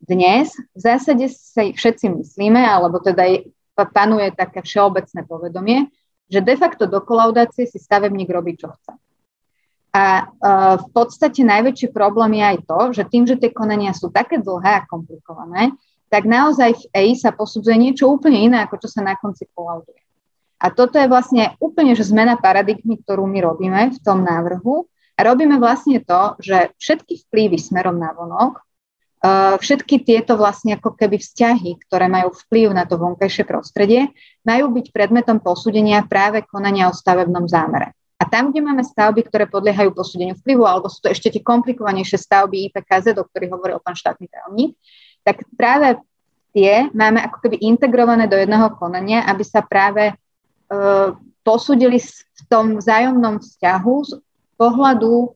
[0.00, 3.44] Dnes v zásade sa všetci myslíme, alebo teda
[3.92, 5.88] panuje také všeobecné povedomie,
[6.28, 8.92] že de facto do kolaudácie si stavebník robí, čo chce.
[9.90, 14.12] A uh, v podstate najväčší problém je aj to, že tým, že tie konania sú
[14.12, 15.74] také dlhé a komplikované,
[16.06, 20.09] tak naozaj v EI sa posudzuje niečo úplne iné, ako čo sa na konci kolauduje.
[20.60, 24.84] A toto je vlastne úplne že zmena paradigmy, ktorú my robíme v tom návrhu.
[25.16, 28.60] A robíme vlastne to, že všetky vplyvy smerom na vonok,
[29.20, 34.12] uh, všetky tieto vlastne ako keby vzťahy, ktoré majú vplyv na to vonkajšie prostredie,
[34.44, 37.92] majú byť predmetom posúdenia práve konania o stavebnom zámere.
[38.20, 42.20] A tam, kde máme stavby, ktoré podliehajú posúdeniu vplyvu, alebo sú to ešte tie komplikovanejšie
[42.20, 44.76] stavby IPKZ, o ktorých hovoril pán štátny tajomník,
[45.24, 45.96] tak práve
[46.52, 50.19] tie máme ako keby integrované do jedného konania, aby sa práve
[51.42, 54.12] posúdili v tom vzájomnom vzťahu z
[54.60, 55.26] pohľadu e,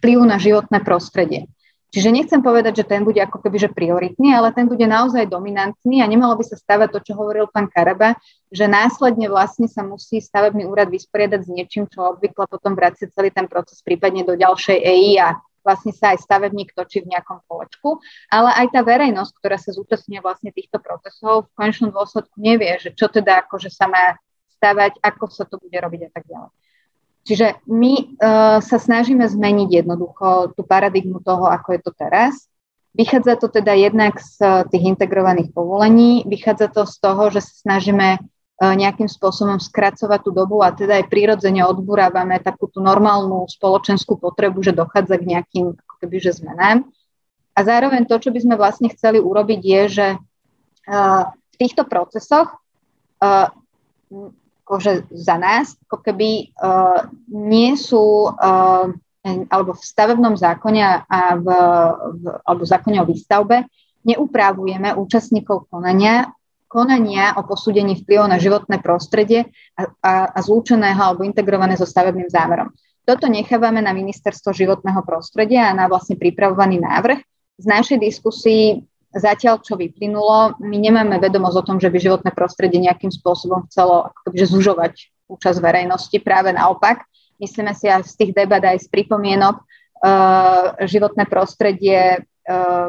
[0.00, 1.46] vplyvu na životné prostredie.
[1.90, 5.98] Čiže nechcem povedať, že ten bude ako keby že prioritný, ale ten bude naozaj dominantný
[5.98, 8.14] a nemalo by sa stavať to, čo hovoril pán Karaba,
[8.46, 13.34] že následne vlastne sa musí stavebný úrad vysporiadať s niečím, čo obvykle potom vracia celý
[13.34, 15.28] ten proces prípadne do ďalšej EI a
[15.66, 17.98] vlastne sa aj stavebník točí v nejakom kolečku,
[18.30, 22.94] ale aj tá verejnosť, ktorá sa zúčastňuje vlastne týchto procesov, v konečnom dôsledku nevie, že
[22.94, 24.14] čo teda akože sa má
[24.60, 26.52] stavať, ako sa to bude robiť a tak ďalej.
[27.24, 32.44] Čiže my uh, sa snažíme zmeniť jednoducho tú paradigmu toho, ako je to teraz.
[32.92, 37.52] Vychádza to teda jednak z uh, tých integrovaných povolení, vychádza to z toho, že sa
[37.64, 38.20] snažíme
[38.60, 44.60] nejakým spôsobom skracovať tú dobu a teda aj prirodzene odburávame takú tú normálnu spoločenskú potrebu,
[44.60, 46.84] že dochádza k nejakým ako keby, že zmenám.
[47.56, 50.06] A zároveň to, čo by sme vlastne chceli urobiť, je, že
[50.92, 52.60] v týchto procesoch
[54.70, 56.54] akože za nás ako keby
[57.26, 58.30] nie sú
[59.50, 60.80] alebo v stavebnom zákone
[61.10, 61.48] a v,
[62.22, 63.66] v, alebo v zákone o výstavbe
[64.06, 66.30] neupravujeme účastníkov konania
[66.70, 72.30] konania o posúdení vplyvu na životné prostredie a, a, a zlúčeného alebo integrované so stavebným
[72.30, 72.70] zámerom.
[73.02, 77.18] Toto nechávame na ministerstvo životného prostredia a na vlastne pripravovaný návrh.
[77.58, 82.78] Z našej diskusii zatiaľ, čo vyplynulo, my nemáme vedomosť o tom, že by životné prostredie
[82.78, 84.94] nejakým spôsobom chcelo akoby, zužovať
[85.26, 86.16] účasť verejnosti.
[86.22, 87.06] Práve naopak,
[87.42, 92.88] myslíme si aj z tých debat, aj z pripomienok, uh, životné prostredie uh,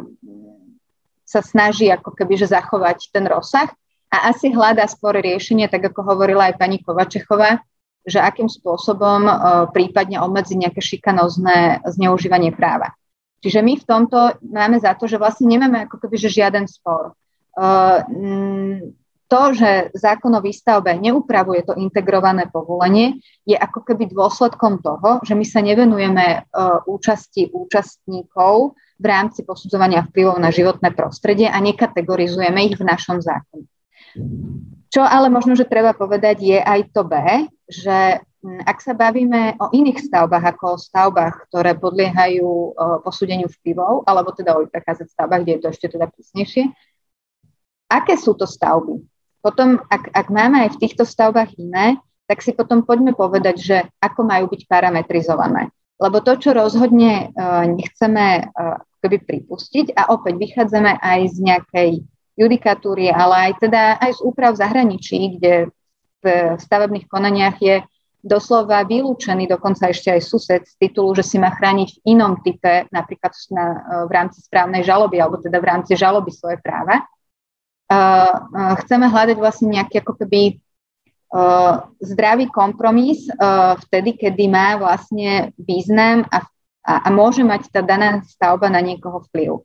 [1.26, 3.72] sa snaží ako keby že zachovať ten rozsah
[4.12, 7.64] a asi hľadá skôr riešenie, tak ako hovorila aj pani Kovačechová,
[8.04, 9.36] že akým spôsobom uh,
[9.74, 12.94] prípadne obmedziť nejaké šikanozné zneužívanie práva.
[13.42, 17.18] Čiže my v tomto máme za to, že vlastne nemáme ako keby že žiaden spor.
[17.58, 18.06] Uh,
[19.32, 25.34] to, že zákon o výstavbe neupravuje to integrované povolenie, je ako keby dôsledkom toho, že
[25.34, 32.60] my sa nevenujeme uh, účasti účastníkov v rámci posudzovania vplyvov na životné prostredie a nekategorizujeme
[32.70, 33.66] ich v našom zákone.
[34.92, 37.16] Čo ale možno, že treba povedať, je aj to B,
[37.72, 42.74] že ak sa bavíme o iných stavbách ako o stavbách, ktoré podliehajú
[43.06, 46.64] posúdeniu vplyvov, alebo teda o prechádzať stavbách, kde je to ešte teda prísnejšie,
[47.86, 48.98] aké sú to stavby?
[49.46, 53.78] Potom, ak, ak máme aj v týchto stavbách iné, tak si potom poďme povedať, že
[54.00, 55.74] ako majú byť parametrizované.
[56.02, 61.92] Lebo to, čo rozhodne uh, nechceme uh, keby pripustiť a opäť vychádzame aj z nejakej
[62.38, 65.74] judikatúry, ale aj teda aj z úprav zahraničí, kde
[66.22, 66.26] v
[66.58, 67.82] stavebných konaniach je
[68.22, 72.86] doslova vylúčený dokonca ešte aj sused z titulu, že si má chrániť v inom type,
[72.94, 73.66] napríklad na,
[74.06, 77.04] v rámci správnej žaloby, alebo teda v rámci žaloby svoje práva.
[77.92, 80.64] Uh, chceme hľadať vlastne nejaký ako keby
[81.36, 86.48] uh, zdravý kompromis uh, vtedy, kedy má vlastne význam a
[86.82, 89.62] a, a môže mať tá daná stavba na niekoho vplyv.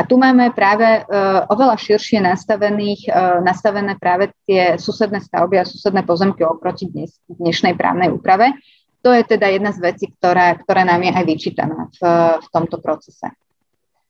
[0.00, 5.68] A tu máme práve uh, oveľa širšie nastavených, uh, nastavené práve tie susedné stavby a
[5.68, 8.56] susedné pozemky oproti dnes, dnešnej právnej úprave.
[9.04, 12.00] To je teda jedna z vecí, ktorá, ktorá nám je aj vyčítaná v,
[12.40, 13.28] v tomto procese.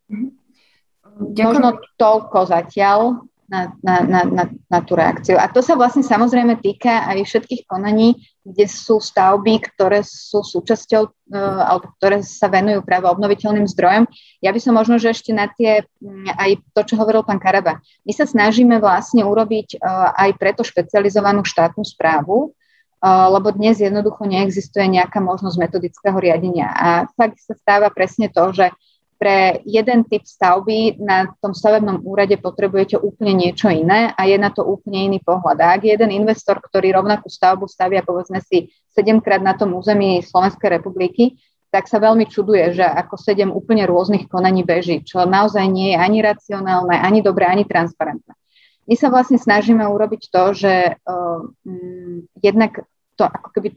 [0.06, 1.42] Ďakujem.
[1.42, 1.68] Možno
[1.98, 5.34] toľko zatiaľ na, na, na, na, na tú reakciu.
[5.34, 8.14] A to sa vlastne samozrejme týka aj všetkých konaní,
[8.46, 14.06] kde sú stavby, ktoré sú súčasťou uh, alebo ktoré sa venujú práve obnoviteľným zdrojom.
[14.38, 15.82] Ja by som možno, že ešte na tie,
[16.38, 17.82] aj to, čo hovoril pán Karaba.
[18.06, 24.30] My sa snažíme vlastne urobiť uh, aj preto špecializovanú štátnu správu, uh, lebo dnes jednoducho
[24.30, 26.70] neexistuje nejaká možnosť metodického riadenia.
[26.70, 28.70] A fakt sa stáva presne to, že
[29.20, 34.48] pre jeden typ stavby na tom stavebnom úrade potrebujete úplne niečo iné a je na
[34.48, 35.60] to úplne iný pohľad.
[35.60, 40.24] A ak jeden investor, ktorý rovnakú stavbu stavia povedzme si 7 krát na tom území
[40.24, 41.36] Slovenskej republiky,
[41.68, 46.00] tak sa veľmi čuduje, že ako sedem úplne rôznych konaní beží, čo naozaj nie je
[46.00, 48.32] ani racionálne, ani dobré, ani transparentné.
[48.88, 53.76] My sa vlastne snažíme urobiť to, že uh, um, jednak to ako keby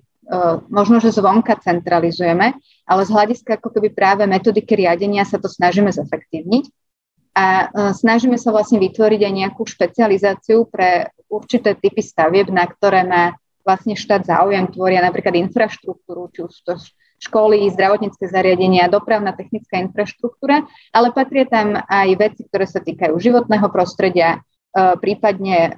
[0.72, 2.56] možno, že zvonka centralizujeme,
[2.88, 6.66] ale z hľadiska ako keby práve metodiky riadenia sa to snažíme zefektívniť.
[7.34, 7.66] A e,
[7.98, 13.34] snažíme sa vlastne vytvoriť aj nejakú špecializáciu pre určité typy stavieb, na ktoré má
[13.66, 16.74] vlastne štát záujem, tvoria napríklad infraštruktúru, či už to
[17.24, 23.66] školy, zdravotnícke zariadenia, dopravná technická infraštruktúra, ale patria tam aj veci, ktoré sa týkajú životného
[23.72, 24.44] prostredia,
[24.74, 25.72] prípadne e,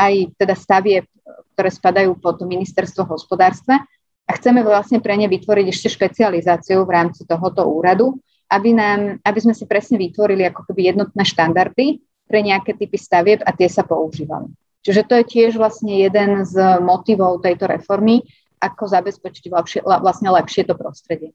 [0.00, 1.04] aj teda stavie,
[1.52, 3.84] ktoré spadajú pod ministerstvo hospodárstva
[4.26, 8.16] a chceme vlastne pre ne vytvoriť ešte špecializáciu v rámci tohoto úradu,
[8.48, 13.40] aby, nám, aby sme si presne vytvorili ako keby jednotné štandardy pre nejaké typy stavieb
[13.46, 14.50] a tie sa používali.
[14.82, 18.22] Čiže to je tiež vlastne jeden z motivov tejto reformy,
[18.62, 19.50] ako zabezpečiť
[19.84, 21.34] vlastne lepšie to prostredie.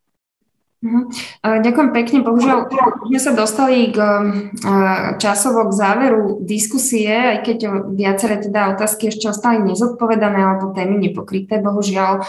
[0.81, 1.13] Mhm.
[1.61, 2.25] Ďakujem pekne.
[2.25, 2.65] Bohužiaľ,
[3.05, 4.01] sme sa dostali k
[5.21, 7.57] časovo k záveru diskusie, aj keď
[7.93, 12.25] viaceré teda otázky ešte ostali nezodpovedané alebo témy nepokryté, bohužiaľ.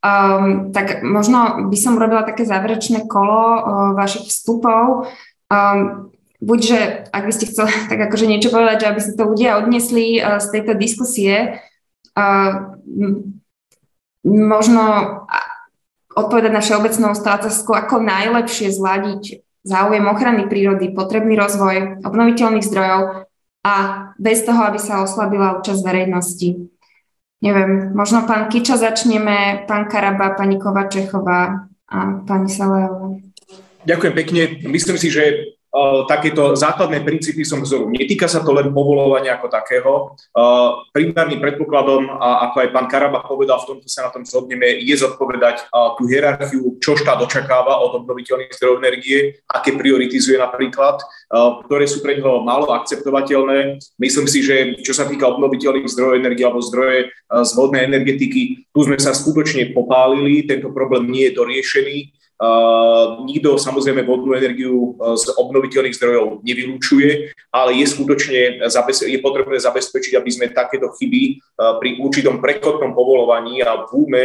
[0.00, 3.60] Um, tak možno by som robila také záverečné kolo uh,
[3.92, 5.12] vašich vstupov.
[5.52, 6.08] Um,
[6.40, 6.78] buď, že
[7.12, 10.56] ak by ste chceli tak akože niečo povedať, aby si to ľudia odnesli uh, z
[10.56, 11.60] tejto diskusie,
[12.16, 12.80] uh,
[14.24, 14.84] možno
[16.26, 23.28] odpovedať na všeobecnú otázku, ako najlepšie zladiť záujem ochrany prírody, potrebný rozvoj obnoviteľných zdrojov
[23.60, 23.74] a
[24.16, 26.72] bez toho, aby sa oslabila účasť verejnosti.
[27.40, 33.16] Neviem, možno pán Kiča začneme, pán Karaba, pani Kovačechová a pani Salejová.
[33.88, 34.42] Ďakujem pekne.
[34.68, 35.56] Myslím si, že
[36.10, 37.86] takéto základné princípy som vzoru.
[37.94, 39.92] Netýka sa to len povolovania ako takého.
[40.90, 44.94] Primárnym predpokladom, a ako aj pán Karabach povedal, v tomto sa na tom zhodneme, je
[44.98, 50.98] zodpovedať tú hierarchiu, čo štát očakáva od obnoviteľných zdrojov energie, aké prioritizuje napríklad,
[51.64, 53.78] ktoré sú pre neho málo akceptovateľné.
[54.02, 58.82] Myslím si, že čo sa týka obnoviteľných zdrojov energie alebo zdroje z vodnej energetiky, tu
[58.82, 61.98] sme sa skutočne popálili, tento problém nie je doriešený
[62.40, 68.64] Uh, nikto samozrejme vodnú energiu z obnoviteľných zdrojov nevylúčuje, ale je skutočne
[69.04, 74.22] je potrebné zabezpečiť, aby sme takéto chyby uh, pri určitom prechodnom povolovaní a v úme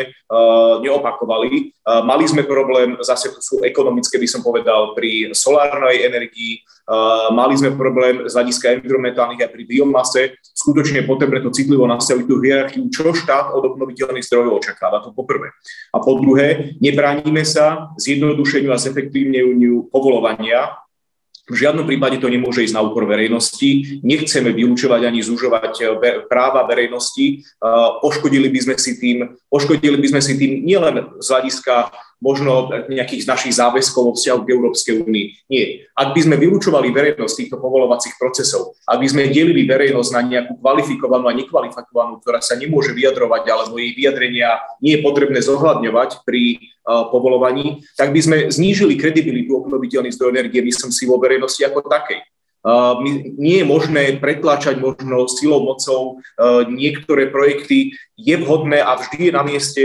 [0.79, 1.75] neopakovali.
[1.85, 6.65] Mali sme problém, zase to sú ekonomické, by som povedal, pri solárnej energii,
[7.33, 10.21] mali sme problém z hľadiska environmentálnych aj pri biomase.
[10.41, 15.49] Skutočne potrebné to citlivo nastaviť tú hierarchiu, čo štát od obnoviteľných zdrojov očakáva, to poprvé.
[15.93, 20.85] A po druhé, nebránime sa zjednodušeniu a zefektívneniu povolovania
[21.45, 24.01] v žiadnom prípade to nemôže ísť na úkor verejnosti.
[24.01, 25.89] Nechceme vylúčovať ani zužovať eh,
[26.25, 27.25] práva verejnosti.
[27.37, 31.93] Eh, poškodili by sme si tým, poškodili by sme si tým nielen z hľadiska
[32.23, 35.25] možno nejakých z našich záväzkov vo vzťahu k Európskej únii.
[35.51, 35.85] Nie.
[35.93, 40.57] Ak by sme vylúčovali verejnosť týchto povolovacích procesov, ak by sme delili verejnosť na nejakú
[40.63, 46.43] kvalifikovanú a nekvalifikovanú, ktorá sa nemôže vyjadrovať, alebo jej vyjadrenia nie je potrebné zohľadňovať pri
[46.57, 51.83] uh, povolovaní, tak by sme znížili kredibilitu obnoviteľných zdrojov energie, myslím si, vo verejnosti ako
[51.85, 52.23] takej.
[52.65, 52.97] Uh,
[53.37, 57.93] nie je možné pretláčať možno silou, mocou uh, niektoré projekty.
[58.17, 59.83] Je vhodné a vždy je na mieste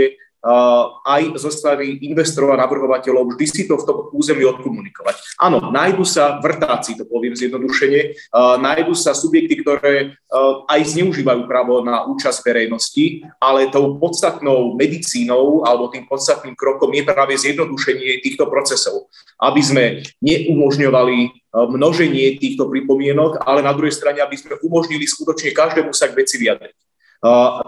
[1.05, 5.37] aj zo strany investorov a navrhovateľov vždy si to v tom území odkomunikovať.
[5.37, 10.17] Áno, nájdu sa vrtáci, to poviem zjednodušene, nájdu sa subjekty, ktoré
[10.65, 17.05] aj zneužívajú právo na účasť verejnosti, ale tou podstatnou medicínou alebo tým podstatným krokom je
[17.05, 19.83] práve zjednodušenie týchto procesov, aby sme
[20.25, 26.17] neumožňovali množenie týchto pripomienok, ale na druhej strane, aby sme umožnili skutočne každému sa k
[26.17, 26.90] veci vyjadriť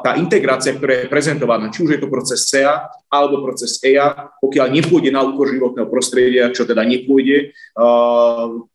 [0.02, 4.68] tá integrácia, ktorá je prezentovaná, či už je to proces CEA alebo proces EIA, pokiaľ
[4.74, 7.54] nepôjde na úkor životného prostredia, čo teda nepôjde,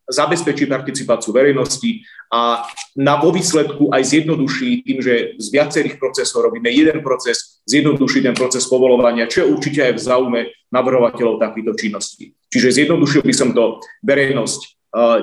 [0.06, 2.62] zabezpečí participáciu verejnosti a
[2.94, 8.38] na vo výsledku aj zjednoduší tým, že z viacerých procesov robíme jeden proces, zjednoduší ten
[8.38, 10.40] proces povolovania, čo je určite aj v záujme
[10.70, 12.38] navrhovateľov takýchto činností.
[12.54, 14.77] Čiže zjednodušil by som to verejnosť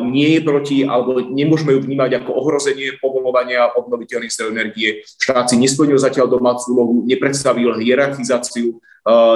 [0.06, 5.02] nie je proti, alebo nemôžeme ju vnímať ako ohrozenie povolovania obnoviteľných zdrojov energie.
[5.18, 8.78] Štát si nesplnil zatiaľ domácu úlohu, nepredstavil hierarchizáciu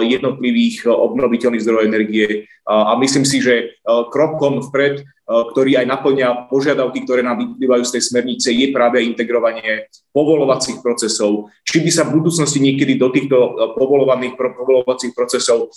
[0.02, 7.22] jednotlivých obnoviteľných zdrojov energie a myslím si, že krokom vpred, ktorý aj naplňa požiadavky, ktoré
[7.22, 11.54] nám vyplývajú z tej smernice, je práve integrovanie povolovacích procesov.
[11.62, 13.38] Či by sa v budúcnosti niekedy do týchto
[13.78, 15.70] povolovaných povolovacích procesov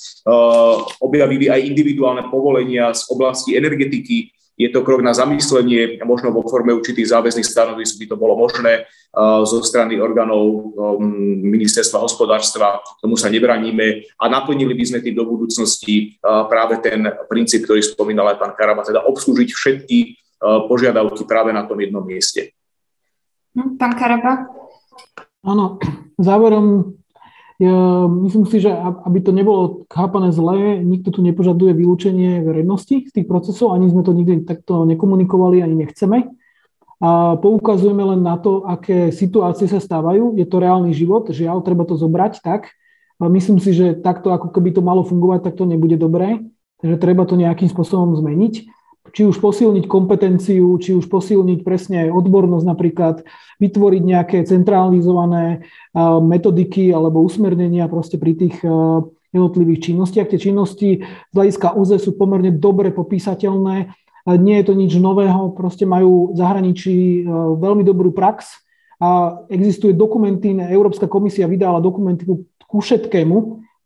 [1.04, 4.32] objavili aj individuálne povolenia z oblasti energetiky,
[4.62, 8.86] je to krok na zamyslenie, možno vo forme určitých záväzných stanovisk by to bolo možné
[9.42, 11.02] zo strany orgánov um,
[11.42, 17.68] ministerstva hospodárstva, tomu sa nebraníme a naplnili by sme tým do budúcnosti práve ten princíp,
[17.68, 19.98] ktorý spomínal aj pán Karaba, teda obslúžiť všetky
[20.42, 22.54] požiadavky práve na tom jednom mieste.
[23.52, 24.48] Hm, pán Karaba?
[25.42, 25.76] Áno,
[26.16, 26.96] záverom
[27.62, 33.12] ja myslím si, že aby to nebolo chápané zle, nikto tu nepožaduje vylúčenie verejnosti z
[33.14, 36.34] tých procesov, ani sme to nikdy takto nekomunikovali, ani nechceme.
[37.02, 40.34] A poukazujeme len na to, aké situácie sa stávajú.
[40.38, 42.74] Je to reálny život, žiaľ, treba to zobrať tak.
[43.22, 46.42] A myslím si, že takto, ako keby to malo fungovať, tak to nebude dobré.
[46.82, 48.66] Takže treba to nejakým spôsobom zmeniť
[49.12, 53.28] či už posilniť kompetenciu, či už posilniť presne odbornosť napríklad,
[53.60, 55.68] vytvoriť nejaké centralizované
[56.24, 58.56] metodiky alebo usmernenia proste pri tých
[59.32, 60.28] jednotlivých činnostiach.
[60.32, 63.92] Tie činnosti z hľadiska UZE sú pomerne dobre popísateľné,
[64.38, 67.26] nie je to nič nového, proste majú v zahraničí
[67.58, 68.64] veľmi dobrú prax
[69.02, 72.22] a existuje dokumenty, Európska komisia vydala dokumenty
[72.70, 73.36] ku všetkému,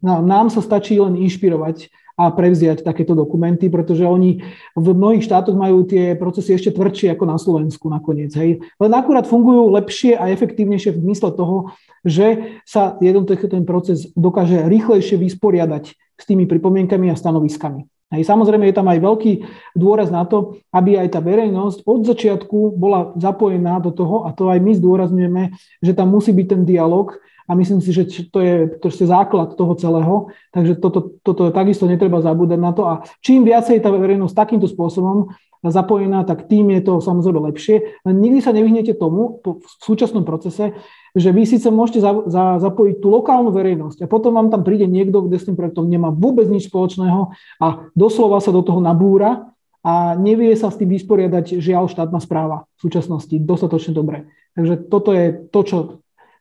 [0.05, 4.41] nám sa stačí len inšpirovať a prevziať takéto dokumenty, pretože oni
[4.73, 8.33] v mnohých štátoch majú tie procesy ešte tvrdšie ako na Slovensku nakoniec.
[8.33, 8.65] Hej.
[8.81, 14.65] Len akurát fungujú lepšie a efektívnejšie v zmysle toho, že sa jednoducho ten proces dokáže
[14.65, 17.85] rýchlejšie vysporiadať s tými pripomienkami a stanoviskami.
[18.07, 19.33] Hej, samozrejme je tam aj veľký
[19.75, 24.47] dôraz na to, aby aj tá verejnosť od začiatku bola zapojená do toho a to
[24.47, 25.43] aj my zdôrazňujeme,
[25.83, 29.73] že tam musí byť ten dialog a myslím si, že to je, je základ toho
[29.79, 30.15] celého,
[30.51, 35.31] takže toto, toto takisto netreba zabúdať na to a čím viacej tá verejnosť takýmto spôsobom
[35.65, 38.03] zapojená, tak tým je to samozrejme lepšie.
[38.07, 40.77] Nikdy sa nevyhnete tomu v súčasnom procese,
[41.17, 44.85] že vy síce môžete za, za, zapojiť tú lokálnu verejnosť a potom vám tam príde
[44.85, 47.33] niekto, kde s tým projektom nemá vôbec nič spoločného
[47.63, 47.67] a
[47.97, 49.49] doslova sa do toho nabúra
[49.87, 54.29] a nevie sa s tým vysporiadať žiaľ štátna správa v súčasnosti dostatočne dobre.
[54.59, 55.77] Takže toto je to, čo,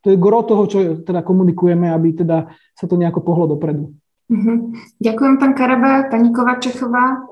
[0.06, 3.90] to je gro toho, čo teda komunikujeme, aby teda sa to nejako pohlo dopredu.
[4.30, 4.69] Uh-huh.
[5.02, 6.06] Ďakujem, pán Karaba.
[6.14, 7.26] Pani Kovačechová?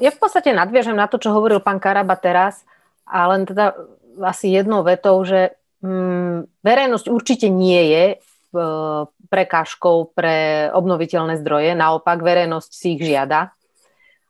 [0.00, 2.64] Ja v podstate nadviežem na to, čo hovoril pán Karaba teraz,
[3.04, 3.76] a len teda
[4.24, 8.16] asi jednou vetou, že mm, verejnosť určite nie je e,
[9.28, 13.52] prekážkou pre obnoviteľné zdroje, naopak verejnosť si ich žiada.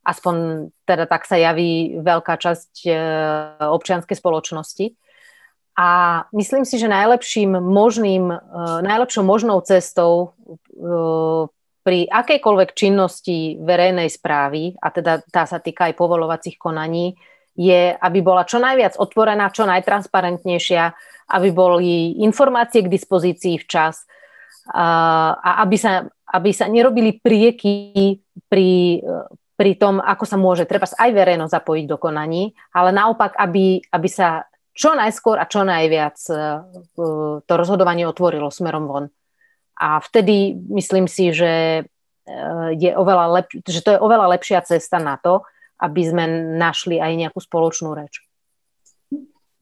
[0.03, 2.91] Aspoň teda tak sa javí veľká časť e,
[3.67, 4.95] občianskej spoločnosti.
[5.79, 5.89] A
[6.35, 8.39] myslím si, že najlepším možným, e,
[8.83, 10.35] najlepšou možnou cestou
[11.87, 17.15] pri akejkoľvek činnosti verejnej správy, a teda tá sa týka aj povolovacích konaní,
[17.59, 20.85] je, aby bola čo najviac otvorená, čo najtransparentnejšia,
[21.35, 24.07] aby boli informácie k dispozícii včas
[24.71, 29.03] a aby sa, aby sa nerobili prieky pri,
[29.59, 34.09] pri tom, ako sa môže treba aj verejnosť zapojiť do konaní, ale naopak, aby, aby
[34.13, 34.47] sa
[34.79, 36.35] čo najskôr a čo najviac e,
[37.43, 39.05] to rozhodovanie otvorilo smerom von.
[39.75, 42.33] A vtedy myslím si, že, e,
[42.79, 45.43] je oveľa lep- že to je oveľa lepšia cesta na to,
[45.83, 46.25] aby sme
[46.55, 48.23] našli aj nejakú spoločnú reč.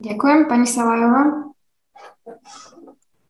[0.05, 1.48] Ďakujem, pani Salajová.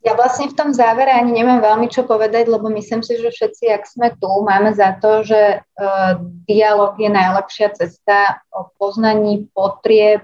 [0.02, 3.64] Ja vlastne v tom závere ani nemám veľmi čo povedať, lebo myslím si, že všetci,
[3.74, 6.14] ak sme tu, máme za to, že uh,
[6.46, 10.22] dialog je najlepšia cesta o poznaní potrieb,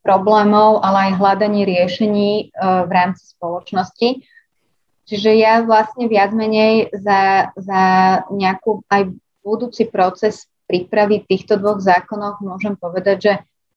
[0.00, 4.24] problémov, ale aj hľadaní riešení uh, v rámci spoločnosti.
[5.10, 7.82] Čiže ja vlastne viac menej za, za
[8.30, 9.10] nejakú aj
[9.42, 13.32] budúci proces prípravy týchto dvoch zákonov môžem povedať, že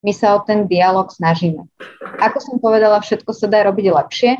[0.05, 1.65] my sa o ten dialog snažíme.
[2.21, 4.31] Ako som povedala, všetko sa dá robiť lepšie,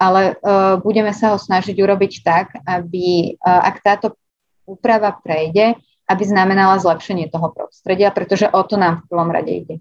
[0.00, 4.16] ale uh, budeme sa ho snažiť urobiť tak, aby uh, ak táto
[4.64, 5.76] úprava prejde,
[6.08, 9.76] aby znamenala zlepšenie toho prostredia, pretože o to nám v prvom rade ide.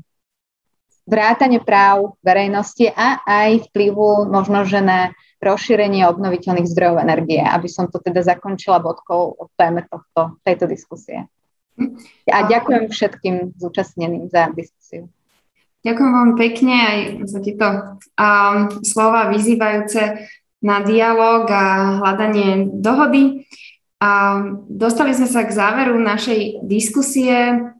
[1.09, 7.89] Vrátanie práv verejnosti a aj vplyvu možno, že na rozšírenie obnoviteľných zdrojov energie, aby som
[7.89, 11.25] to teda zakončila bodkou o téme tohto, tejto diskusie.
[12.27, 15.07] A ďakujem všetkým zúčastneným za diskusiu.
[15.79, 16.97] Ďakujem veľmi pekne aj
[17.31, 17.67] za tieto
[18.19, 20.27] um, slova vyzývajúce
[20.59, 21.63] na dialog a
[22.03, 23.47] hľadanie dohody.
[24.03, 27.71] Um, dostali sme sa k záveru našej diskusie.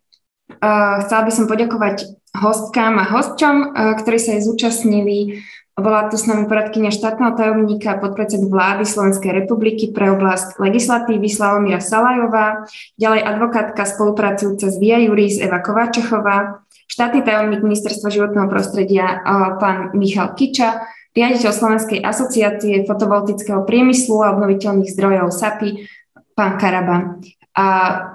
[0.64, 5.42] Uh, chcela by som poďakovať hostkám a hostčom, uh, ktorí sa aj zúčastnili
[5.80, 11.80] bola tu s nami poradkynia štátneho tajomníka podpredsedu vlády Slovenskej republiky pre oblasť legislatívy Slavomíra
[11.80, 12.68] Salajová,
[13.00, 19.24] ďalej advokátka spolupracujúca s Via Juris Eva Kováčechová, štátny tajomník Ministerstva životného prostredia
[19.58, 20.84] pán Michal Kiča,
[21.16, 25.88] riaditeľ Slovenskej asociácie fotovoltického priemyslu a obnoviteľných zdrojov SAPI,
[26.36, 27.18] pán Karaba.
[27.58, 27.66] A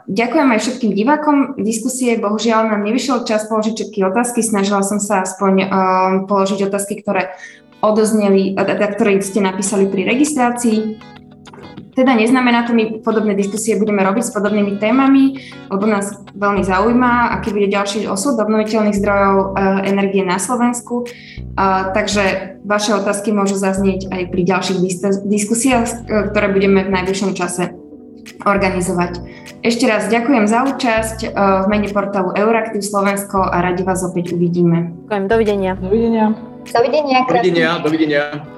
[0.07, 2.17] ďakujem aj všetkým divákom diskusie.
[2.17, 4.41] Bohužiaľ nám nevyšiel čas položiť všetky otázky.
[4.47, 5.69] Snažila som sa aspoň um,
[6.31, 7.35] položiť otázky, ktoré
[7.83, 10.79] odozneli, teda, ktoré ste napísali pri registrácii.
[11.95, 15.39] Teda neznamená to, my podobné diskusie budeme robiť s podobnými témami,
[15.71, 21.05] lebo nás veľmi zaujíma, aký bude ďalší osud obnoviteľných zdrojov uh, energie na Slovensku.
[21.05, 24.79] Uh, takže vaše otázky môžu zaznieť aj pri ďalších
[25.27, 27.84] diskusiách, uh, ktoré budeme v najbližšom čase
[28.45, 29.21] organizovať.
[29.65, 34.37] Ešte raz ďakujem za účasť eh, v mene portálu Euraktiv Slovensko a radi vás opäť
[34.37, 34.93] uvidíme.
[35.09, 35.73] Ďakujem, dovidenia.
[35.77, 36.27] Dovidenia.
[36.65, 37.19] Dovidenia.
[37.29, 38.54] Dovidenia, dovidenia.